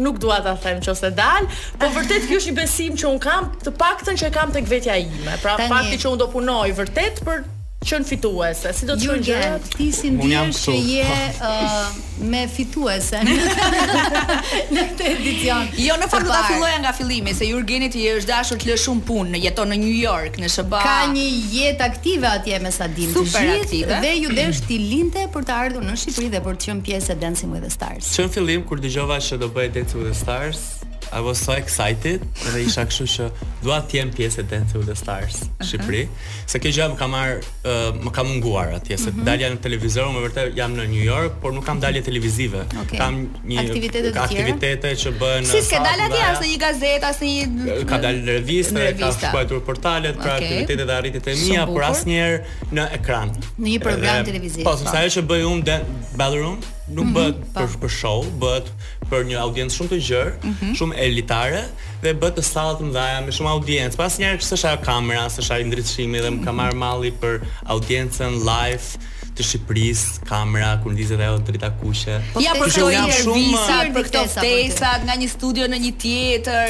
nuk 0.05 0.21
dua 0.23 0.37
ta 0.45 0.53
them 0.63 0.79
nëse 0.79 1.09
dal, 1.17 1.49
po 1.81 1.89
vërtet 1.97 2.29
ky 2.29 2.39
është 2.39 2.53
një 2.53 2.59
besim 2.61 2.95
që 3.01 3.09
un 3.11 3.19
kam, 3.23 3.51
të 3.63 3.75
paktën 3.81 4.21
që 4.21 4.31
kam 4.37 4.53
tek 4.55 4.69
vetja 4.71 4.95
ime. 5.03 5.35
Pra 5.43 5.57
fakti 5.67 5.99
që 6.05 6.13
un 6.15 6.23
do 6.23 6.29
punoj 6.33 6.69
vërtet 6.79 7.21
për 7.27 7.43
qen 7.83 8.03
fituese. 8.07 8.69
Si 8.75 8.85
do 8.87 8.95
të 8.97 9.07
thonë 9.09 9.25
gjë? 9.27 9.43
Ti 9.75 9.87
si 9.95 10.11
ndihesh 10.13 10.61
që 10.65 10.75
je 10.89 11.17
uh, 11.43 11.97
me 12.29 12.43
fituese 12.51 13.21
në 13.23 14.85
këtë 14.93 15.09
edicion. 15.13 15.67
Jo, 15.83 15.97
në 16.01 16.09
fakt 16.11 16.27
do 16.27 16.33
ta 16.33 16.41
filloja 16.47 16.79
nga 16.83 16.93
fillimi, 16.97 17.33
se 17.35 17.47
Jurgeni 17.49 17.89
ti 17.93 18.05
je 18.07 18.15
është 18.19 18.31
dashur 18.31 18.61
të 18.61 18.71
lëshun 18.71 18.83
shumë 18.83 19.05
punë, 19.09 19.31
në 19.35 19.43
jeton 19.45 19.71
në 19.73 19.79
New 19.83 19.97
York, 19.97 20.39
në 20.43 20.51
SBA. 20.53 20.83
Ka 20.85 20.97
një 21.13 21.27
jetë 21.57 21.87
aktive 21.89 22.31
atje 22.37 22.61
me 22.63 22.71
sa 22.75 22.87
dim. 22.99 23.13
Super 23.15 23.51
aktive. 23.59 23.99
Dhe 24.03 24.15
ju 24.23 24.31
desh 24.37 24.63
ti 24.67 24.79
linte 24.87 25.27
për 25.33 25.47
të 25.49 25.59
ardhur 25.59 25.85
në 25.87 25.97
Shqipëri 26.03 26.31
dhe 26.33 26.43
për 26.45 26.59
të 26.59 26.71
qenë 26.71 26.85
pjesë 26.87 27.15
e 27.15 27.19
Dancing 27.25 27.53
with 27.53 27.65
the 27.67 27.73
Stars. 27.73 28.13
Qen 28.17 28.31
fillim 28.33 28.65
kur 28.67 28.81
dëgjova 28.83 29.19
se 29.21 29.37
do 29.41 29.49
bëhet 29.51 29.75
Dancing 29.77 30.03
with 30.03 30.11
the 30.13 30.17
Stars, 30.23 30.82
I 31.19 31.21
was 31.29 31.37
so 31.47 31.51
excited 31.63 32.17
dhe 32.55 32.61
isha 32.67 32.83
kështu 32.89 33.05
që 33.15 33.27
dua 33.65 33.77
të 33.89 33.97
jem 33.99 34.11
pjesë 34.17 34.39
e 34.43 34.47
Dance 34.51 34.79
with 34.79 34.87
the 34.91 34.95
Stars 35.01 35.37
Shqipëri. 35.67 36.01
Uh 36.05 36.13
-huh. 36.13 36.31
Se 36.53 36.59
kjo 36.63 36.69
gjë 36.77 36.85
më 36.93 36.97
ka 37.01 37.07
marr 37.13 37.33
uh, 37.39 37.91
më 38.05 38.11
ka 38.17 38.23
munguar 38.29 38.67
atje 38.77 38.95
se 38.95 38.95
uh 38.95 39.13
mhm. 39.13 39.19
-huh. 39.19 39.27
dalja 39.29 39.47
në 39.53 39.59
televizor, 39.65 40.07
më 40.15 40.23
vërtet 40.25 40.57
jam 40.61 40.75
në 40.79 40.87
New 40.93 41.05
York, 41.13 41.31
por 41.41 41.51
nuk 41.57 41.65
kam 41.69 41.79
dalje 41.85 42.01
televizive. 42.09 42.61
Okay. 42.83 42.97
Kam 43.01 43.13
një 43.51 43.59
aktivitete 43.65 44.09
të 44.09 44.13
tjera. 44.13 44.27
Aktivitete 44.27 44.89
që 45.01 45.09
bën. 45.21 45.41
Si 45.53 45.61
ke 45.71 45.79
dalë 45.87 46.03
atje 46.07 46.21
as 46.31 46.39
në 46.43 46.47
një 46.51 46.59
gazetë, 46.65 47.05
as 47.11 47.17
në 47.23 47.31
një 47.31 47.85
ka 47.91 47.95
dalë 48.05 48.19
në 48.27 48.31
revistë, 48.37 48.85
ka 49.03 49.11
shkruar 49.17 49.45
në 49.57 49.61
portalet, 49.69 50.15
pra 50.23 50.33
aktivitetet 50.39 50.87
e 50.93 50.95
arritit 50.99 51.27
e 51.31 51.33
mia, 51.43 51.61
por 51.75 51.83
asnjëherë 51.91 52.69
në 52.75 52.83
ekran. 52.99 53.27
Në 53.63 53.67
një 53.71 53.79
program 53.87 54.25
televiziv. 54.31 54.63
Po, 54.67 54.73
sepse 54.77 54.91
po. 54.95 54.97
ajo 55.01 55.09
që 55.15 55.21
bëj 55.29 55.41
unë 55.51 55.77
Ballroom, 56.19 56.57
nuk 56.93 57.05
mm 57.05 57.13
-hmm, 57.13 57.17
bëhet 57.17 57.37
po. 57.53 57.59
për 57.59 57.67
për 57.83 57.91
show, 57.99 58.19
bëhet 58.41 58.65
për 59.09 59.21
një 59.29 59.37
audiencë 59.45 59.75
shumë 59.77 59.89
të 59.93 59.99
gjerë, 60.07 60.33
mm 60.33 60.53
-hmm. 60.59 60.73
shumë 60.79 60.93
elitare 61.05 61.63
dhe 62.05 62.13
bëhet 62.21 62.35
në 62.39 62.43
sala 62.51 62.73
të 62.79 62.83
mëdha 62.87 63.19
me 63.27 63.31
shumë 63.37 63.49
audiencë. 63.57 63.95
Pas 64.03 64.17
njëherë 64.19 64.37
kështu 64.41 64.57
është 64.59 64.67
ajo 64.71 64.79
kamera, 64.89 65.25
është 65.29 65.53
ajo 65.55 65.65
ndritshimi 65.69 66.19
dhe 66.23 66.29
më 66.35 66.39
ka 66.45 66.51
mhm. 66.51 66.59
marr 66.61 66.79
malli 66.83 67.11
për 67.23 67.33
audiencën 67.75 68.31
live 68.51 68.89
të 69.37 69.41
Shqipërisë, 69.49 70.09
kamera 70.29 70.71
ku 70.83 70.91
ndizet 70.93 71.21
ajo 71.25 71.37
drita 71.47 71.69
kuqe. 71.79 72.15
Po, 72.33 72.39
ja 72.47 72.51
eh, 72.53 72.59
për 72.61 72.67
këto 72.73 72.89
intervista, 72.95 73.77
për 73.97 74.03
këto 74.07 74.19
ftesa 74.33 74.89
nga 75.07 75.13
një 75.21 75.29
studio 75.35 75.63
në 75.73 75.77
një 75.85 75.91
tjetër. 76.03 76.67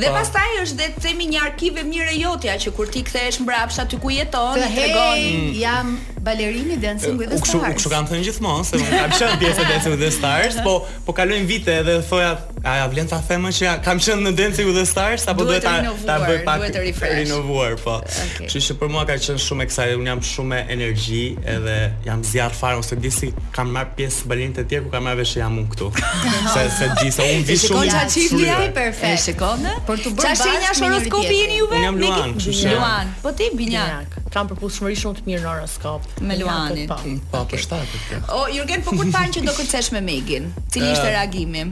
Dhe 0.00 0.08
pastaj 0.16 0.48
është 0.62 0.76
dhe 0.80 0.86
themi 1.04 1.24
një 1.34 1.40
arkive 1.48 1.82
mirë 1.92 2.14
jotja 2.22 2.54
që 2.64 2.68
kur 2.76 2.86
ti 2.94 3.02
kthehesh 3.08 3.38
mbrapsht 3.44 3.82
aty 3.84 3.96
ku 4.02 4.08
jeton, 4.20 4.56
tregon 4.74 5.28
jam 5.64 5.86
balerini 6.28 6.76
dancing 6.86 7.16
with 7.20 7.30
the 7.32 7.38
stars. 7.38 7.64
Kush 7.64 7.76
kush 7.76 7.92
kanë 7.92 8.10
thënë 8.10 8.26
gjithmonë 8.28 8.66
se 8.68 8.78
unë 8.78 8.90
kam 8.92 9.12
qenë 9.20 9.38
pjesë 9.42 9.62
e 9.62 9.66
dancing 9.70 9.92
with 9.94 10.02
the 10.04 10.10
stars, 10.16 10.58
po 10.66 10.74
po 11.06 11.14
kalojnë 11.20 11.48
vite 11.48 11.76
edhe 11.80 11.94
thoja, 12.10 12.32
a 12.68 12.74
ja 12.82 12.86
vlen 12.92 13.08
ta 13.10 13.20
them 13.28 13.46
që 13.58 13.72
kam 13.86 14.02
qenë 14.04 14.26
në 14.28 14.32
dancing 14.40 14.68
with 14.68 14.76
the 14.78 14.84
stars 14.90 15.24
apo 15.32 15.46
duhet 15.48 15.64
ta 15.64 15.76
ta 16.08 16.16
bëj 16.24 16.38
pak 16.48 16.64
duhet 16.64 16.76
të 16.76 17.12
Rinovuar, 17.20 17.76
po. 17.84 17.96
Kështu 18.40 18.64
që 18.68 18.76
për 18.82 18.92
mua 18.94 19.06
ka 19.08 19.16
qenë 19.26 19.42
shumë 19.46 19.66
eksaj, 19.68 19.88
un 20.00 20.10
jam 20.10 20.22
shumë 20.32 20.52
me 20.52 20.60
energji 20.76 21.22
edhe 21.54 21.78
jam 22.08 22.22
zjarr 22.30 22.56
fare 22.60 22.78
ose 22.82 22.98
di 23.04 23.12
si 23.14 23.32
kam 23.56 23.72
marr 23.76 23.90
pjesë 23.98 24.28
balerinë 24.32 24.58
të 24.60 24.66
tjerë 24.72 24.86
ku 24.88 24.92
kam 24.94 25.08
marrë 25.08 25.26
se 25.32 25.40
jam 25.40 25.56
unë 25.62 25.72
këtu. 25.72 25.90
Se 26.48 26.66
se 26.78 26.90
di 27.00 27.10
se 27.14 27.24
unë 27.24 27.46
di 27.48 27.58
shumë. 27.62 27.86
Ti 28.12 28.28
je 28.42 28.58
perfekt. 28.74 29.10
Një 29.12 29.18
sekondë. 29.28 29.72
Për 29.88 30.00
të 30.04 30.12
bërë 30.18 30.36
bashkë. 30.42 31.22
jeni 31.26 31.58
juve? 31.60 31.82
Ne 31.82 31.90
kemi 31.90 32.54
Luan. 32.74 33.12
Po 33.22 33.30
ti 33.38 33.48
Binjak. 33.58 34.16
Kam 34.32 34.48
përputhshmëri 34.50 34.96
shumë 35.02 35.20
të 35.22 35.26
mirë 35.28 35.44
në 35.46 35.50
horoskop 35.50 36.08
me 36.20 36.36
Luanin. 36.38 36.86
Po, 36.88 36.98
po, 37.32 37.42
për 37.50 37.62
shtatë. 37.62 38.20
O, 38.34 38.44
Jurgen, 38.52 38.82
po 38.84 38.94
kur 38.96 39.10
tan 39.14 39.30
që 39.34 39.44
do 39.46 39.54
kërcesh 39.56 39.92
me 39.96 40.00
Megin? 40.04 40.50
Cili 40.72 40.90
ishte 40.94 41.06
reagimi? 41.12 41.68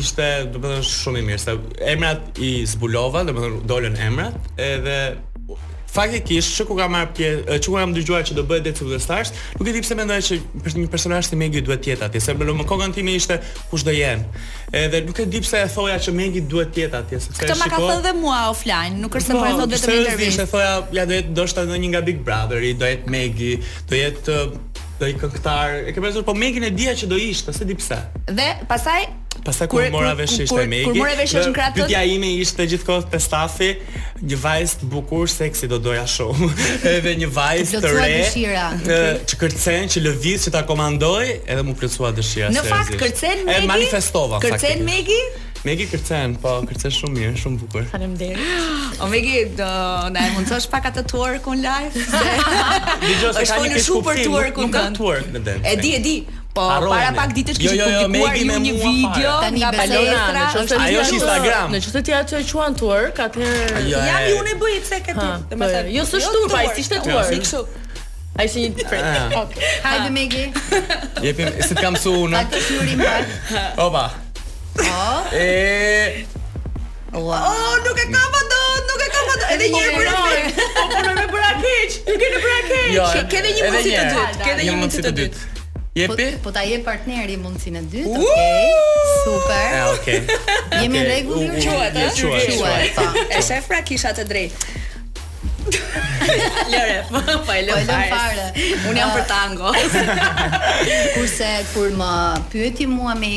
Ishte, 0.00 0.24
domethënë, 0.54 0.84
shumë 0.88 1.20
i 1.20 1.24
mirë, 1.26 1.38
se 1.42 1.54
emrat 1.92 2.38
i 2.42 2.50
zbulova, 2.68 3.22
domethënë, 3.28 3.62
dolën 3.68 3.98
emrat, 4.08 4.38
edhe 4.68 4.98
Fakti 5.96 6.20
që 6.28 6.38
është 6.42 6.56
çka 6.58 6.74
kam 6.76 6.94
apje, 6.98 7.28
çka 7.64 7.72
kam 7.80 7.94
dëgjuar 7.96 8.24
që 8.28 8.34
do 8.36 8.42
bëhet 8.50 8.66
Death 8.68 8.82
of 8.84 8.90
the 8.92 8.98
Stars, 9.00 9.30
nuk 9.56 9.70
e 9.70 9.72
di 9.72 9.80
pse 9.80 9.96
mendoj 9.96 10.18
se 10.26 10.38
për 10.64 10.74
një 10.82 10.90
personazh 10.92 11.30
si 11.32 11.38
Megi 11.40 11.62
duhet 11.64 11.80
të 11.86 11.92
jetë 11.94 12.06
atje, 12.10 12.20
sepse 12.26 12.54
më 12.60 12.66
kokën 12.68 12.92
time 12.96 13.14
ishte 13.16 13.38
kush 13.70 13.84
do 13.86 13.94
jenë. 13.96 14.42
Edhe 14.76 15.00
nuk 15.06 15.22
e 15.22 15.26
di 15.32 15.40
pse 15.44 15.62
e 15.64 15.70
thoja 15.72 15.96
që 16.04 16.12
Megi 16.20 16.42
duhet 16.52 16.74
të 16.76 16.84
jetë 16.84 17.00
atje, 17.00 17.22
sepse 17.28 17.40
shikoj. 17.40 17.48
Të 17.48 17.60
ma 17.62 17.70
ka 17.72 17.80
thënë 17.84 18.04
dhe 18.08 18.12
mua 18.20 18.42
offline, 18.50 19.00
nuk 19.00 19.16
është 19.16 19.32
se 19.32 19.40
po 19.40 19.48
e 19.48 19.54
thotë 19.62 19.76
vetëm 19.76 19.92
në 19.92 20.00
intervistë. 20.02 20.36
Sepse 20.36 20.50
thoja, 20.52 20.76
ja 21.00 21.08
do 21.08 21.16
jetë 21.16 21.32
ndoshta 21.32 21.66
një 21.72 21.92
nga 21.94 22.04
Big 22.10 22.20
Brotheri, 22.28 22.74
do 22.82 22.92
jetë 22.92 23.16
Megi, 23.16 23.52
do 23.88 24.00
jetë 24.02 24.38
do 24.98 25.06
i 25.10 25.14
këngëtar. 25.20 25.76
E 25.88 25.92
ke 25.94 26.00
pasur 26.02 26.24
po 26.24 26.32
Megan 26.34 26.64
e 26.68 26.72
dia 26.74 26.94
që 26.96 27.08
do 27.10 27.18
ishte, 27.20 27.52
se 27.54 27.64
di 27.68 27.76
pse. 27.78 27.98
Dhe 28.32 28.48
pasaj 28.68 29.06
Pasaj 29.46 29.68
kur 29.70 29.84
mora 29.92 30.14
vesh 30.18 30.40
ishte 30.44 30.62
Megi. 30.66 30.88
Kur 30.88 30.96
mora 31.02 31.12
vesh 31.18 31.28
ishte 31.36 31.50
në 31.50 31.56
krahtë. 31.58 31.76
Pyetja 31.78 32.00
ime 32.10 32.32
ishte 32.40 32.64
gjithkohë 32.72 33.10
te 33.12 33.20
stafi, 33.22 33.68
një 34.26 34.38
vajz 34.42 34.72
të 34.80 34.88
bukur, 34.94 35.28
seksi 35.30 35.68
do 35.70 35.78
doja 35.88 36.02
shumë. 36.12 36.48
Edhe 36.94 37.12
një 37.24 37.28
vajz 37.36 37.74
të 37.76 37.92
re. 37.92 38.06
Të 38.06 38.14
dëshira. 38.16 38.68
Të 39.28 39.38
kërcen, 39.44 39.86
që 39.94 40.02
lëviz, 40.08 40.46
që 40.48 40.54
ta 40.56 40.64
komandoj, 40.70 41.26
edhe 41.44 41.62
më 41.68 41.76
pëlqeu 41.82 42.10
dëshira 42.20 42.50
se. 42.52 42.54
Në 42.56 42.66
fakt 42.70 42.98
kërcen 43.02 43.44
Megi. 43.50 43.66
E 43.66 43.72
manifestova 43.72 44.40
Kërcen 44.46 44.82
Megi? 44.88 45.20
Megi 45.66 45.88
kërcen, 45.90 46.36
po 46.40 46.50
kërcen 46.68 46.92
shumë 46.94 47.16
mirë, 47.18 47.30
shumë 47.42 47.56
bukur. 47.64 47.86
Faleminderit. 47.90 48.74
O 49.02 49.08
Megi, 49.10 49.34
do 49.58 49.66
na 50.14 50.22
e 50.24 50.32
mundosh 50.36 50.68
pak 50.72 50.86
atë 50.92 51.02
tour 51.10 51.34
ku 51.42 51.56
live? 51.58 51.96
Dëgjoj 53.02 53.32
se 53.34 53.42
ka 53.50 53.56
një 53.64 53.80
super 53.82 54.16
tour 54.24 54.46
ku 54.56 54.68
kanë. 54.72 54.94
Tour 54.96 55.18
në 55.34 55.42
E 55.66 55.72
di, 55.82 55.88
e 55.98 56.02
di. 56.04 56.12
Po 56.56 56.68
Arrojnë. 56.72 56.94
para 56.94 57.08
pak 57.18 57.34
ditësh 57.36 57.58
kishte 57.60 57.72
jo, 57.76 57.82
jo, 57.82 57.88
jo, 57.92 58.04
publikuar 58.06 58.46
me 58.48 58.54
një 58.64 58.76
video 58.80 59.34
tani 59.42 59.60
nga 59.60 59.72
Palestra, 59.76 60.44
ose 60.62 60.78
ajo 60.84 61.02
është 61.02 61.14
Instagram. 61.18 61.74
Në 61.74 61.80
çfarë 61.84 62.04
ti 62.08 62.14
atë 62.16 62.38
e 62.38 62.46
quan 62.48 62.78
tour, 62.80 63.04
atëherë 63.26 63.82
ja, 63.90 64.02
jam 64.08 64.22
ju 64.30 64.38
unë 64.40 64.54
bëj 64.64 64.78
pse 64.86 65.02
këtu, 65.04 65.20
jo, 65.20 65.36
domethënë. 65.52 65.84
Po, 65.84 65.92
jo, 65.92 65.96
jo 65.98 66.08
s'është 66.14 66.34
tour, 66.38 66.50
po 66.54 66.64
jo, 66.64 66.74
ishte 66.82 67.02
tour. 67.04 67.24
Si 67.28 67.40
kështu. 67.44 67.64
Ai 68.40 68.48
si 68.52 68.64
një 68.70 68.88
friend. 68.88 69.08
Ah. 69.12 69.40
Okej. 69.42 69.72
Hajde 69.84 70.10
Megi. 70.16 70.46
Jepim, 71.28 71.52
s'të 71.66 71.76
kam 71.82 71.96
su 72.00 72.14
unë. 72.24 72.40
Atë 72.46 72.62
shurim 72.70 73.00
bash. 73.04 73.74
Oba. 73.84 74.08
Oh. 74.84 75.20
E 75.32 76.26
Wow. 77.16 77.48
Oh, 77.48 77.72
nuk 77.80 77.96
e 77.96 78.06
kapa 78.12 78.40
dot, 78.52 78.80
nuk 78.92 79.00
e 79.00 79.08
kapa 79.08 79.32
dot. 79.40 79.48
Edhe 79.56 79.66
një 79.72 79.80
herë 79.80 79.92
për 79.96 80.08
fund. 80.12 80.48
Po 80.52 80.86
punë 80.92 81.04
po, 81.06 81.12
me 81.16 81.24
bëra 81.32 81.50
keq. 81.62 81.92
Ti 82.08 82.16
ke 82.20 82.28
në 82.34 82.40
bëra 82.44 82.58
keq. 82.70 82.88
Jo, 82.92 83.04
ke 83.30 83.44
një 83.52 83.52
mundësi 83.54 83.68
të 83.68 83.84
dytë. 83.86 84.40
Ke 84.42 84.50
edhe 84.52 84.66
një 84.68 84.74
mundësi 84.80 85.04
të 85.06 85.12
dytë. 85.20 85.44
Jepi? 85.96 86.24
Po, 86.24 86.42
po, 86.44 86.52
ta 86.52 86.64
jep 86.68 86.82
partneri 86.84 87.38
mundësinë 87.40 87.80
të 87.86 87.92
dytë. 87.94 88.20
Okej. 88.20 88.66
Super. 89.22 89.64
Ja, 89.64 89.78
ah, 89.78 89.94
okay. 89.96 90.20
Jemi 90.82 90.98
në 90.98 91.06
rregull. 91.08 91.46
Ju 91.46 91.70
quhet, 91.70 92.20
ju 92.20 92.34
quhet. 92.60 93.32
E 93.32 93.40
shef 93.48 93.70
pra 93.72 93.80
kisha 93.82 94.12
të 94.18 94.26
drejtë. 94.34 94.74
Lore, 96.70 97.00
po, 97.10 97.18
po 97.46 97.52
e 97.54 97.64
po, 97.66 97.74
lëm 97.74 98.02
fare. 98.10 98.44
Unë 98.88 98.98
jam 99.00 99.12
për 99.14 99.22
tango. 99.30 99.70
Kurse 101.16 101.48
kur 101.72 101.92
më 101.98 102.10
pyeti 102.52 102.86
mua 102.90 103.14
me 103.18 103.30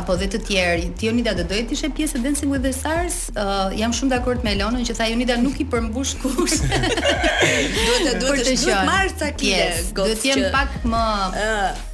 apo 0.00 0.16
dhe 0.18 0.28
të 0.34 0.40
tjerë, 0.48 0.88
ti 0.98 1.08
Jonida 1.10 1.34
do 1.38 1.44
doje 1.48 1.66
të 1.70 1.76
ishe 1.78 1.90
pjesë 1.96 2.18
e 2.20 2.24
Dancing 2.26 2.50
with 2.52 2.64
the 2.66 2.72
Stars? 2.74 3.26
Uh, 3.36 3.70
jam 3.78 3.94
shumë 3.96 4.16
dakord 4.16 4.44
me 4.46 4.54
Elonën 4.56 4.86
që 4.90 4.98
tha 4.98 5.10
Jonida 5.12 5.38
nuk 5.42 5.58
i 5.62 5.66
përmbush 5.72 6.16
kusht. 6.22 6.66
Duhet 6.66 8.06
të 8.06 8.18
duhet 8.22 8.48
të 8.48 8.80
marr 8.88 9.12
ta 9.20 9.30
kile. 9.36 9.70
Duhet 9.96 10.22
të 10.22 10.32
jem 10.32 10.48
pak 10.54 10.80
më 10.86 11.04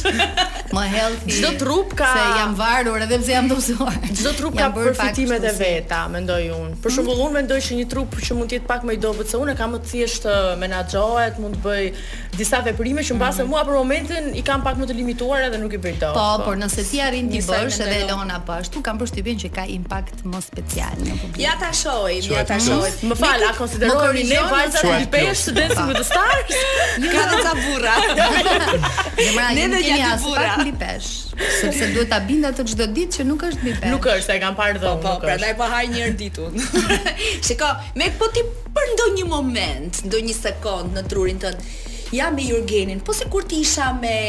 më 0.77 0.83
healthy. 0.93 1.31
Çdo 1.39 1.49
trup 1.63 1.95
ka 1.97 2.09
se 2.13 2.25
jam 2.39 2.53
varur 2.59 3.01
edhe 3.05 3.17
pse 3.23 3.33
jam 3.33 3.47
dobësuar. 3.49 3.97
Çdo 4.13 4.33
trup 4.37 4.57
ka 4.59 4.67
përfitimet 4.75 5.47
e 5.49 5.53
veta, 5.57 6.03
mendoj 6.13 6.45
unë. 6.57 6.73
Për 6.83 6.91
mhm. 6.91 6.97
shembull, 6.97 7.23
unë 7.27 7.37
mendoj 7.39 7.59
që 7.67 7.79
një 7.81 7.87
trup 7.93 8.17
që 8.21 8.37
mund 8.37 8.51
të 8.53 8.59
jetë 8.59 8.69
pak 8.69 8.85
më 8.85 8.97
i 8.97 9.01
dobët 9.07 9.31
se 9.33 9.39
unë 9.41 9.55
ka 9.59 9.67
më 9.73 9.81
thjesht 9.89 10.29
menaxhohet, 10.61 11.39
mund 11.41 11.57
të 11.57 11.65
bëj 11.65 12.03
disa 12.37 12.61
veprime 12.65 13.01
që 13.05 13.17
mbase 13.17 13.43
mhm. 13.43 13.51
mua 13.53 13.65
për 13.67 13.77
momentin 13.79 14.29
i 14.37 14.45
kam 14.45 14.61
pak 14.65 14.77
më 14.77 14.89
të 14.91 14.97
limituar 15.01 15.47
edhe 15.49 15.57
nuk 15.63 15.73
i 15.73 15.81
bëj 15.87 15.97
dot. 16.05 16.13
Po, 16.17 16.29
por 16.45 16.61
nëse 16.61 16.85
ti 16.91 17.01
arrin 17.01 17.31
ti 17.33 17.41
bësh 17.41 17.81
edhe 17.81 17.97
Elona 18.05 18.37
po 18.45 18.59
ashtu, 18.59 18.81
kam 18.85 19.01
përshtypjen 19.01 19.41
që 19.47 19.53
ka 19.57 19.65
impakt 19.79 20.21
më 20.29 20.41
special 20.51 21.01
në 21.01 21.17
publik. 21.19 21.41
Ja 21.41 21.57
ta 21.61 21.73
shoj, 21.73 22.21
ja 22.29 22.43
ta 22.49 22.59
shoj. 22.61 22.89
Më 23.09 23.17
fal, 23.17 23.41
a 23.49 23.53
konsideroni 23.57 24.25
ne 24.29 24.41
vajzat 24.51 24.85
të 24.89 25.09
pesh 25.13 25.45
të 25.47 25.57
dancing 25.61 25.87
with 25.89 25.97
the 26.01 26.05
stars? 26.05 26.42
Ka 27.13 27.21
dhe 27.31 27.37
ca 27.45 27.53
burra. 27.63 27.95
Ne 29.53 29.65
dhe 29.71 29.79
ja 29.85 30.15
ti 30.15 30.23
burra. 30.23 30.49
Mbi 30.63 30.73
pesh, 30.81 31.09
sepse 31.61 31.85
duhet 31.95 32.09
ta 32.13 32.19
binda 32.31 32.51
të 32.55 32.65
çdo 32.71 32.87
ditë 32.97 33.15
që 33.19 33.27
nuk 33.29 33.45
është 33.49 33.63
mbi 33.63 33.73
pesh. 33.79 33.91
Nuk 33.93 34.07
është, 34.15 34.37
e 34.37 34.41
kam 34.43 34.57
parë 34.59 34.81
dhomë. 34.83 35.01
Po, 35.05 35.13
po 35.17 35.23
prandaj 35.27 35.53
po 35.59 35.69
haj 35.75 35.85
një 35.93 36.03
herë 36.03 36.51
Shiko, 37.47 37.69
me 37.99 38.09
po 38.19 38.29
ti 38.35 38.43
për 38.75 38.91
ndonjë 38.95 39.27
moment, 39.31 40.01
ndonjë 40.09 40.37
sekond 40.41 40.93
në 40.97 41.05
trurin 41.11 41.39
tënd, 41.43 41.73
ja 42.15 42.29
me 42.33 42.45
Jurgenin, 42.49 43.01
po 43.05 43.13
se 43.15 43.29
kur 43.31 43.45
ti 43.47 43.61
isha 43.65 43.93
me 43.99 44.19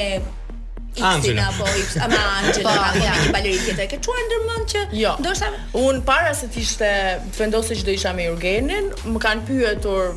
Angela 0.94 1.48
apo 1.50 1.66
Ips, 1.74 1.96
ama 2.06 2.20
Angela, 2.38 2.74
po, 2.92 3.00
ja. 3.02 3.16
një 3.24 3.32
baleri 3.34 3.58
tjetër. 3.66 3.88
Ke 3.90 3.98
çuar 4.06 4.20
ndërmend 4.28 4.68
që 4.70 4.84
jo. 5.00 5.16
ndoshta 5.24 5.48
un 5.80 5.98
para 6.06 6.30
se 6.38 6.46
të 6.54 6.62
ishte 6.62 6.92
se 7.34 7.50
që 7.78 7.82
do 7.88 7.96
isha 7.98 8.14
me 8.14 8.28
Jurgenin, 8.30 8.92
më 9.12 9.24
kanë 9.26 9.48
pyetur 9.50 10.14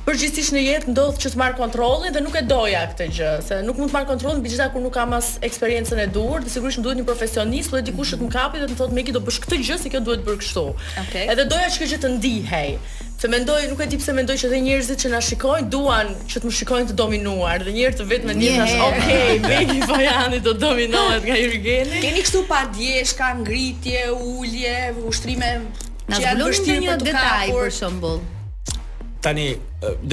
përgjithsisht 0.05 0.53
në 0.53 0.61
jetë 0.61 0.91
ndodh 0.93 1.15
që 1.23 1.29
të 1.33 1.39
marr 1.39 1.55
kontrollin 1.57 2.13
dhe 2.13 2.21
nuk 2.21 2.35
e 2.37 2.43
doja 2.45 2.81
këtë 2.91 3.05
gjë, 3.17 3.29
se 3.47 3.55
nuk 3.65 3.79
mund 3.81 3.89
të 3.89 3.95
marr 3.97 4.07
kontrollin 4.11 4.41
mbi 4.43 4.51
gjitha 4.51 4.67
kur 4.73 4.83
nuk 4.83 4.93
kam 4.93 5.15
as 5.17 5.31
eksperiencën 5.47 6.01
e 6.03 6.05
duhur, 6.13 6.43
dhe 6.45 6.51
sigurisht 6.53 6.83
duhet 6.85 6.99
një 6.99 7.05
profesionist, 7.07 7.73
do 7.73 7.81
dikush 7.87 8.11
që 8.13 8.19
të 8.21 8.27
më 8.27 8.35
kapi 8.35 8.61
dhe 8.61 8.67
të 8.69 8.75
më 8.75 8.79
thotë 8.83 8.97
Meki 8.99 9.15
do 9.15 9.21
bësh 9.25 9.39
këtë 9.47 9.59
gjë 9.65 9.79
se 9.85 9.91
kjo 9.95 10.03
duhet 10.05 10.21
bërë 10.27 10.39
kështu. 10.43 10.65
Okay. 11.05 11.25
Edhe 11.33 11.47
doja 11.49 11.71
që 11.73 11.81
kjo 11.81 11.87
gjë 11.95 11.99
të 12.05 12.11
ndihej. 12.19 12.77
Se 13.15 13.29
mendoj, 13.31 13.57
nuk 13.71 13.79
e 13.79 13.85
di 13.89 13.97
pse 13.97 14.13
mendoj 14.13 14.35
që 14.41 14.49
dhe 14.51 14.59
njerëzit 14.61 15.05
që 15.05 15.11
na 15.15 15.21
shikojnë 15.23 15.69
duan 15.73 16.11
që 16.29 16.41
të 16.43 16.49
më 16.49 16.55
shikojnë 16.59 16.89
të 16.91 16.97
dominuar, 16.99 17.63
dhe 17.65 17.71
njëherë 17.77 17.99
të 18.01 18.07
vetëm 18.09 18.33
një 18.35 18.49
yeah. 18.49 18.61
thash, 18.61 18.85
"Ok, 18.89 19.47
Meki 19.47 19.79
Bojani 19.89 20.41
do 20.49 20.53
dominohet 20.65 21.23
nga 21.25 21.39
Jurgeni." 21.39 22.03
Keni 22.03 22.25
këtu 22.27 22.43
pa 22.51 22.61
djesh, 22.75 23.15
ka 23.17 23.31
ngritje, 23.39 24.05
ulje, 24.11 24.77
ushtrime 25.09 25.51
Na 26.09 26.21
zbulon 26.21 26.71
një 26.83 26.99
detaj 27.01 27.49
për 27.55 27.73
shembull 27.79 28.19
tani 29.27 29.45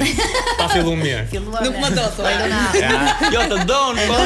Pa 0.57 0.67
filluar 0.73 0.97
mirë. 1.03 1.43
Nuk 1.67 1.77
më 1.77 1.91
do 1.93 2.07
thotë 2.17 2.81
Jo 3.37 3.45
të 3.53 3.59
don, 3.69 4.01
po. 4.09 4.17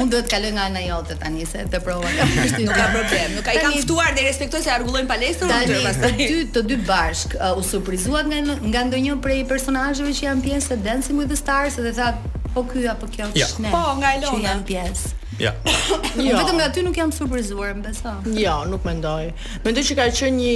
Unë 0.00 0.08
duhet 0.16 0.26
të 0.26 0.34
kaloj 0.34 0.52
nga 0.58 0.66
ana 0.72 0.84
jote 0.88 1.16
tani 1.22 1.46
se 1.48 1.64
të 1.70 1.80
provoj. 1.86 2.12
Nuk 2.66 2.74
ka 2.74 2.90
problem. 2.92 3.32
Nuk 3.38 3.48
ai 3.52 3.56
ka 3.62 3.70
ftuar 3.84 4.12
dhe 4.16 4.26
respektoj 4.26 4.60
se 4.66 4.70
argullojnë 4.74 5.08
palestrën. 5.10 5.52
Tani 5.52 5.80
të 6.02 6.12
dy 6.18 6.38
të 6.56 6.62
dy 6.68 6.78
bashk 6.86 7.36
uh, 7.38 7.52
u 7.58 7.62
surprizuat 7.66 8.24
nga 8.30 8.40
nga 8.40 8.84
ndonjë 8.88 9.16
prej 9.22 9.42
personazheve 9.50 10.12
që 10.16 10.24
janë 10.28 10.44
pjesë 10.48 10.72
të 10.74 10.78
Dancing 10.86 11.18
with 11.20 11.28
the 11.28 11.36
Stars 11.38 11.76
se 11.76 11.91
tha 11.98 12.08
po 12.54 12.62
ky 12.72 12.86
apo 12.94 13.06
kjo 13.14 13.26
është 13.28 13.44
ja. 13.44 13.48
ne. 13.66 13.72
Po 13.74 13.80
nga 14.00 14.12
Elona. 14.16 14.34
Që 14.34 14.50
janë 14.50 14.68
pjesë. 14.74 15.12
Ja. 15.46 15.52
Jo. 16.22 16.36
Vetëm 16.38 16.58
nga 16.58 16.66
ty 16.76 16.82
nuk 16.86 16.98
jam 16.98 17.10
surprizuar, 17.14 17.72
më 17.78 17.86
besoj. 17.86 18.34
Jo, 18.40 18.58
nuk 18.68 18.84
mendoj. 18.86 19.30
Mendoj 19.64 19.84
që 19.88 19.94
ka 19.98 20.04
qenë 20.18 20.36
një 20.40 20.52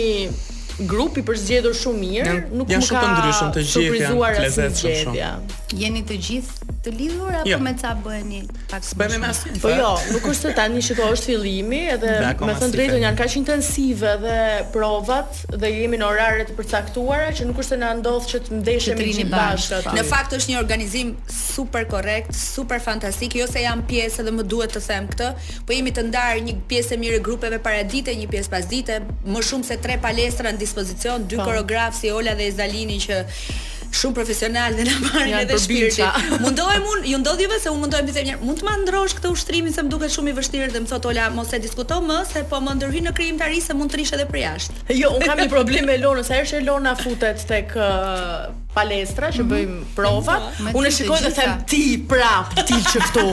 grupi 0.85 1.23
për 1.25 1.39
zgjedhur 1.41 1.77
shumë 1.77 2.01
mirë, 2.03 2.29
jan, 2.29 2.41
nuk 2.61 2.71
jan 2.73 2.83
më 2.83 2.87
shumë 2.91 3.01
ka 3.01 3.13
ndryshëm 3.17 3.53
të 3.57 3.65
gjithë 3.73 4.01
janë 4.03 4.41
lezetshëm 4.45 4.97
shumë. 5.07 5.29
Jeni 5.77 6.03
të 6.07 6.17
gjithë 6.23 6.73
të 6.87 6.93
lidhur 6.95 7.35
apo 7.41 7.49
jo. 7.51 7.57
me 7.65 7.73
ca 7.81 7.91
bëheni 8.05 8.41
pak 8.71 8.83
më 8.99 9.07
Me 9.19 9.27
asin, 9.29 9.53
po 9.61 9.69
pra. 9.71 9.79
jo, 9.81 9.89
nuk 10.15 10.27
është 10.31 10.49
se 10.51 10.53
tani 10.55 10.83
shikoj 10.85 11.07
është 11.17 11.27
fillimi 11.33 11.81
edhe 11.97 12.13
me 12.47 12.55
thënë 12.61 12.73
drejtën 12.77 13.01
janë 13.03 13.19
kaq 13.19 13.35
intensive 13.41 14.13
dhe 14.23 14.37
provat 14.75 15.41
dhe 15.63 15.71
jemi 15.75 15.99
në 15.99 16.07
orare 16.07 16.45
të 16.47 16.55
përcaktuara 16.61 17.33
që 17.39 17.49
nuk 17.49 17.59
është 17.65 17.75
se 17.75 17.81
na 17.83 17.91
ndodh 17.99 18.29
që 18.31 18.39
të 18.47 18.51
ndeshemi 18.61 19.09
gjithë 19.09 19.33
bashkë. 19.33 19.81
Pra. 19.89 19.95
Në 19.99 20.05
fakt 20.13 20.37
është 20.39 20.53
një 20.53 20.61
organizim 20.63 21.17
super 21.33 21.85
korrekt, 21.91 22.31
super 22.39 22.79
fantastik, 22.85 23.35
jo 23.41 23.47
se 23.51 23.65
jam 23.67 23.83
pjesë 23.91 24.23
edhe 24.23 24.33
më 24.39 24.47
duhet 24.47 24.77
të 24.77 24.85
them 24.87 25.11
këtë, 25.11 25.29
po 25.67 25.71
jemi 25.75 25.91
të 25.97 26.07
ndarë 26.13 26.45
një 26.47 26.55
pjesë 26.71 26.95
e 26.95 27.01
mirë 27.03 27.19
grupeve 27.27 27.59
paradite, 27.65 28.15
një 28.15 28.31
pjesë 28.31 28.51
pasdite, 28.55 29.01
më 29.27 29.43
shumë 29.51 29.67
se 29.73 29.77
tre 29.83 29.99
palestra 30.03 30.55
në 30.55 30.63
dispozicion 30.67 31.19
dy 31.31 31.37
po. 31.39 31.45
koreograf 31.49 31.93
si 32.01 32.11
Ola 32.19 32.35
dhe 32.39 32.47
Ezalini 32.53 32.99
që 33.07 33.23
shumë 33.97 34.17
profesional 34.19 34.75
dhe 34.79 34.85
na 34.89 34.97
marrin 35.05 35.37
edhe 35.41 35.57
shpirtin. 35.63 36.29
Mundohem 36.45 36.83
unë, 36.93 37.05
ju 37.13 37.21
ndodh 37.23 37.43
juve 37.45 37.61
se 37.63 37.71
unë 37.73 37.83
mundoj 37.85 38.01
të 38.09 38.17
them, 38.17 38.43
mund 38.45 38.61
të 38.61 38.67
ma 38.67 38.75
ndrosh 38.83 39.15
këtë 39.21 39.31
ushtrimin 39.37 39.77
se 39.77 39.85
më 39.87 39.93
duket 39.95 40.13
shumë 40.17 40.35
i 40.35 40.37
vështirë 40.41 40.75
dhe 40.75 40.83
më 40.85 40.91
thot 40.93 41.09
Ola 41.13 41.31
mos 41.39 41.55
e 41.57 41.63
diskuto 41.69 42.01
më 42.11 42.19
se 42.33 42.43
po 42.51 42.61
më 42.67 42.77
ndërhyj 42.81 43.07
në 43.09 43.15
krijimtari 43.21 43.63
se 43.69 43.79
mund 43.79 43.95
të 43.95 44.03
rish 44.03 44.17
edhe 44.19 44.29
për 44.35 44.43
jashtë. 44.43 44.87
Jo, 45.01 45.15
un 45.17 45.25
kam 45.29 45.41
një 45.45 45.49
problem 45.57 45.89
me 45.91 45.97
Elona, 46.01 46.27
sa 46.29 46.37
herë 46.37 46.53
që 46.53 46.61
Elona 46.65 46.97
futet 47.05 47.47
tek 47.53 47.79
palestra 48.77 49.31
që 49.33 49.41
mhm. 49.43 49.51
bëjm 49.53 49.77
provat, 49.97 50.49
po, 50.59 50.73
unë 50.81 50.91
shikoj 50.99 51.21
dhe 51.25 51.31
them 51.39 51.55
ti 51.71 51.83
prap, 52.11 52.51
ti 52.69 52.77
që 52.93 53.01
këtu. 53.07 53.27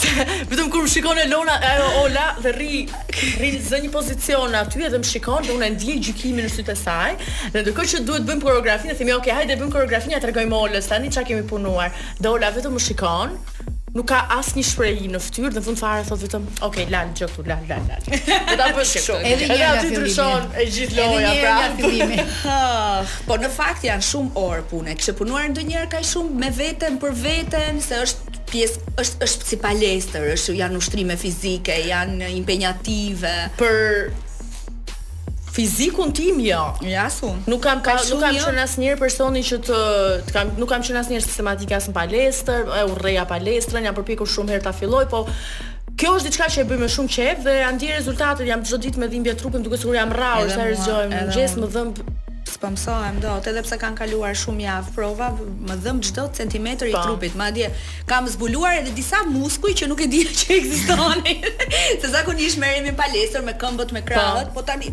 Vetëm 0.52 0.68
kur 0.70 0.84
më 0.86 0.92
shikon 0.94 1.18
Elona, 1.24 1.56
ajo 1.72 1.88
Ola 2.04 2.28
dhe 2.44 2.52
rri, 2.54 2.84
rri 3.40 3.50
në 3.58 3.82
një 3.88 3.92
pozicion 3.96 4.54
aty 4.60 4.84
edhe 4.88 5.02
më 5.02 5.10
shikon 5.10 5.48
dhe 5.50 5.54
unë 5.58 5.72
ndjej 5.74 5.98
gjykimin 6.08 6.46
në 6.46 6.54
sytë 6.56 6.70
të 6.70 6.78
saj. 6.84 7.18
Dhe 7.50 7.64
ndërkohë 7.66 7.92
që 7.96 8.02
duhet 8.08 8.28
bëjm 8.30 8.42
koreografinë, 8.46 8.96
themi, 9.00 9.16
"Okë, 9.18 9.26
okay, 9.26 9.38
hajde 9.42 9.58
bëjm 9.64 9.74
koreografinë, 9.76 10.14
ja 10.16 10.22
tregojmë 10.28 10.58
Olës 10.62 10.90
tani 10.92 11.10
çka 11.14 11.26
kemi 11.32 11.42
punuar." 11.50 11.90
Dhe 12.22 12.30
Ola 12.30 12.52
vetëm 12.54 12.78
më 12.78 12.84
shikon, 12.88 13.38
nuk 13.94 14.08
ka 14.10 14.18
asnjë 14.34 14.64
shprehje 14.66 15.08
në 15.14 15.20
fytyrë, 15.22 15.52
do 15.54 15.62
të 15.62 15.74
fare 15.78 16.04
thot 16.08 16.18
vetëm, 16.24 16.46
ok, 16.66 16.80
lal 16.90 17.12
gjë 17.14 17.28
këtu, 17.30 17.44
lal, 17.46 17.62
lal, 17.70 17.84
lal. 17.86 18.08
Do 18.48 18.56
ta 18.58 18.66
bësh 18.74 18.92
kështu. 18.98 19.18
Edhe 19.30 19.46
një 19.52 19.68
aty 19.70 19.92
ndryshon 19.92 20.48
e 20.58 20.66
gjithë 20.74 20.98
loja 20.98 21.34
pra. 21.38 21.68
Po 23.28 23.38
në 23.38 23.52
fakt 23.54 23.86
janë 23.86 24.06
shumë 24.08 24.34
orë 24.42 24.66
pune, 24.72 24.96
që 25.06 25.14
punuar 25.20 25.46
ndonjëherë 25.54 25.92
ka 25.94 26.02
shumë 26.10 26.42
me 26.42 26.50
veten 26.58 26.98
për 27.02 27.14
veten, 27.22 27.78
se 27.86 28.02
është 28.08 28.34
pjesë 28.50 28.82
është 29.04 29.22
është 29.28 29.50
si 29.52 29.60
palestër, 29.62 30.26
është 30.34 30.58
janë 30.58 30.82
ushtrime 30.82 31.16
fizike, 31.22 31.78
janë 31.86 32.34
impenjative. 32.40 33.34
Për 33.62 33.74
Fizikun 35.54 36.10
tim 36.12 36.40
jo. 36.42 36.62
Ja, 36.90 37.10
su. 37.10 37.28
Nuk 37.46 37.60
kam 37.62 37.82
ka, 37.82 37.94
nuk 38.10 38.18
kam 38.26 38.34
jo. 38.34 38.42
qenë 38.48 38.64
asnjëherë 38.66 38.98
personi 38.98 39.42
që 39.46 39.58
të, 39.62 39.76
të 40.26 40.34
kam 40.34 40.50
nuk 40.58 40.70
kam 40.72 40.82
qenë 40.82 40.98
asnjëherë 41.04 41.26
sistematik 41.28 41.74
as 41.76 41.86
në 41.86 41.94
palestër, 41.94 42.66
e 42.74 42.82
urrëja 42.90 43.22
palestrën, 43.30 43.86
jam 43.86 43.94
përpjekur 43.94 44.26
shumë 44.32 44.56
herë 44.56 44.64
ta 44.68 44.74
filloj, 44.74 45.06
po 45.14 45.22
Kjo 45.94 46.16
është 46.18 46.26
diçka 46.26 46.46
që 46.50 46.62
e 46.64 46.66
bëj 46.66 46.78
më 46.80 46.86
shumë 46.90 47.10
çeve 47.16 47.34
dhe 47.44 47.52
an 47.68 47.76
di 47.78 47.86
rezultatet 47.92 48.48
jam 48.48 48.64
çdo 48.66 48.80
ditë 48.82 48.98
me 48.98 49.06
dhimbje 49.12 49.36
trupin 49.38 49.62
duke 49.62 49.78
siguruar 49.78 50.00
jam 50.00 50.10
rrahur 50.16 50.50
sa 50.50 50.64
herë 50.64 50.78
zgjohem 50.80 51.12
në 51.12 51.20
mëngjes 51.28 51.54
më 51.62 51.68
dhëm 51.76 51.92
spamsohem 52.50 53.20
dot 53.22 53.46
edhe 53.52 53.62
pse 53.68 53.78
kanë 53.82 54.00
kaluar 54.00 54.34
shumë 54.40 54.66
javë 54.66 54.94
prova 54.96 55.28
më 55.70 55.76
dhëm 55.84 56.02
çdo 56.08 56.26
centimetër 56.40 56.90
i 56.90 56.96
po. 56.98 57.04
trupit 57.06 57.38
madje 57.38 57.70
kam 58.10 58.26
zbuluar 58.34 58.80
edhe 58.80 58.90
disa 58.98 59.22
muskuj 59.30 59.76
që 59.84 59.90
nuk 59.92 60.02
e 60.02 60.10
dija 60.16 60.34
që 60.42 60.58
ekzistonin 60.58 61.46
se 62.02 62.10
zakonisht 62.10 62.58
merremi 62.58 62.96
palestër 62.98 63.46
me 63.46 63.54
këmbët 63.54 63.94
me 63.94 64.02
po. 64.02 64.10
krahët 64.10 64.50
po 64.56 64.62
tani 64.66 64.90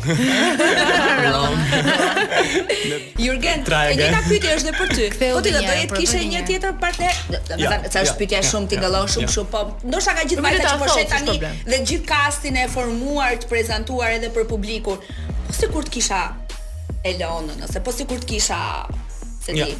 wrong, 1.22 1.60
Jurgen, 3.20 3.60
e 3.68 3.98
një 4.00 4.08
ka 4.16 4.22
pytje 4.32 4.54
është 4.56 4.70
dhe 4.70 4.74
për 4.80 4.94
ty, 4.96 5.08
po 5.36 5.42
ti 5.44 5.52
dhe 5.52 5.62
do 5.68 5.76
jetë 5.76 5.98
kishe 6.00 6.22
një 6.24 6.42
tjetër 6.48 6.78
partner, 6.80 7.20
sa 7.92 8.06
është 8.06 8.16
pytje 8.24 8.40
shumë 8.48 8.72
t'i 8.72 8.80
gëllon 8.80 9.12
shumë 9.18 9.32
shumë, 9.36 9.52
po 9.52 9.66
ndosha 9.92 10.16
ka 10.16 10.24
gjithë 10.24 10.46
majta 10.48 10.72
që 10.72 10.78
po 10.86 10.90
shetë 10.94 11.12
tani 11.12 11.36
dhe 11.68 11.82
gjithë 11.92 12.08
kastin 12.14 12.62
e 12.64 12.70
formuar 12.78 13.36
të 13.44 13.52
prezentuar 13.52 14.16
edhe 14.22 14.32
për 14.32 14.48
publikun, 14.56 15.04
po 15.04 15.52
si 15.60 15.68
kur 15.76 15.84
t'kisha 15.92 16.24
Elonën, 17.04 17.60
ose 17.68 17.80
po 17.84 17.92
si 17.92 18.08
kur 18.08 18.20
t'kisha 18.24 18.64
se 19.58 19.66
ti 19.66 19.76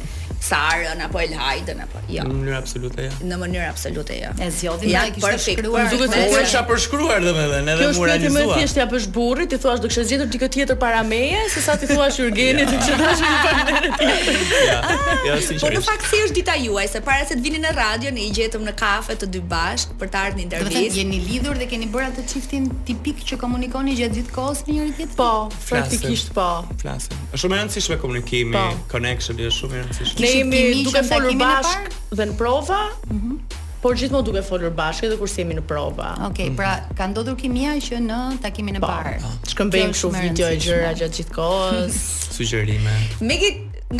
Sarën 0.50 1.00
apo 1.04 1.20
El 1.20 1.34
apo 1.34 1.98
jo. 2.08 2.22
Në 2.24 2.32
mënyrë 2.34 2.56
absolute 2.56 3.04
jo. 3.04 3.10
Në 3.28 3.36
mënyrë 3.42 3.64
absolute 3.68 4.14
jo. 4.16 4.28
E 4.40 4.46
zgjodhi 4.56 4.88
ja, 4.94 5.02
ai 5.04 5.10
kishte 5.12 5.52
shkruar. 5.52 5.90
Duhet 5.92 6.14
të 6.14 6.20
thuaj 6.30 6.44
sa 6.54 6.62
për 6.70 6.78
shkruar 6.80 7.18
domethënë, 7.26 7.74
edhe 7.74 7.88
mua 7.98 8.06
realizua. 8.08 8.12
Kjo 8.16 8.30
është 8.30 8.32
më 8.36 8.44
thjesht 8.54 8.78
ja 8.80 8.86
për 8.88 9.04
burrit, 9.12 9.50
ti 9.52 9.58
thua 9.60 9.74
se 9.76 9.82
do 9.84 9.90
të 9.90 9.90
kishe 9.92 10.04
gjetur 10.14 10.30
diku 10.32 10.48
tjetër 10.54 10.78
para 10.80 11.02
meje, 11.04 11.42
sesa 11.52 11.74
ti 11.82 11.90
thua 11.90 12.06
shurgeni 12.16 12.64
ti 12.70 12.78
që 12.86 12.96
dashur 13.02 13.36
për 13.42 13.60
meje. 13.68 14.14
Ja. 14.30 14.78
Ja, 14.78 14.78
ah, 14.94 15.42
sinqerisht. 15.44 15.66
Por 15.66 15.76
fakti 15.90 16.22
është 16.24 16.38
dita 16.40 16.56
juaj, 16.64 16.86
se 16.96 17.02
para 17.10 17.28
se 17.28 17.36
të 17.36 17.44
vinin 17.44 17.66
në 17.66 17.74
radio 17.76 18.14
ne 18.16 18.24
i 18.24 18.32
gjetëm 18.40 18.64
në 18.70 18.74
kafe 18.80 19.18
të 19.20 19.28
dy 19.36 19.44
bashk 19.52 19.92
për 20.00 20.08
të 20.08 20.24
ardhur 20.24 20.40
në 20.40 20.44
intervistë. 20.46 20.72
Do 20.72 20.78
të 20.78 21.00
jeni 21.02 21.20
lidhur 21.28 21.60
dhe 21.60 21.68
keni 21.74 21.90
bërë 21.92 22.14
atë 22.14 22.24
çiftin 22.32 22.70
tipik 22.88 23.20
që 23.28 23.36
komunikoni 23.44 23.98
gjatë 24.00 24.22
gjithë 24.22 24.40
kohës 24.40 24.64
me 24.64 24.80
njëri 24.80 24.96
tjetrin? 25.02 25.20
Po, 25.20 25.60
praktikisht 25.68 26.32
po. 26.32 26.48
Flasim. 26.80 27.20
Është 27.34 27.44
shumë 27.44 27.58
e 27.58 27.60
rëndësishme 27.60 28.00
komunikimi, 28.00 28.56
po. 28.56 28.66
connection, 28.94 29.36
i 29.40 29.52
shumë 29.60 29.76
e 29.76 29.84
rëndësishme. 29.84 30.20
Ne 30.24 30.34
jemi 30.38 30.84
duke 30.86 31.02
folur 31.06 31.36
bashk 31.40 31.96
dhe 32.20 32.26
në 32.32 32.36
prova. 32.40 32.82
Mhm. 33.12 33.40
Por 33.80 33.94
gjithmonë 33.96 34.26
duke 34.28 34.42
folur 34.44 34.72
bashkë 34.76 35.06
edhe 35.08 35.16
kur 35.16 35.30
semim 35.32 35.56
në 35.56 35.62
prova. 35.68 36.10
Okej, 36.12 36.26
okay, 36.26 36.48
mm 36.50 36.52
-hmm. 36.52 36.56
pra 36.56 36.96
ka 36.98 37.06
ndodhur 37.12 37.36
kimia 37.42 37.72
që 37.86 37.98
në 38.08 38.18
takimin 38.44 38.76
e 38.76 38.80
po, 38.84 38.90
parë. 38.92 39.14
Po. 39.22 39.30
Shkëmbejmë 39.52 39.94
kështu 39.96 40.10
video 40.16 40.46
e 40.52 40.58
gjëra 40.66 40.90
gjatë 41.00 41.18
gjithë 41.18 41.34
kohës, 41.38 41.96
sugjerime. 42.36 42.92
Megj 43.30 43.44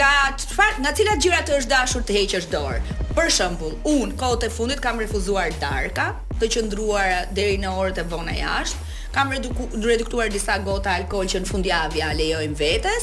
nga 0.01 0.11
çfarë, 0.43 0.77
nga 0.83 0.93
cilat 0.99 1.25
gjëra 1.25 1.41
të 1.47 1.53
është 1.61 1.71
dashur 1.77 2.03
të 2.09 2.13
heqësh 2.19 2.47
dorë? 2.53 2.81
Për 3.17 3.29
shembull, 3.37 3.75
un 3.97 4.13
kohët 4.21 4.43
e 4.47 4.51
fundit 4.57 4.81
kam 4.81 4.99
refuzuar 5.05 5.49
darka, 5.65 6.07
të 6.41 6.45
qëndruara 6.55 7.21
deri 7.39 7.57
në 7.65 7.69
orët 7.81 7.99
e 8.03 8.05
vona 8.13 8.35
jashtë, 8.45 8.79
kam 9.17 9.33
reduktuar 9.89 10.29
disa 10.29 10.59
gota 10.59 10.91
alkool 10.95 11.27
që 11.27 11.41
në 11.41 11.47
fundjavë 11.53 11.97
ja 12.05 12.13
lejoim 12.21 12.55
vetes 12.55 13.03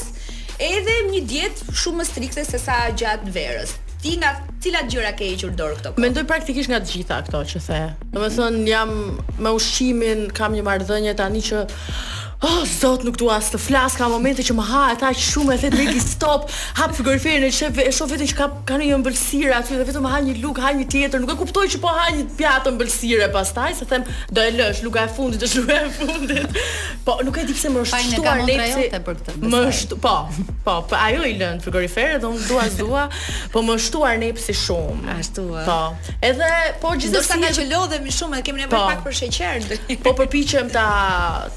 edhe 0.58 0.94
një 1.12 1.20
dietë 1.30 1.74
shumë 1.78 2.00
më 2.02 2.06
strikte 2.08 2.42
se 2.46 2.58
sa 2.60 2.78
gjatë 2.90 3.32
verës. 3.34 3.74
Ti 4.02 4.14
nga 4.22 4.32
cilat 4.62 4.88
gjëra 4.90 5.10
ke 5.18 5.26
hequr 5.32 5.52
dorë 5.58 5.76
këto? 5.80 5.92
Mendoj 6.02 6.24
praktikisht 6.30 6.70
nga 6.70 6.78
të 6.82 6.92
gjitha 6.96 7.18
këto 7.26 7.40
që 7.50 7.62
the. 7.66 7.80
Domethënë 8.14 8.66
jam 8.70 8.92
me 9.42 9.52
ushqimin, 9.58 10.28
kam 10.38 10.54
një 10.54 10.64
marrëdhënie 10.66 11.14
tani 11.18 11.42
që 11.46 11.64
Oh, 12.40 12.46
ah, 12.50 12.66
zot, 12.80 13.02
nuk 13.02 13.16
dua 13.18 13.34
as 13.40 13.48
të 13.50 13.58
flas, 13.58 13.96
ka 13.98 14.06
momente 14.06 14.44
që 14.46 14.54
më 14.54 14.64
ha 14.68 14.80
ata 14.92 15.08
shumë 15.10 15.56
e 15.56 15.56
thet 15.58 15.74
Megi 15.74 15.98
stop, 15.98 16.44
hap 16.78 16.92
frigoriferin 16.94 17.42
e 17.42 17.48
shef, 17.50 17.80
e 17.82 17.86
shoh 17.90 18.06
vetëm 18.12 18.28
që 18.30 18.36
ka 18.38 18.44
ka 18.68 18.76
një 18.78 18.92
ëmbëlsirë 18.94 19.54
aty 19.56 19.74
dhe 19.80 19.86
vetëm 19.88 20.04
ha 20.06 20.20
një 20.22 20.36
lugë, 20.44 20.62
ha 20.62 20.70
një 20.78 20.84
tjetër, 20.94 21.24
nuk 21.24 21.32
e 21.34 21.34
kuptoj 21.40 21.64
që 21.74 21.80
po 21.82 21.90
ha 21.96 22.04
një 22.14 22.28
pjatë 22.38 22.70
ëmbëlsire 22.76 23.26
pastaj, 23.34 23.72
se 23.80 23.88
them, 23.90 24.06
do 24.36 24.44
e 24.46 24.52
lësh 24.54 24.82
luga 24.86 25.08
e 25.08 25.12
fundit, 25.16 25.42
do 25.42 25.48
e 25.50 25.64
luga 25.64 25.78
e 25.82 25.90
fundit. 25.98 26.60
Po, 27.08 27.16
nuk 27.26 27.40
e 27.42 27.46
di 27.48 27.56
pse 27.58 27.72
më 27.74 27.82
shtuar 28.14 28.44
lepsi. 28.52 28.86
Më 29.42 29.64
shtu, 29.80 29.98
po, 30.06 30.14
po, 30.62 30.76
po, 30.86 31.00
ajo 31.00 31.26
i 31.26 31.34
lën 31.42 31.58
frigoriferin 31.66 32.22
dhe 32.22 32.30
unë 32.36 32.46
dua 32.46 32.68
zua, 32.76 33.08
po 33.50 33.64
më 33.66 33.78
shtuar 33.88 34.14
nepsi 34.22 34.54
shumë. 34.62 35.10
Ashtu. 35.18 35.48
Po. 35.66 35.80
Edhe 36.22 36.52
po 36.78 36.94
gjithsesi 36.94 37.42
ne 37.42 37.50
që 37.58 37.66
lodhemi 37.74 38.14
shumë, 38.14 38.44
kemi 38.46 38.62
nevojë 38.62 38.72
po, 38.78 38.86
pak 38.94 39.04
për 39.10 39.18
sheqer. 39.24 40.00
Po 40.06 40.14
përpiqem 40.22 40.70
ta 40.70 40.86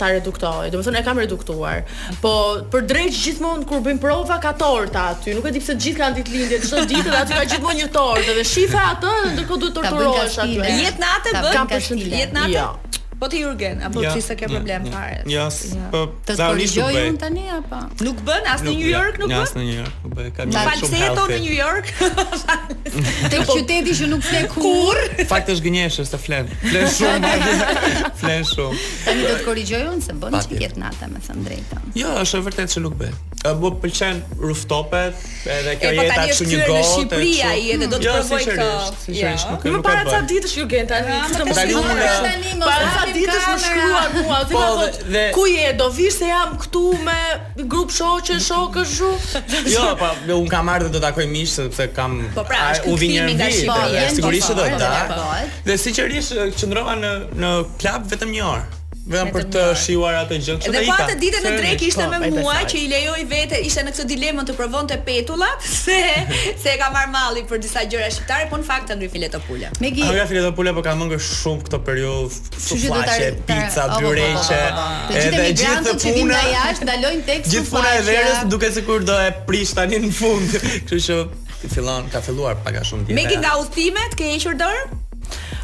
ta 0.01 0.09
reduktoj 0.17 0.70
do 0.74 0.80
të 0.80 0.88
thonë 0.88 0.99
e 1.01 1.05
kam 1.05 1.19
reduktuar. 1.22 1.82
Po 2.24 2.32
për 2.74 2.88
drejt 2.91 3.19
gjithmonë 3.26 3.67
kur 3.69 3.84
bëjmë 3.86 4.03
prova 4.05 4.38
ka 4.45 4.53
torta 4.61 5.05
aty. 5.13 5.36
Nuk 5.38 5.47
e 5.51 5.55
di 5.57 5.63
pse 5.63 5.76
gjithë 5.84 5.99
kanë 6.01 6.19
ditë 6.22 6.36
lindje 6.38 6.61
çdo 6.67 6.86
ditë 6.93 7.07
dhe 7.11 7.19
aty 7.22 7.38
ka 7.41 7.45
gjithmonë 7.53 7.82
një 7.84 7.89
tortë 7.97 8.36
dhe 8.39 8.47
shifa 8.53 8.86
atë 8.95 9.15
ndërkohë 9.34 9.65
duhet 9.65 9.78
torturohesh 9.80 10.39
aty. 10.45 10.59
Jet 10.84 11.01
natë 11.05 11.36
bën. 11.38 11.51
Kam 11.57 11.72
përshëndetje. 11.76 12.24
Jetë 12.24 12.39
natë. 12.39 13.07
Po 13.22 13.28
ti 13.30 13.45
urgen 13.45 13.78
apo 13.86 14.01
ti 14.01 14.05
ja, 14.05 14.11
s'ke 14.17 14.34
ke 14.34 14.47
problem 14.49 14.86
fare? 14.89 15.19
Jo. 15.30 15.43
Po 15.93 15.99
ta 16.26 16.34
bëj. 16.57 16.74
Jo, 16.74 16.88
tani 17.22 17.43
apo? 17.53 17.78
Nuk 18.01 18.24
bën 18.26 18.47
as 18.49 18.63
në 18.65 18.72
New 18.80 18.88
York 18.89 19.19
nuk 19.22 19.30
bën. 19.30 19.43
As 19.43 19.51
në 19.59 19.65
New 19.67 19.76
York 19.78 19.99
nuk 20.01 20.15
bëj. 20.17 20.30
Kam 20.39 20.49
shumë 20.49 20.63
falsetë. 20.65 20.88
Falseto 20.89 21.26
në 21.30 21.38
New 21.43 21.53
York. 21.53 21.91
Te 23.36 23.41
qyteti 23.45 23.93
që 23.99 24.07
nuk 24.15 24.26
flet 24.26 24.47
kurr. 24.55 25.01
Fakt 25.30 25.51
është 25.53 25.65
gënjeshtër 25.67 26.07
të 26.15 26.22
flet. 26.24 26.55
Flet 26.63 26.93
shumë. 26.95 27.36
Flet 28.24 28.49
shumë. 28.55 28.80
Tani 29.05 29.28
do 29.30 29.36
të 29.38 29.45
korrigjoj 29.45 29.84
unë 29.91 30.07
se 30.07 30.17
bën 30.26 30.39
çiket 30.47 30.82
natë 30.82 31.11
me 31.13 31.22
thënë 31.28 31.45
drejtën. 31.51 31.93
Jo, 32.01 32.15
është 32.26 32.41
vërtet 32.49 32.74
se 32.74 32.82
nuk 32.88 32.97
bëj. 33.03 33.13
A 33.45 33.53
më 33.57 33.72
pëlqen 33.86 34.19
rooftopet, 34.41 35.15
edhe 35.59 35.72
kjo 35.82 35.91
po 35.97 36.03
jetë 36.05 36.13
ta 36.17 36.26
kështu 36.30 36.45
një 36.51 36.57
gotë. 36.59 36.74
Në 36.74 36.84
Shqipëri 36.91 37.30
ai 37.45 37.63
edhe 37.74 37.88
do 37.89 37.97
të 37.97 38.05
jo, 38.05 38.11
provoj 38.19 38.43
këtë. 38.49 38.99
Sigurisht, 39.01 39.53
Më 39.65 39.80
para 39.88 40.03
ca 40.05 40.19
ditësh 40.30 40.53
ju 40.59 40.67
gjen 40.69 40.91
tani. 40.91 41.15
Tani 41.32 41.49
më 41.88 43.11
ditë 43.16 43.36
është 43.36 43.51
më 43.51 43.62
shkruar 43.66 44.16
mua, 44.18 44.39
ti 44.47 44.55
po, 44.55 44.64
thot, 44.64 44.99
dhe... 45.14 45.24
ku 45.36 45.45
je? 45.49 45.70
Do 45.80 45.88
vish 45.95 46.18
se 46.22 46.30
jam 46.30 46.55
këtu 46.62 46.84
me 47.05 47.20
grup 47.72 47.93
shoqë, 47.95 48.38
shokë 48.47 48.86
shu? 48.91 49.12
jo, 49.74 49.86
pa, 49.99 50.12
po, 50.22 50.39
un 50.39 50.49
kam 50.51 50.72
ardhe 50.74 50.91
do 50.95 51.03
takoj 51.03 51.28
mish 51.32 51.55
sepse 51.59 51.89
kam 51.95 52.18
po 52.36 52.45
pra, 52.49 52.68
është 52.76 52.91
u 52.93 52.97
vinë 53.05 53.32
nga 53.39 53.49
Shqipëria, 53.53 54.03
sigurisht 54.20 54.53
do 54.57 54.68
të 54.68 54.84
da. 54.84 55.24
Dhe 55.68 55.80
sigurisht 55.88 56.38
qëndrova 56.62 56.97
në 56.99 57.16
në 57.41 57.55
klub 57.82 58.07
vetëm 58.16 58.38
një 58.38 58.45
orë. 58.53 58.78
Vetëm 59.02 59.32
për 59.34 59.45
të 59.54 59.62
shiuar 59.82 60.16
atë 60.20 60.38
gjë. 60.45 60.56
Edhe 60.70 60.82
pa 60.86 60.95
atë 61.08 61.14
ditë 61.24 61.39
në 61.41 61.52
trek 61.56 61.86
ishte 61.88 62.06
me 62.12 62.28
mua 62.36 62.60
që 62.70 62.78
i 62.78 62.84
lejoj 62.91 63.24
vete, 63.32 63.58
ishte 63.66 63.82
në 63.88 63.93
këtë 63.95 64.06
dilemë 64.12 64.43
të 64.52 64.56
provonte 64.60 64.97
petulla 65.08 65.47
se 65.70 65.95
se 66.30 66.76
e 66.76 66.76
ka 66.80 66.91
marr 66.93 67.10
malli 67.14 67.41
për 67.49 67.64
disa 67.66 67.82
gjëra 67.89 68.12
shqiptare, 68.14 68.45
po 68.52 68.60
në 68.62 68.68
fakt 68.70 68.93
ndri 68.93 69.10
fileto 69.14 69.41
pula. 69.47 69.72
Megi. 69.82 70.06
Ajo 70.12 70.28
fileto 70.30 70.54
pula 70.58 70.76
po 70.78 70.84
ka 70.86 70.93
mëngë 71.02 71.18
shumë 71.32 71.66
këtë 71.66 71.82
periudhë, 71.89 72.62
fushë, 72.68 73.04
pizza, 73.49 73.88
byreqe, 73.97 74.64
edhe 75.26 75.52
gjithë 75.64 75.97
të 75.97 76.41
jashtë, 76.54 76.89
dalojnë 76.93 77.26
tek 77.32 77.45
fushë. 77.45 77.54
Gjithë 77.56 77.70
puna 77.74 77.95
e 77.97 78.06
verës 78.12 78.45
duke 78.54 78.72
sikur 78.78 79.06
do 79.10 79.18
e 79.26 79.34
prish 79.49 79.74
tani 79.82 80.04
në 80.06 80.14
fund. 80.14 80.60
Kështu 80.91 81.06
që 81.08 81.20
fillon, 81.74 82.10
ka 82.14 82.22
filluar 82.22 82.62
pak 82.62 82.78
a 82.84 82.91
shumë 82.91 83.08
ditë. 83.10 83.18
Megi 83.18 83.41
nga 83.41 83.58
udhimet 83.66 84.14
ke 84.20 84.36
hequr 84.36 84.60
dorë? 84.62 84.91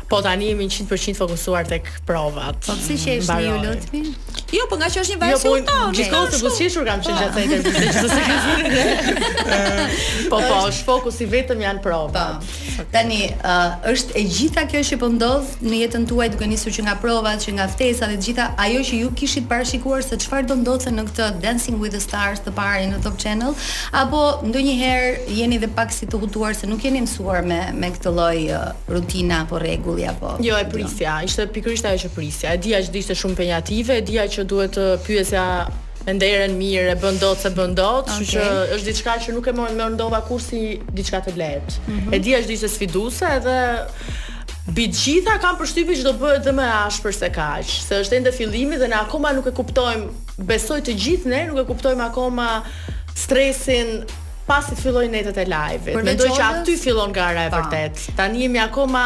Po 0.09 0.21
tani 0.21 0.45
jemi 0.45 0.65
100% 0.67 1.13
fokusuar 1.13 1.65
tek 1.67 1.83
provat. 2.07 2.55
Po 2.65 2.73
si 2.79 2.95
qesh 2.95 3.27
mm, 3.27 3.39
ju 3.39 3.53
lutem? 3.63 4.15
Jo, 4.47 4.63
po 4.71 4.77
nga 4.79 4.87
që 4.87 5.01
është 5.03 5.15
një 5.15 5.19
vajzë 5.21 5.43
jo, 5.43 5.49
po, 5.49 5.55
uta. 5.59 6.05
kohë 6.11 6.27
të 6.33 6.37
buzëqeshur 6.45 6.85
kam 6.87 7.01
qenë 7.03 7.17
gjatë 7.19 7.41
tetë, 7.49 7.71
sepse 7.97 8.19
ka 8.23 9.55
Po 10.31 10.37
po, 10.37 10.37
po, 10.39 10.59
është 10.69 10.85
fokusi 10.87 11.25
vetëm 11.33 11.63
janë 11.65 11.81
provat. 11.83 12.15
Po. 12.15 12.85
Tani, 12.93 13.17
uh, 13.33 13.75
është 13.91 14.15
e 14.15 14.23
gjitha 14.23 14.63
kjo 14.71 14.83
që 14.87 14.97
po 15.01 15.09
ndodh 15.11 15.65
në 15.67 15.81
jetën 15.81 16.05
tuaj 16.07 16.27
duke 16.35 16.47
nisur 16.47 16.71
që 16.77 16.85
nga 16.87 16.93
provat, 17.01 17.41
që 17.43 17.55
nga 17.57 17.65
ftesa 17.73 18.07
dhe 18.07 18.19
gjitha 18.23 18.45
ajo 18.65 18.85
që 18.87 19.01
ju 19.01 19.09
kishit 19.19 19.49
parashikuar 19.49 20.05
se 20.05 20.19
çfarë 20.23 20.47
do 20.47 20.55
ndodhte 20.61 20.93
në 20.95 21.05
këtë 21.09 21.27
Dancing 21.43 21.81
with 21.83 21.97
the 21.97 22.01
Stars 22.05 22.39
të 22.47 22.53
parë 22.55 22.87
në 22.93 23.01
Top 23.03 23.17
Channel, 23.19 23.51
apo 23.97 24.23
ndonjëherë 24.47 25.25
jeni 25.41 25.59
dhe 25.59 25.67
pak 25.75 25.91
si 25.91 26.07
të 26.07 26.21
hutuar 26.23 26.55
se 26.55 26.69
nuk 26.71 26.85
jeni 26.87 27.01
mësuar 27.03 27.41
me 27.49 27.59
me 27.75 27.91
këtë 27.97 28.13
lloj 28.13 28.43
uh, 28.45 28.69
rutina 28.93 29.41
apo 29.47 29.57
rregulli 29.59 30.05
apo. 30.07 30.37
Jo, 30.45 30.55
e 30.61 30.69
prisja, 30.71 31.17
ishte 31.27 31.49
pikërisht 31.57 31.89
ajo 31.91 32.05
që 32.05 32.13
prisja. 32.15 32.53
E 32.55 32.61
dija 32.63 32.83
që 32.87 33.01
ishte 33.03 33.17
shumë 33.17 33.35
penjative, 33.41 33.97
e 33.97 34.05
që 34.27 34.36
që 34.37 34.45
duhet 34.49 34.73
të 34.77 34.85
pyesja 35.05 35.43
me 36.07 36.13
nderën 36.15 36.53
mirë, 36.55 36.93
e 36.93 36.97
bën 37.01 37.17
dot 37.19 37.41
se 37.43 37.49
bën 37.55 37.73
dot, 37.75 38.09
kështu 38.13 38.37
okay. 38.37 38.37
që 38.37 38.75
është 38.77 38.87
diçka 38.91 39.15
që 39.25 39.35
nuk 39.35 39.49
e 39.51 39.55
më 39.57 39.89
ndova 39.97 40.21
kur 40.27 40.39
si 40.43 40.61
diçka 40.95 41.19
të 41.25 41.33
lehtë. 41.39 41.81
Mm 41.87 41.97
-hmm. 41.97 42.15
E 42.15 42.19
di 42.25 42.35
është 42.39 42.53
diçka 42.53 42.69
sfiduese 42.77 43.33
edhe 43.41 43.57
Bi 44.75 44.83
gjitha 44.91 45.37
kam 45.39 45.55
përshtypi 45.59 45.93
që 45.95 46.03
do 46.03 46.11
bëhet 46.19 46.41
dhe 46.43 46.51
më 46.51 46.63
ashpër 46.85 47.13
se 47.17 47.29
kaq, 47.37 47.65
se 47.87 47.93
është 48.01 48.15
ende 48.17 48.31
fillimi 48.37 48.75
dhe 48.81 48.87
ne 48.91 48.95
akoma 48.97 49.31
nuk 49.37 49.45
e 49.47 49.53
kuptojmë, 49.59 50.07
besoj 50.49 50.79
të 50.83 50.93
gjithë 51.03 51.29
ne 51.33 51.39
nuk 51.47 51.61
e 51.61 51.65
kuptojmë 51.71 52.03
akoma 52.09 52.49
stresin 53.23 53.93
pasi 54.49 54.75
të 54.75 54.81
filloj 54.81 55.05
netet 55.13 55.37
e 55.39 55.45
live-it. 55.53 55.95
Mendoj 56.01 56.29
që 56.39 56.43
aty 56.51 56.73
fillon 56.83 57.13
gara 57.15 57.41
e 57.47 57.53
vërtet. 57.53 57.93
Tani 58.19 58.41
jemi 58.43 58.59
akoma 58.59 59.05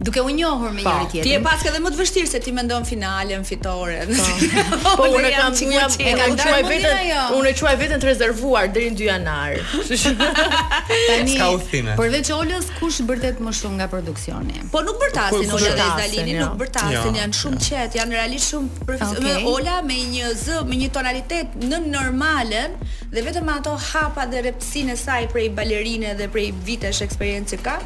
duke 0.00 0.20
u 0.20 0.30
njohur 0.30 0.70
me 0.72 0.82
njëri 0.82 1.10
tjetrin. 1.12 1.22
Ti 1.22 1.32
e 1.36 1.38
pas 1.44 1.60
edhe 1.68 1.80
më 1.84 1.90
të 1.92 1.98
vështirë 2.00 2.28
se 2.32 2.38
ti 2.40 2.52
mendon 2.56 2.86
finalen, 2.88 3.42
fitoren. 3.44 4.08
Pa, 4.14 4.78
po, 4.84 4.94
po 5.02 5.08
unë 5.18 5.30
kam 5.36 5.52
një 5.72 5.82
e 6.08 6.14
kam 6.20 6.32
quaj 6.40 6.62
veten, 6.70 7.10
unë 7.36 7.50
e 7.50 7.52
quaj 7.60 7.74
veten 7.82 8.00
të 8.00 8.08
rezervuar 8.08 8.70
deri 8.72 8.88
në 8.94 8.98
2 9.02 9.08
janar. 9.10 9.60
Tani 11.10 11.36
përveç 12.00 12.30
Olës 12.32 12.70
kush 12.78 13.02
bërtet 13.08 13.40
më 13.44 13.52
shumë 13.60 13.76
nga 13.82 13.88
produksioni? 13.92 14.62
Po 14.72 14.80
nuk 14.88 14.96
bërtasin 15.04 15.50
Olës 15.52 15.74
dhe 15.76 15.92
Dalini, 16.00 16.36
jo. 16.38 16.46
nuk 16.48 16.56
bërtasin, 16.64 17.18
janë 17.20 17.38
shumë 17.42 17.60
qet, 17.68 17.98
janë 18.00 18.16
realisht 18.22 18.54
shumë 18.54 18.86
profesionale. 18.88 19.44
Ola 19.52 19.80
me 19.86 19.98
një 20.16 20.32
z, 20.46 20.60
me 20.70 20.78
një 20.80 20.90
tonalitet 20.96 21.58
në 21.68 21.82
normalen 21.92 22.78
dhe 23.12 23.26
vetëm 23.28 23.52
ato 23.58 23.76
hapa 23.90 24.24
dhe 24.32 24.44
repsinë 24.48 24.96
e 24.96 25.00
saj 25.04 25.24
prej 25.34 25.50
balerine 25.52 26.14
dhe 26.16 26.30
prej 26.32 26.52
vitesh 26.64 27.02
eksperiencë 27.04 27.60
ka, 27.64 27.76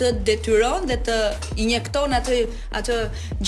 të 0.00 0.08
detyron 0.30 0.86
dhe 0.88 0.96
të 1.06 1.16
injekton 1.60 2.12
atë 2.16 2.36
atë 2.80 2.96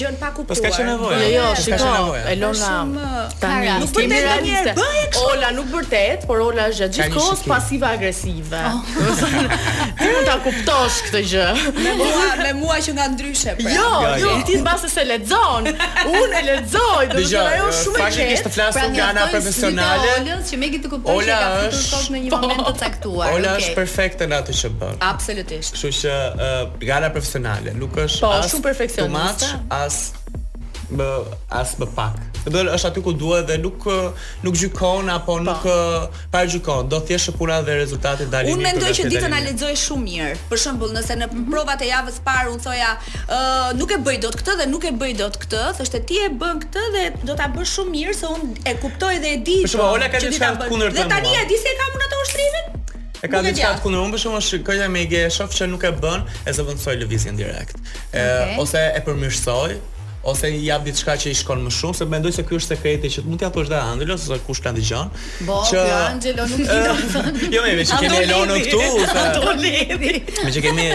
gjën 0.00 0.18
pa 0.20 0.30
kuptuar. 0.36 0.58
Po 0.58 0.58
s'ka 0.58 0.70
që 0.76 0.84
nevojë. 0.90 1.20
Jo, 1.20 1.28
jo, 1.32 1.46
shiko. 1.64 1.92
Elona 2.32 3.26
tani 3.40 3.70
uh, 3.70 3.78
nuk 3.80 3.94
kemi 3.96 4.18
realiste. 4.24 4.74
Ola 5.22 5.52
nuk 5.56 5.70
vërtet, 5.72 6.26
por 6.28 6.42
Ola 6.44 6.66
është 6.72 6.88
gjithkohës 6.96 7.44
pasive 7.48 7.88
agresive. 7.88 8.60
Oh. 8.68 9.22
Ti 10.00 10.10
nuk 10.12 10.26
ta 10.28 10.36
kuptosh 10.44 10.98
këtë 11.08 11.22
gjë. 11.30 11.46
Me 11.86 11.94
mua 12.00 12.28
me 12.42 12.52
mua 12.60 12.78
që 12.84 12.94
nga 12.98 13.06
ndryshe. 13.14 13.56
Pra. 13.62 13.74
Jo, 13.78 13.88
jo, 14.24 14.34
ti 14.48 14.58
mbase 14.60 14.90
se 14.96 15.06
lexon. 15.08 15.70
Unë 15.72 16.40
e 16.42 16.44
lexoj, 16.50 17.02
do 17.14 17.16
të 17.16 17.26
thotë 17.32 17.42
ajo 17.42 17.72
shumë 17.80 18.00
e 18.00 18.02
keq. 18.02 18.18
Fakti 18.32 18.46
të 18.48 18.54
flasim 18.58 18.80
pra, 18.80 18.92
nga 18.98 19.08
ana 19.14 19.24
profesionale. 19.32 20.12
Ola, 20.18 20.38
që 20.50 20.60
megjithë 20.64 20.86
të 20.88 20.92
kuptosh 20.92 21.24
që 21.24 21.40
ka 21.40 21.50
futur 21.56 21.86
kot 21.86 22.12
në 22.16 22.22
një 22.26 22.32
moment 22.36 22.62
të 22.66 22.74
caktuar. 22.82 23.32
Ola 23.38 23.56
është 23.60 23.74
perfekte 23.78 24.28
në 24.30 24.40
atë 24.42 24.58
që 24.60 24.72
bën. 24.80 25.00
Absolutisht. 25.12 25.72
Kështu 25.76 25.92
që 26.02 26.16
uh, 26.42 26.68
gara 26.86 27.10
profesionale, 27.14 27.70
nuk 27.80 27.96
është 28.06 28.26
po, 28.26 28.32
as 28.38 28.50
shumë 28.52 28.66
perfeksionist, 28.70 29.46
as 29.78 30.02
më 30.98 31.08
as 31.60 31.70
më 31.80 31.88
pak. 31.96 32.18
Do 32.52 32.62
është 32.74 32.88
aty 32.90 33.02
ku 33.06 33.12
duhet 33.16 33.46
dhe 33.48 33.54
nuk 33.62 33.84
nuk 34.44 34.56
gjykon 34.60 35.06
apo 35.14 35.36
pa. 35.38 35.54
Po. 35.60 35.68
nuk 35.68 36.26
para 36.34 36.48
gjykon. 36.52 36.88
Do 36.92 36.98
thjesht 37.06 37.30
të 37.30 37.34
puna 37.38 37.60
dhe 37.64 37.76
rezultatet 37.78 38.28
dalin. 38.34 38.52
Unë 38.58 38.66
mendoj 38.66 38.90
që 38.98 39.06
ditën 39.14 39.36
a 39.36 39.38
lexoj 39.46 39.70
shumë 39.84 40.04
mirë. 40.08 40.34
Për 40.50 40.60
shembull, 40.64 40.92
nëse 40.96 41.16
në 41.22 41.30
provat 41.48 41.84
e 41.86 41.88
javës 41.92 42.18
parë 42.26 42.52
unë 42.52 42.64
thoja, 42.66 42.90
ë 43.22 43.38
uh, 43.38 43.70
nuk 43.78 43.94
e 43.96 44.00
bëj 44.08 44.20
dot 44.26 44.36
këtë 44.42 44.58
dhe 44.60 44.66
nuk 44.74 44.84
e 44.90 44.92
bëj 45.04 45.14
dot 45.22 45.38
këtë, 45.46 45.62
thoshte 45.78 46.02
ti 46.10 46.20
e 46.26 46.28
bën 46.42 46.60
këtë 46.66 46.84
dhe 46.98 47.06
do 47.30 47.38
ta 47.40 47.48
bësh 47.56 47.76
shumë 47.78 47.96
mirë 47.96 48.18
se 48.22 48.34
unë 48.36 48.52
e 48.72 48.76
kuptoj 48.84 49.14
dhe 49.24 49.34
e 49.38 49.40
di. 49.48 49.58
Për 49.64 49.76
shembull, 49.78 49.96
ola 49.96 50.12
ka 50.16 50.20
diçka 50.26 50.52
kundër 50.68 50.92
të. 50.92 50.98
Dhe 51.00 51.08
tani 51.14 51.36
e 51.40 51.46
di 51.54 51.62
se 51.64 51.72
e 51.72 51.78
kam 51.80 52.00
unë 52.02 52.24
ushtrimin. 52.26 52.70
E 53.22 53.30
ka 53.30 53.38
diçka 53.46 53.68
të 53.76 53.82
kundërshtuar, 53.84 54.10
por 54.10 54.18
shumë 54.22 54.38
shikojë 54.48 54.86
me 54.90 55.02
ide, 55.06 55.20
shoh 55.30 55.50
që 55.54 55.68
nuk 55.70 55.84
e 55.86 55.92
bën, 56.02 56.24
e 56.42 56.54
zëvendësoj 56.56 56.96
lëvizjen 57.04 57.36
direkt. 57.38 57.76
Ë 58.10 58.24
okay. 58.26 58.56
ose 58.58 58.82
e 58.98 59.02
përmirësoj, 59.06 59.76
ose 60.32 60.50
i 60.50 60.58
jap 60.66 60.82
diçka 60.88 61.14
që 61.18 61.30
i 61.30 61.36
shkon 61.38 61.62
më 61.62 61.72
shumë, 61.78 61.98
se 62.00 62.08
mendoj 62.16 62.34
se 62.40 62.44
ky 62.48 62.58
është 62.58 62.74
sekreti 62.74 63.12
që 63.14 63.24
mund 63.28 63.38
t'ia 63.42 63.52
thosh 63.54 63.70
da 63.70 63.84
Angelo, 63.94 64.18
se 64.18 64.40
kush 64.46 64.62
ka 64.64 64.72
dëgjon. 64.74 65.14
Po, 65.46 65.60
që... 65.70 65.84
Jo, 65.86 66.00
Angelo 66.08 66.48
nuk 66.50 66.62
i 66.64 66.70
thënë. 66.72 67.50
jo, 67.54 67.62
më 67.62 67.74
vjen 67.78 67.90
se 67.92 68.00
kemi 68.02 68.22
Elonën 68.24 68.64
këtu. 68.66 70.40
Me 70.48 70.56
që 70.58 70.64
kemi 70.66 70.88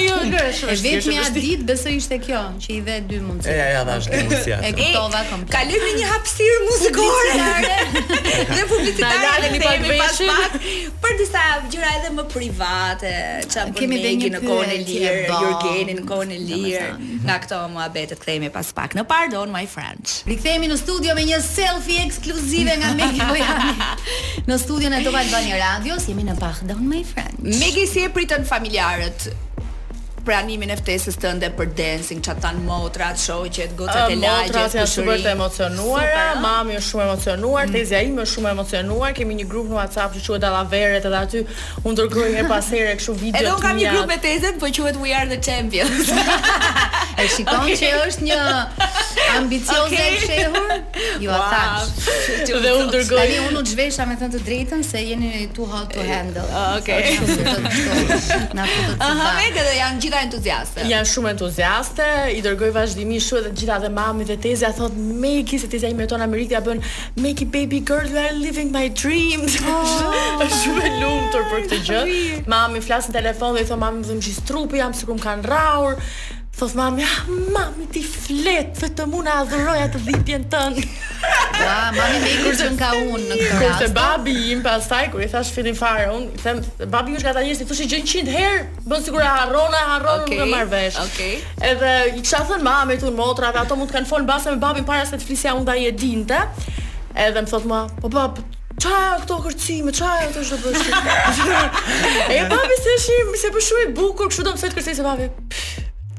jo, 0.06 0.22
është 0.46 0.72
vështirë. 0.72 0.86
Vetëm 0.86 1.18
ja 1.18 1.28
ditë 1.36 1.68
besoj 1.74 1.98
ishte 2.00 2.22
kjo, 2.24 2.46
që 2.62 2.74
i 2.78 2.80
dhe 2.88 3.00
dy 3.12 3.22
mundësi. 3.26 3.58
Ja, 3.58 3.68
ja, 3.80 3.84
dashkë. 3.90 4.42
E 4.54 4.74
kuptova 4.80 5.26
kompakt. 5.34 5.52
Kalojmë 5.58 5.94
një 6.00 6.12
hapësirë 6.16 6.64
muzikore 6.70 7.27
publicitare. 7.28 7.76
dhe 8.56 8.64
publicitare 8.70 9.42
ne 9.52 9.60
kemi 9.60 9.98
pas 10.02 10.18
pak 10.30 10.56
për 11.04 11.16
disa 11.22 11.44
gjëra 11.72 11.92
edhe 12.00 12.10
më 12.18 12.24
private, 12.32 13.14
çfarë 13.52 13.74
kemi 13.78 13.98
dhe 14.04 14.12
një 14.22 14.30
në 14.38 14.42
kohën 14.44 14.72
e 14.74 14.78
lirë, 14.84 15.16
Jurgeni 15.42 15.96
në 16.00 16.04
kohën 16.12 16.34
e 16.36 16.40
lirë. 16.44 16.86
Nga 17.26 17.38
këto 17.46 17.60
muhabete 17.74 18.18
kthehemi 18.20 18.50
pas 18.54 18.70
pak 18.80 18.96
në 18.98 19.06
Pardon 19.10 19.52
My 19.54 19.64
French. 19.72 20.22
Rikthehemi 20.30 20.70
në 20.72 20.80
studio 20.84 21.16
me 21.18 21.26
një 21.30 21.40
selfie 21.48 22.02
ekskluzive 22.06 22.76
nga 22.82 22.92
Megi 23.00 23.24
Bojani. 23.30 24.46
në 24.48 24.60
studion 24.66 24.96
e 25.00 25.04
Top 25.08 25.20
Albani 25.22 25.56
Radios 25.60 26.08
jemi 26.12 26.28
në 26.28 26.38
Pardon 26.40 26.84
My 26.88 27.04
French. 27.08 27.52
Megi 27.62 27.88
si 27.90 28.04
e 28.08 28.12
pritën 28.14 28.48
familjarët 28.48 29.30
pranimin 30.28 30.72
e 30.74 30.78
ftesës 30.78 31.16
tënde 31.24 31.48
për 31.58 31.70
dancing, 31.78 32.20
çat 32.26 32.40
tan 32.44 32.58
motrat, 32.66 33.20
shoqet, 33.22 33.74
gocat 33.80 34.12
e 34.12 34.18
lagjes, 34.20 34.76
kushuri. 34.76 34.78
Motrat 34.78 34.78
janë 34.78 34.92
super 34.92 35.24
të 35.24 35.32
emocionuara, 35.34 36.26
mami 36.44 36.76
është 36.76 36.90
shumë 36.90 37.06
emocionuar, 37.06 37.68
mm. 37.70 37.76
tezja 37.78 38.02
ime 38.08 38.26
është 38.26 38.34
shumë 38.36 38.52
emocionuar, 38.56 39.14
kemi 39.18 39.38
një 39.42 39.48
grup 39.54 39.70
në 39.72 39.78
WhatsApp 39.78 40.18
që 40.18 40.24
quhet 40.28 40.44
Dallaveret 40.44 41.08
edhe 41.10 41.22
aty 41.22 41.44
u 41.88 41.94
ndërgoj 41.94 42.28
herë 42.36 42.50
pas 42.52 42.72
here 42.76 42.96
kështu 43.00 43.16
video. 43.22 43.42
Edhe 43.42 43.54
un 43.56 43.64
kam 43.64 43.80
një 43.80 43.94
grup 43.96 44.12
me 44.12 44.20
tezet, 44.28 44.60
po 44.62 44.72
quhet 44.82 45.00
We 45.06 45.16
Are 45.22 45.30
The 45.32 45.40
Champions. 45.50 46.12
e 47.20 47.30
shikon 47.36 47.64
okay. 47.64 47.80
që 47.80 47.94
është 48.04 48.28
një 48.28 48.42
ambicioze 49.38 49.82
okay. 49.88 50.42
e 50.42 50.46
Ju 51.22 51.30
jo, 51.30 51.38
a 51.38 51.52
thash. 51.52 52.10
Dhe 52.48 52.74
u 52.76 52.84
ndërgoj. 52.90 53.24
Tani 53.24 53.40
unë 53.48 53.62
u 53.64 53.66
zhvesha 53.72 54.06
me 54.10 54.18
thënë 54.20 54.36
të 54.36 54.44
drejtën 54.48 54.84
se 54.86 55.02
jeni 55.08 55.48
too 55.56 55.66
hot 55.72 55.88
to 55.96 56.04
handle. 56.06 56.44
Okej. 56.80 57.16
Na 58.58 58.68
futet. 58.70 59.04
Aha, 59.08 59.32
vetë 59.40 59.64
do 59.70 59.74
janë 59.78 60.08
nga 60.18 60.26
entuziaste. 60.26 60.82
Jan 60.90 61.06
shumë 61.06 61.32
entuziaste, 61.36 62.06
i 62.34 62.40
dërgoj 62.46 62.72
vazhdimisht 62.76 63.30
shumë 63.30 63.44
edhe 63.46 63.52
gjithë 63.62 63.78
dhe 63.86 63.90
mami 63.94 64.26
dhe 64.26 64.38
a 64.68 64.72
thot 64.78 64.96
Meki 65.24 65.60
se 65.62 65.70
Tezia 65.70 65.92
ime 65.94 66.08
ton 66.10 66.22
Amerikë 66.26 66.58
ja 66.58 66.62
bën 66.66 66.82
Meki 67.22 67.46
baby 67.54 67.82
girl 67.86 68.10
you 68.10 68.18
are 68.18 68.34
living 68.34 68.72
my 68.74 68.88
dream. 68.90 69.46
Ah. 69.64 70.42
Është 70.46 70.62
shumë 70.64 70.88
e 70.88 70.94
lumtur 71.02 71.46
për 71.52 71.68
këtë 71.68 71.82
gjë. 71.90 72.08
Mami 72.50 72.82
flas 72.82 73.10
në 73.12 73.18
telefon 73.20 73.54
dhe 73.58 73.66
i 73.66 73.70
thon 73.70 73.82
mami 73.84 74.02
më 74.02 74.10
dhëm 74.10 74.26
gjithë 74.28 74.48
trupi 74.50 74.82
jam 74.82 74.96
sikum 74.98 75.22
kanë 75.24 75.48
rrahur. 75.52 76.02
Thoth 76.58 76.74
mami, 76.76 77.04
ah, 77.06 77.22
mami 77.54 77.86
ti 77.94 78.02
flet, 78.02 78.72
dhe 78.82 78.88
të 78.98 79.06
muna 79.12 79.36
atë 79.44 79.90
të 79.94 80.00
dhipjen 80.08 80.48
tënë. 80.50 80.86
Ja, 81.62 81.92
mami 82.00 82.16
me 82.24 82.32
ikur 82.34 82.56
që 82.58 82.64
qënë 82.72 82.80
ka 82.80 82.88
unë 82.98 83.28
në 83.30 83.38
këtë 83.42 83.60
rast. 83.60 83.84
Kërë 83.84 83.90
babi 83.98 84.34
im 84.56 84.64
pastaj 84.66 85.04
kur 85.14 85.22
i 85.22 85.28
thash 85.30 85.52
fillin 85.54 85.78
fare 85.78 86.08
unë 86.16 86.56
i 86.58 86.90
babi 86.96 87.14
ju 87.14 87.22
shka 87.22 87.36
ta 87.38 87.44
njështë, 87.46 87.62
i 87.62 87.70
thush 87.74 87.84
i 87.86 87.88
gjënë 87.94 88.10
qindë 88.14 88.34
herë, 88.40 88.64
bënë 88.90 89.06
sigur 89.12 89.26
e 89.28 89.30
harrona, 89.30 89.84
harrona, 89.92 90.26
okay, 90.26 90.40
më 90.42 90.48
në 90.50 90.50
marvesh. 90.56 90.98
Okay. 91.06 91.38
Edhe 91.70 91.94
i 92.16 92.20
qëta 92.26 92.42
thon 92.50 92.66
mami 92.72 92.98
tu 93.04 93.12
unë 93.14 93.18
motra, 93.22 93.54
ato 93.62 93.78
mund 93.78 93.94
të 93.94 94.00
kanë 94.00 94.10
folën 94.16 94.30
basë 94.34 94.56
me 94.58 94.64
babi 94.66 94.82
në 94.82 94.90
para 94.90 95.06
se 95.12 95.22
të 95.22 95.30
flisja 95.30 95.54
unë 95.62 95.70
da 95.70 95.78
i 95.78 95.86
e 95.86 95.94
dinte. 96.02 96.42
Edhe 97.14 97.38
më 97.46 97.54
thotë 97.54 97.70
ma, 97.70 97.84
po 98.02 98.10
bab, 98.18 98.42
Qa 98.78 98.94
e 99.18 99.22
këto 99.24 99.36
kërcime, 99.42 99.90
qa 99.92 100.10
e 100.22 100.28
këto 100.30 100.44
është 100.44 100.58
bështë? 100.64 101.56
E 102.30 102.38
babi 102.52 102.76
se 102.78 102.94
shimë, 103.08 103.40
se 103.42 103.50
përshu 103.56 103.80
e 103.84 103.88
bukur, 103.98 104.30
këshu 104.30 104.46
do 104.46 104.54
më 104.54 104.70
kërcime 104.76 104.94
se 105.00 105.04
babi, 105.08 105.26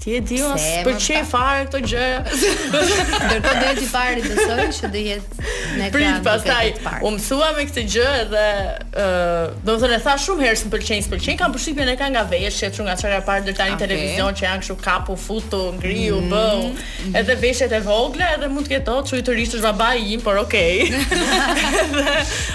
Ti 0.09 0.15
e 0.17 0.21
di 0.25 0.39
mos 0.41 0.63
për 0.87 0.95
çe 1.05 1.19
fare 1.29 1.67
këto 1.69 1.81
gjë. 1.85 2.05
Ndërkohë 2.25 3.57
deri 3.61 3.73
ti 3.83 3.89
fare 3.93 4.23
të 4.25 4.37
thosë 4.47 4.69
që 4.79 4.89
do 4.95 5.03
jetë 5.05 5.41
në 5.43 5.89
ekran. 5.89 5.91
Prit 5.93 6.23
pastaj 6.25 7.03
u 7.05 7.11
mësua 7.13 7.51
me 7.59 7.67
këtë 7.69 7.85
gjë 7.95 8.07
edhe 8.23 8.45
ë 8.45 9.09
uh, 9.09 9.57
do 9.67 9.75
të 9.77 9.83
thënë 9.83 9.99
tha 10.07 10.15
shumë 10.25 10.47
herë 10.47 10.59
s'pëlqen, 10.63 11.05
s'pëlqen, 11.05 11.37
kam 11.43 11.53
përshtypjen 11.53 11.91
e 11.93 11.97
ka 12.01 12.09
nga 12.15 12.23
veshjet, 12.31 12.79
shumë 12.79 12.89
nga 12.89 12.97
çfarë 13.03 13.21
parë 13.27 13.47
deri 13.51 13.59
tani 13.59 13.75
okay. 13.75 13.83
televizion 13.83 14.39
që 14.41 14.47
janë 14.47 14.65
kështu 14.65 14.79
kapu, 14.87 15.19
futu, 15.27 15.61
ngriu, 15.77 16.23
mm. 16.23 16.33
bëu. 16.33 16.63
Mm-hmm. 16.63 17.19
Edhe 17.21 17.39
veshjet 17.45 17.77
e 17.77 17.83
vogla 17.85 18.31
edhe 18.39 18.49
mund 18.55 18.65
të 18.65 18.79
ketë 18.79 18.89
thotë 18.89 19.13
çuj 19.13 19.23
turistë 19.29 19.63
babai 19.67 20.01
im, 20.15 20.25
por 20.25 20.41
okay. 20.41 20.89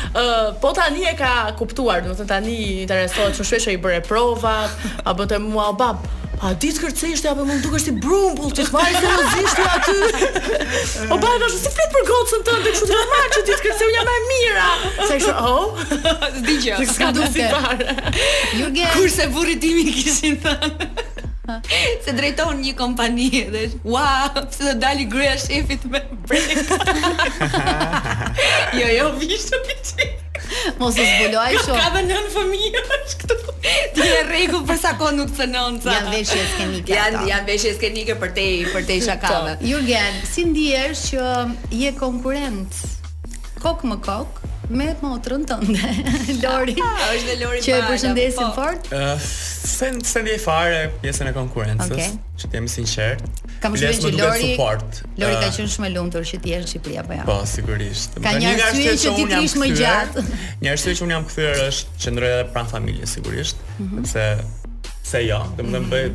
Ë 0.10 0.26
uh, 0.26 0.50
po 0.64 0.74
tani 0.78 1.06
e 1.06 1.14
ka 1.22 1.36
kuptuar, 1.62 2.02
do 2.08 2.18
të 2.18 2.24
thënë 2.24 2.34
tani 2.34 2.60
interesohet 2.88 3.38
shumë 3.38 3.52
shpesh 3.52 3.70
ai 3.76 3.80
bëre 3.86 4.02
provat, 4.10 4.74
apo 5.06 5.30
të 5.30 5.42
mua 5.46 5.70
bab, 5.78 6.02
A 6.44 6.50
di 6.60 6.74
të 6.76 6.82
kërcejshti 6.84 7.30
apo 7.32 7.46
mund 7.48 7.64
dukesh 7.64 7.86
ti 7.88 7.92
brumbull 8.04 8.52
ti 8.56 8.66
vajzë 8.68 8.98
seriozisht 9.00 9.60
rrezisht 9.60 9.60
ti 9.60 9.68
aty? 9.78 11.06
O 11.16 11.18
baje 11.22 11.40
dashu 11.44 11.60
si 11.64 11.72
flet 11.72 11.94
për 11.94 12.04
gocën 12.10 12.44
tënde 12.50 12.74
kështu 12.74 12.90
të 12.90 12.98
normal 12.98 13.30
që 13.36 13.44
ti 13.48 13.54
të 13.54 13.62
kërcej 13.68 13.88
unë 13.92 14.04
më 14.10 14.18
e 14.18 14.26
mira. 14.34 14.68
Sa 14.98 15.22
ishte 15.22 15.34
oh? 15.40 15.80
Dije. 16.50 16.82
Ska 16.92 17.14
duke. 17.16 17.48
Jurgen. 18.60 18.92
Kurse 18.98 19.30
burri 19.32 19.56
tim 19.64 19.80
i 19.86 19.88
kishin 19.96 20.36
thënë 20.44 21.12
se 22.06 22.14
drejton 22.16 22.62
një 22.64 22.70
kompani 22.80 23.26
dhe 23.52 23.64
wa 23.84 24.04
pse 24.38 24.64
dhe 24.70 24.76
dali 24.80 25.04
gryja 25.12 25.34
shefit 25.42 25.82
me 25.92 26.00
break 26.24 26.70
jo 28.80 28.86
jo 28.88 29.10
vish 29.20 29.44
të 29.50 29.60
piti 29.66 30.06
mos 30.80 30.96
e 31.04 31.08
zbuloj 31.10 31.50
shumë 31.66 31.82
ka 31.84 31.90
dhe 31.98 32.06
në 32.08 32.22
fëmijë 32.38 32.86
këtu 33.26 33.38
ti 33.98 34.08
e 34.08 34.24
regu 34.30 34.64
për 34.70 34.80
sa 34.86 34.96
kohë 35.02 35.18
nuk 35.20 35.36
të 35.36 35.50
nën 35.52 35.82
janë 35.90 36.16
veshje 36.16 36.40
skenike 36.54 36.96
janë 36.96 37.26
janë 37.34 37.48
veshje 37.52 37.76
skenike 37.76 38.16
për 38.24 38.34
te 38.40 38.48
për 38.72 38.88
te 38.88 39.00
po, 39.02 39.06
shakave 39.10 39.58
jurgen 39.68 40.24
si 40.32 40.48
ndihesh 40.54 41.06
që 41.12 41.28
je 41.82 41.92
konkurent, 42.00 42.82
kok 43.60 43.84
më 43.92 44.00
kok 44.08 44.43
me 44.70 44.94
motrën 45.02 45.44
tënde, 45.48 45.90
Lori. 46.44 46.76
Është 46.80 47.28
dhe 47.28 47.36
Lori 47.42 47.60
që 47.64 47.74
e 47.74 47.82
përshëndesim 47.88 48.52
po. 48.54 48.64
fort. 48.64 48.92
Sen 49.64 49.98
sen 50.08 50.28
e 50.32 50.38
fare 50.42 50.88
pjesën 51.04 51.30
e 51.30 51.34
konkurrencës. 51.36 52.12
Që 52.40 52.50
të 52.52 52.60
jemi 52.60 52.72
sinqert. 52.72 53.44
Kam 53.64 53.76
shumë 53.80 54.00
që 54.06 54.12
Lori 54.16 54.50
support. 54.54 55.04
Lori 55.20 55.40
ka 55.42 55.52
qenë 55.58 55.74
shumë 55.76 55.90
e 55.90 55.94
lumtur 55.98 56.28
që 56.32 56.42
ti 56.44 56.54
je 56.54 56.62
në 56.64 56.70
Shqipëri 56.72 57.00
apo 57.04 57.18
jo. 57.20 57.26
Po, 57.30 57.38
sigurisht. 57.54 58.18
Ka 58.24 58.36
një 58.40 58.56
arsye 58.70 58.96
që 59.06 59.16
ti 59.20 59.26
jam 59.32 59.48
ishmë 59.52 59.72
gjatë. 59.82 60.28
Një 60.64 60.74
arsye 60.76 60.98
që 61.00 61.08
unë 61.08 61.18
jam 61.18 61.28
kthyer 61.32 61.64
është 61.70 62.04
që 62.06 62.16
ndroj 62.16 62.34
edhe 62.38 62.48
pranë 62.56 62.74
familjes 62.78 63.18
sigurisht, 63.20 63.66
sepse 63.80 64.28
mhm. 64.36 64.54
se 65.12 65.26
jo, 65.28 65.44
do 65.58 65.64
të 65.68 65.72
më 65.74 65.84
bëj 65.92 66.06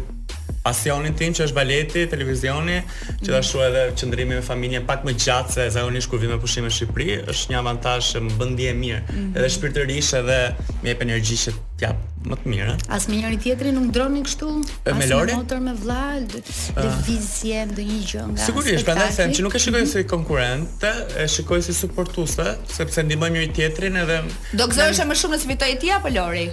pasionin 0.64 1.14
tim 1.18 1.34
që 1.36 1.46
është 1.46 1.56
baleti, 1.56 2.04
televizioni, 2.10 2.78
që 3.22 3.38
mhm. 3.38 3.64
edhe 3.68 3.84
qëndrimin 4.00 4.38
me 4.40 4.44
familjen 4.46 4.86
pak 4.88 5.04
më 5.06 5.14
gjatë 5.24 5.54
se 5.54 5.68
zakonisht 5.78 6.10
kur 6.10 6.22
vi 6.22 6.30
me 6.32 6.38
pushim 6.42 6.66
në 6.66 6.72
Shqipëri, 6.78 7.16
është 7.32 7.54
një 7.54 7.60
avantazh 7.62 8.12
që 8.14 8.24
më 8.26 8.36
bën 8.42 8.56
dije 8.60 8.74
mirë, 8.82 9.00
mhm. 9.04 9.32
edhe 9.36 9.48
shpirtërisht 9.56 10.18
edhe 10.22 10.38
më 10.82 10.92
jep 10.94 11.06
energji 11.08 11.40
që 11.44 11.56
t'ja 11.78 11.92
më 12.28 12.36
të 12.42 12.50
mirë. 12.52 12.72
Eh. 12.72 12.84
Asnjëri 12.96 13.36
me 13.36 13.54
njëri 13.54 13.72
nuk 13.76 13.92
droni 13.94 14.24
kështu? 14.26 14.48
Me 14.58 14.92
as 14.92 14.98
me 14.98 15.06
lori? 15.12 15.36
motor 15.38 15.60
me 15.62 15.74
vlla, 15.78 16.06
ah. 16.18 16.80
lëvizje, 16.82 17.60
uh, 17.62 17.68
ndonjë 17.70 18.00
gjë 18.12 18.24
nga. 18.32 18.48
Sigurisht, 18.48 18.86
prandaj 18.88 19.12
them 19.20 19.34
që 19.38 19.46
nuk 19.46 19.54
e 19.54 19.62
shikoj 19.62 19.82
mm 19.84 19.86
-hmm. 19.86 20.02
si 20.02 20.08
konkurrent, 20.14 20.84
e 21.22 21.28
shikoj 21.34 21.60
si 21.62 21.74
suportuese, 21.74 22.48
sepse 22.76 23.02
ndihmojmë 23.06 23.36
njëri 23.38 23.52
tjetrin 23.58 23.96
edhe 24.02 24.18
Do 24.52 24.64
gëzohesh 24.66 25.04
më 25.10 25.14
shumë 25.20 25.34
nëse 25.36 25.46
fitoj 25.52 25.72
ti 25.80 25.88
apo 25.96 26.08
Lori? 26.16 26.46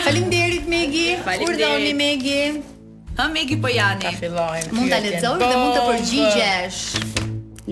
Faleminderit 0.06 0.70
Megi. 0.76 1.08
Urdhoni 1.48 1.96
Megi. 1.98 2.40
Ha 3.16 3.28
Megi 3.32 3.56
po 3.62 3.68
jani. 3.72 4.04
Mund 4.76 4.90
ta 4.92 5.00
lexosh 5.00 5.40
dhe 5.40 5.48
mund 5.56 5.72
të 5.78 5.84
përgjigjesh. 5.88 6.80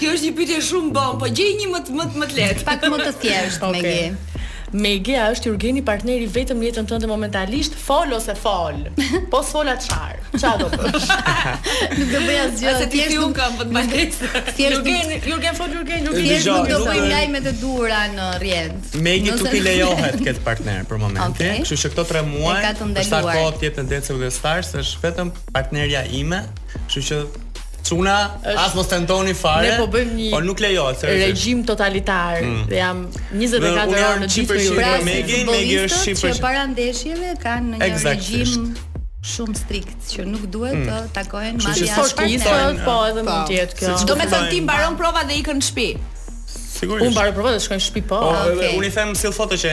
Kjo 0.00 0.16
është 0.16 0.28
një 0.28 0.36
pyetje 0.38 0.60
shumë 0.70 0.94
bomb, 0.98 1.18
po 1.24 1.32
gjej 1.40 1.52
një 1.62 1.72
më 1.76 1.82
më 1.96 2.10
më 2.20 2.30
lehtë. 2.38 2.66
Pak 2.68 2.86
më 2.92 3.04
të 3.06 3.14
thjeshtë 3.24 3.70
okay. 3.72 3.80
Megi. 4.02 4.28
Me 4.72 4.92
Gea 5.02 5.24
është 5.34 5.50
Jurgeni 5.50 5.80
partneri 5.82 6.28
vetëm 6.30 6.60
në 6.62 6.68
jetën 6.68 6.86
tënde 6.86 7.08
momentalisht, 7.10 7.74
fol 7.74 8.12
ose 8.14 8.36
fol. 8.38 8.76
Po 9.32 9.40
sola 9.46 9.74
çfar? 9.82 10.20
Çfarë 10.36 10.58
do 10.60 10.68
bësh? 10.74 11.08
Nuk 11.98 12.04
do 12.12 12.20
bëj 12.28 12.38
asgjë. 12.44 12.74
Ase 12.74 12.86
ti 12.92 13.00
t'i 13.08 13.16
ke 13.16 13.32
kam 13.34 13.56
vetëm 13.58 13.90
drejt. 13.90 14.20
Ti 14.30 14.38
e 14.38 14.54
ke 14.54 14.68
Jurgeni, 14.76 15.18
Jurgen 15.32 15.58
fol 15.58 15.74
Jurgen, 15.74 16.06
nuk 16.06 16.20
e 16.20 16.22
di. 16.22 16.38
Do 16.70 16.78
bëj 16.86 17.02
lajme 17.10 17.42
të 17.48 17.56
dura 17.58 18.04
në 18.14 18.28
rrjet. 18.38 18.94
Me 19.02 19.16
Gea 19.26 19.34
tu 19.42 19.50
ti 19.50 19.62
lejohet 19.64 20.20
kët 20.28 20.38
partner 20.46 20.86
për 20.90 21.02
momentin. 21.02 21.60
Kështu 21.64 21.80
që 21.86 21.92
këto 21.96 22.06
3 22.14 22.28
muaj, 22.30 22.70
sa 23.10 23.24
kohë 23.26 23.58
ti 23.64 23.72
e 23.72 23.74
tendencë 23.82 24.20
me 24.22 24.30
Stars, 24.38 24.70
është 24.84 25.02
vetëm 25.08 25.34
partnerja 25.52 26.04
ime. 26.22 26.44
Kështu 26.84 27.06
që 27.10 27.18
çuna 27.84 28.40
as 28.56 28.74
mos 28.74 28.88
tentoni 28.88 29.34
fare. 29.34 29.68
Ne 29.68 29.78
po 29.80 29.86
bëjmë 29.92 30.16
një 30.18 30.28
po 30.34 30.40
nuk 30.44 30.60
lejo, 30.62 30.86
regjim 31.06 31.62
totalitar. 31.68 32.40
Mm. 32.44 32.68
dhe 32.70 32.78
jam 32.80 33.02
24 33.32 33.96
orë 33.96 34.12
në 34.24 34.28
ditë 34.34 34.60
me 34.76 34.92
Megi, 35.08 35.40
Megi 35.50 35.74
është 35.86 36.00
shifër. 36.04 36.36
Që 36.36 36.44
para 36.46 36.66
ndeshjeve 36.72 37.34
kanë 37.42 37.80
një 37.80 37.90
regjim 38.04 38.70
shumë 39.30 39.58
strikt 39.58 40.14
që 40.14 40.28
nuk 40.30 40.46
duhet 40.54 40.78
mm. 40.78 40.86
të 40.90 41.00
takohen 41.18 41.58
me 41.60 41.74
ashtu. 41.74 41.90
Po, 41.96 42.06
po, 42.12 42.96
edhe 43.08 43.22
mund 43.22 43.32
po. 43.34 43.42
të 43.50 43.58
jetë 43.58 43.80
kjo. 43.82 43.96
Çdo 44.04 44.16
me 44.20 44.30
tentim 44.32 44.64
mbaron 44.68 44.96
prova 45.00 45.26
dhe 45.28 45.36
ikën 45.42 45.60
në 45.60 45.68
shtëpi. 45.68 45.90
Sigurisht. 46.80 47.04
Unë 47.04 47.12
mbaroj 47.12 47.32
provat 47.36 47.54
dhe 47.56 47.60
shkoj 47.60 47.76
në 47.76 47.82
shtëpi 47.86 48.00
po. 48.08 48.18
Po, 48.22 48.28
ah, 48.32 48.46
okay. 48.54 48.74
unë 48.78 48.86
i 48.88 48.92
them 48.94 49.10
sill 49.20 49.34
foto 49.36 49.56
që 49.60 49.72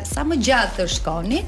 sa 0.08 0.26
më 0.26 0.40
gjatë 0.48 0.78
të 0.80 0.88
shkoni, 0.96 1.44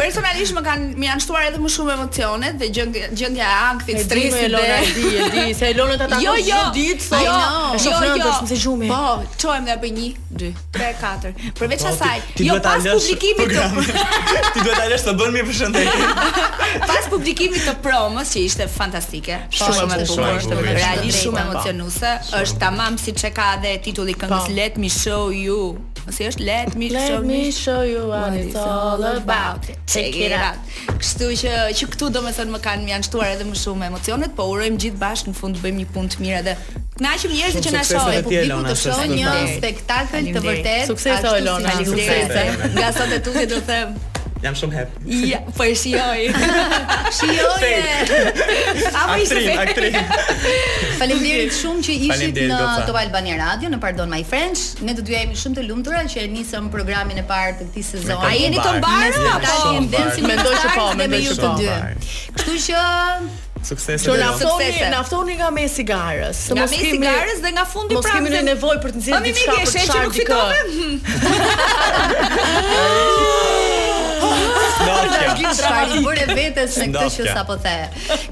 Personalisht 0.00 0.56
më 0.56 0.62
kanë 0.66 0.88
më 0.98 1.06
janë 1.10 1.22
shtuar 1.26 1.44
edhe 1.50 1.60
më 1.62 1.70
shumë 1.76 1.94
emocione 1.96 2.50
dhe 2.60 2.70
gjendja 2.74 3.50
e 3.50 3.52
ankthit 3.68 4.02
stresi 4.06 4.40
dhe 4.40 4.44
Elona 4.50 4.80
di, 4.96 5.10
e 5.10 5.28
di 5.34 5.44
se 5.60 5.70
Elona 5.74 5.98
ta 6.00 6.08
tash 6.10 6.24
jo, 6.24 6.34
ditë 6.76 7.04
sa. 7.06 7.20
Jo, 7.22 7.34
jo, 7.34 7.74
jo, 7.76 7.90
jo, 7.90 8.00
jo, 8.00 8.74
jo. 8.80 8.88
Po, 8.90 9.36
çojmë 9.42 9.62
nga 9.68 9.78
bëj 9.84 9.92
1, 9.92 10.10
2, 10.42 10.50
3, 10.74 10.90
4. 11.04 11.32
Përveç 11.60 11.86
asaj, 11.92 12.26
jo 12.48 12.58
pas 12.64 12.88
publikimit 12.88 13.54
të. 13.54 13.80
Ti 14.54 14.64
duhet 14.64 14.74
ta 14.78 14.86
lësh 14.90 15.04
të 15.06 15.14
bën 15.18 15.36
mirë 15.36 15.68
për 15.70 15.88
Pas 16.90 17.06
publikimit 17.12 17.62
të 17.66 17.74
promos 17.84 18.34
që 18.34 18.42
ishte 18.48 18.66
fantastike. 18.72 19.38
Shumë 19.54 19.86
më 19.92 19.98
shumë 20.10 20.30
është 20.40 20.62
realisht 20.66 21.26
shumë 21.28 21.42
emocionuese, 21.46 22.14
është 22.40 22.60
tamam 22.62 22.98
si 23.00 23.12
që 23.20 23.28
ka 23.36 23.48
dhe 23.62 23.74
titulli 23.84 24.14
këngës 24.16 24.32
pa. 24.32 24.44
Po. 24.48 24.56
Let 24.56 24.76
me 24.80 24.90
show 24.96 25.30
you 25.34 25.76
Mësë 26.00 26.26
është 26.30 26.44
Let 26.46 26.72
me, 26.80 26.86
Let 26.94 27.10
show, 27.10 27.18
me 27.28 27.40
show 27.54 27.80
you 27.86 28.06
what 28.08 28.32
it's 28.40 28.56
all 28.58 29.02
about 29.10 29.68
Check 29.90 30.16
it 30.18 30.32
out 30.36 30.60
Kështu 31.02 31.28
që, 31.42 31.52
që 31.80 31.88
këtu 31.94 32.08
do 32.14 32.22
me 32.24 32.32
thënë 32.36 32.54
më 32.54 32.60
kanë 32.66 32.86
më 32.86 32.94
janë 32.94 33.08
shtuar 33.10 33.32
edhe 33.34 33.46
më 33.50 33.58
shumë 33.62 33.88
emocionet 33.90 34.34
Po 34.38 34.46
urojmë 34.54 34.80
gjithë 34.86 35.02
bashkë 35.02 35.34
në 35.34 35.38
fund 35.42 35.58
të 35.60 35.64
bëjmë 35.66 35.80
një 35.82 35.88
pun 35.96 36.08
të 36.14 36.22
mirë 36.22 36.38
edhe 36.40 36.54
Na 37.04 37.14
njerëz 37.20 37.58
që 37.66 37.74
në 37.76 37.82
shohë 37.90 38.22
publiku 38.28 38.62
të 38.70 38.78
shohë 38.84 39.10
një 39.12 39.34
spektakl 39.56 40.32
të 40.38 40.44
vërtet 40.46 40.94
Sukses 40.94 41.28
o 41.28 41.36
e 41.40 42.46
Nga 42.78 42.94
sot 42.98 43.16
e 43.16 43.20
tuk 43.28 43.42
do 43.52 43.60
thëmë 43.68 44.08
Jam 44.40 44.54
shumë 44.56 44.72
hep. 44.76 44.92
Ja, 45.28 45.42
po 45.56 45.64
e 45.68 45.74
shijoj. 45.76 46.34
Shijoj. 47.16 47.74
Apo 48.88 49.16
i 49.20 49.26
shijoj. 49.28 49.90
Faleminderit 50.96 51.52
shumë 51.58 51.80
që 51.84 51.92
ishit 52.06 52.34
në 52.48 52.56
Top 52.88 52.96
Albania 53.02 53.36
Radio, 53.40 53.68
në 53.74 53.78
Pardon 53.82 54.08
My 54.12 54.22
French. 54.30 54.60
Ne 54.86 54.92
do 54.96 55.00
t'ju 55.04 55.14
jemi 55.18 55.34
shumë 55.36 55.54
të 55.58 55.62
lumtura 55.68 56.00
që 56.08 56.16
e 56.22 56.24
nisëm 56.36 56.64
programin 56.72 57.18
e 57.20 57.22
parë 57.28 57.54
të 57.58 57.62
këtij 57.68 57.84
sezoni. 57.90 58.16
A 58.16 58.18
jeni 58.36 58.58
të 58.64 58.70
mbarë 58.78 59.18
apo 59.34 59.54
jeni 59.76 59.88
vendi 59.98 60.20
me 60.30 60.34
dorë 60.40 60.58
që 60.64 60.68
po 60.78 60.84
me 60.96 61.04
dorë 61.12 61.36
të 61.44 61.48
dy. 61.60 61.70
Kështu 62.40 62.54
që 62.70 62.80
Suksese 63.60 64.08
dhe 64.08 64.14
naftoni, 64.22 64.78
Në 64.88 64.96
aftoni 65.02 65.34
nga 65.36 65.50
me 65.52 65.66
sigarës 65.68 66.46
Nga 66.56 66.64
me 66.70 66.76
sigarës 66.80 67.42
dhe 67.44 67.50
nga 67.58 67.64
fundi 67.68 67.92
prafë 67.92 68.08
Mos 68.08 68.08
kemi 68.14 68.32
në 68.32 68.40
nevoj 68.46 68.78
për 68.80 68.88
të 68.94 68.98
nëzirë 69.02 69.16
Mami, 69.18 69.30
mi, 69.36 69.42
nuk 69.50 69.68
fitove 70.16 70.60
mi, 70.64 70.68
nuk 70.96 71.04
fitove 71.10 73.78
Shfaqi 74.80 76.00
bërë 76.04 76.26
vetes 76.36 76.76
me 76.80 76.86
këtë 76.94 77.06
që 77.16 77.24
sapo 77.34 77.56
the. 77.64 77.74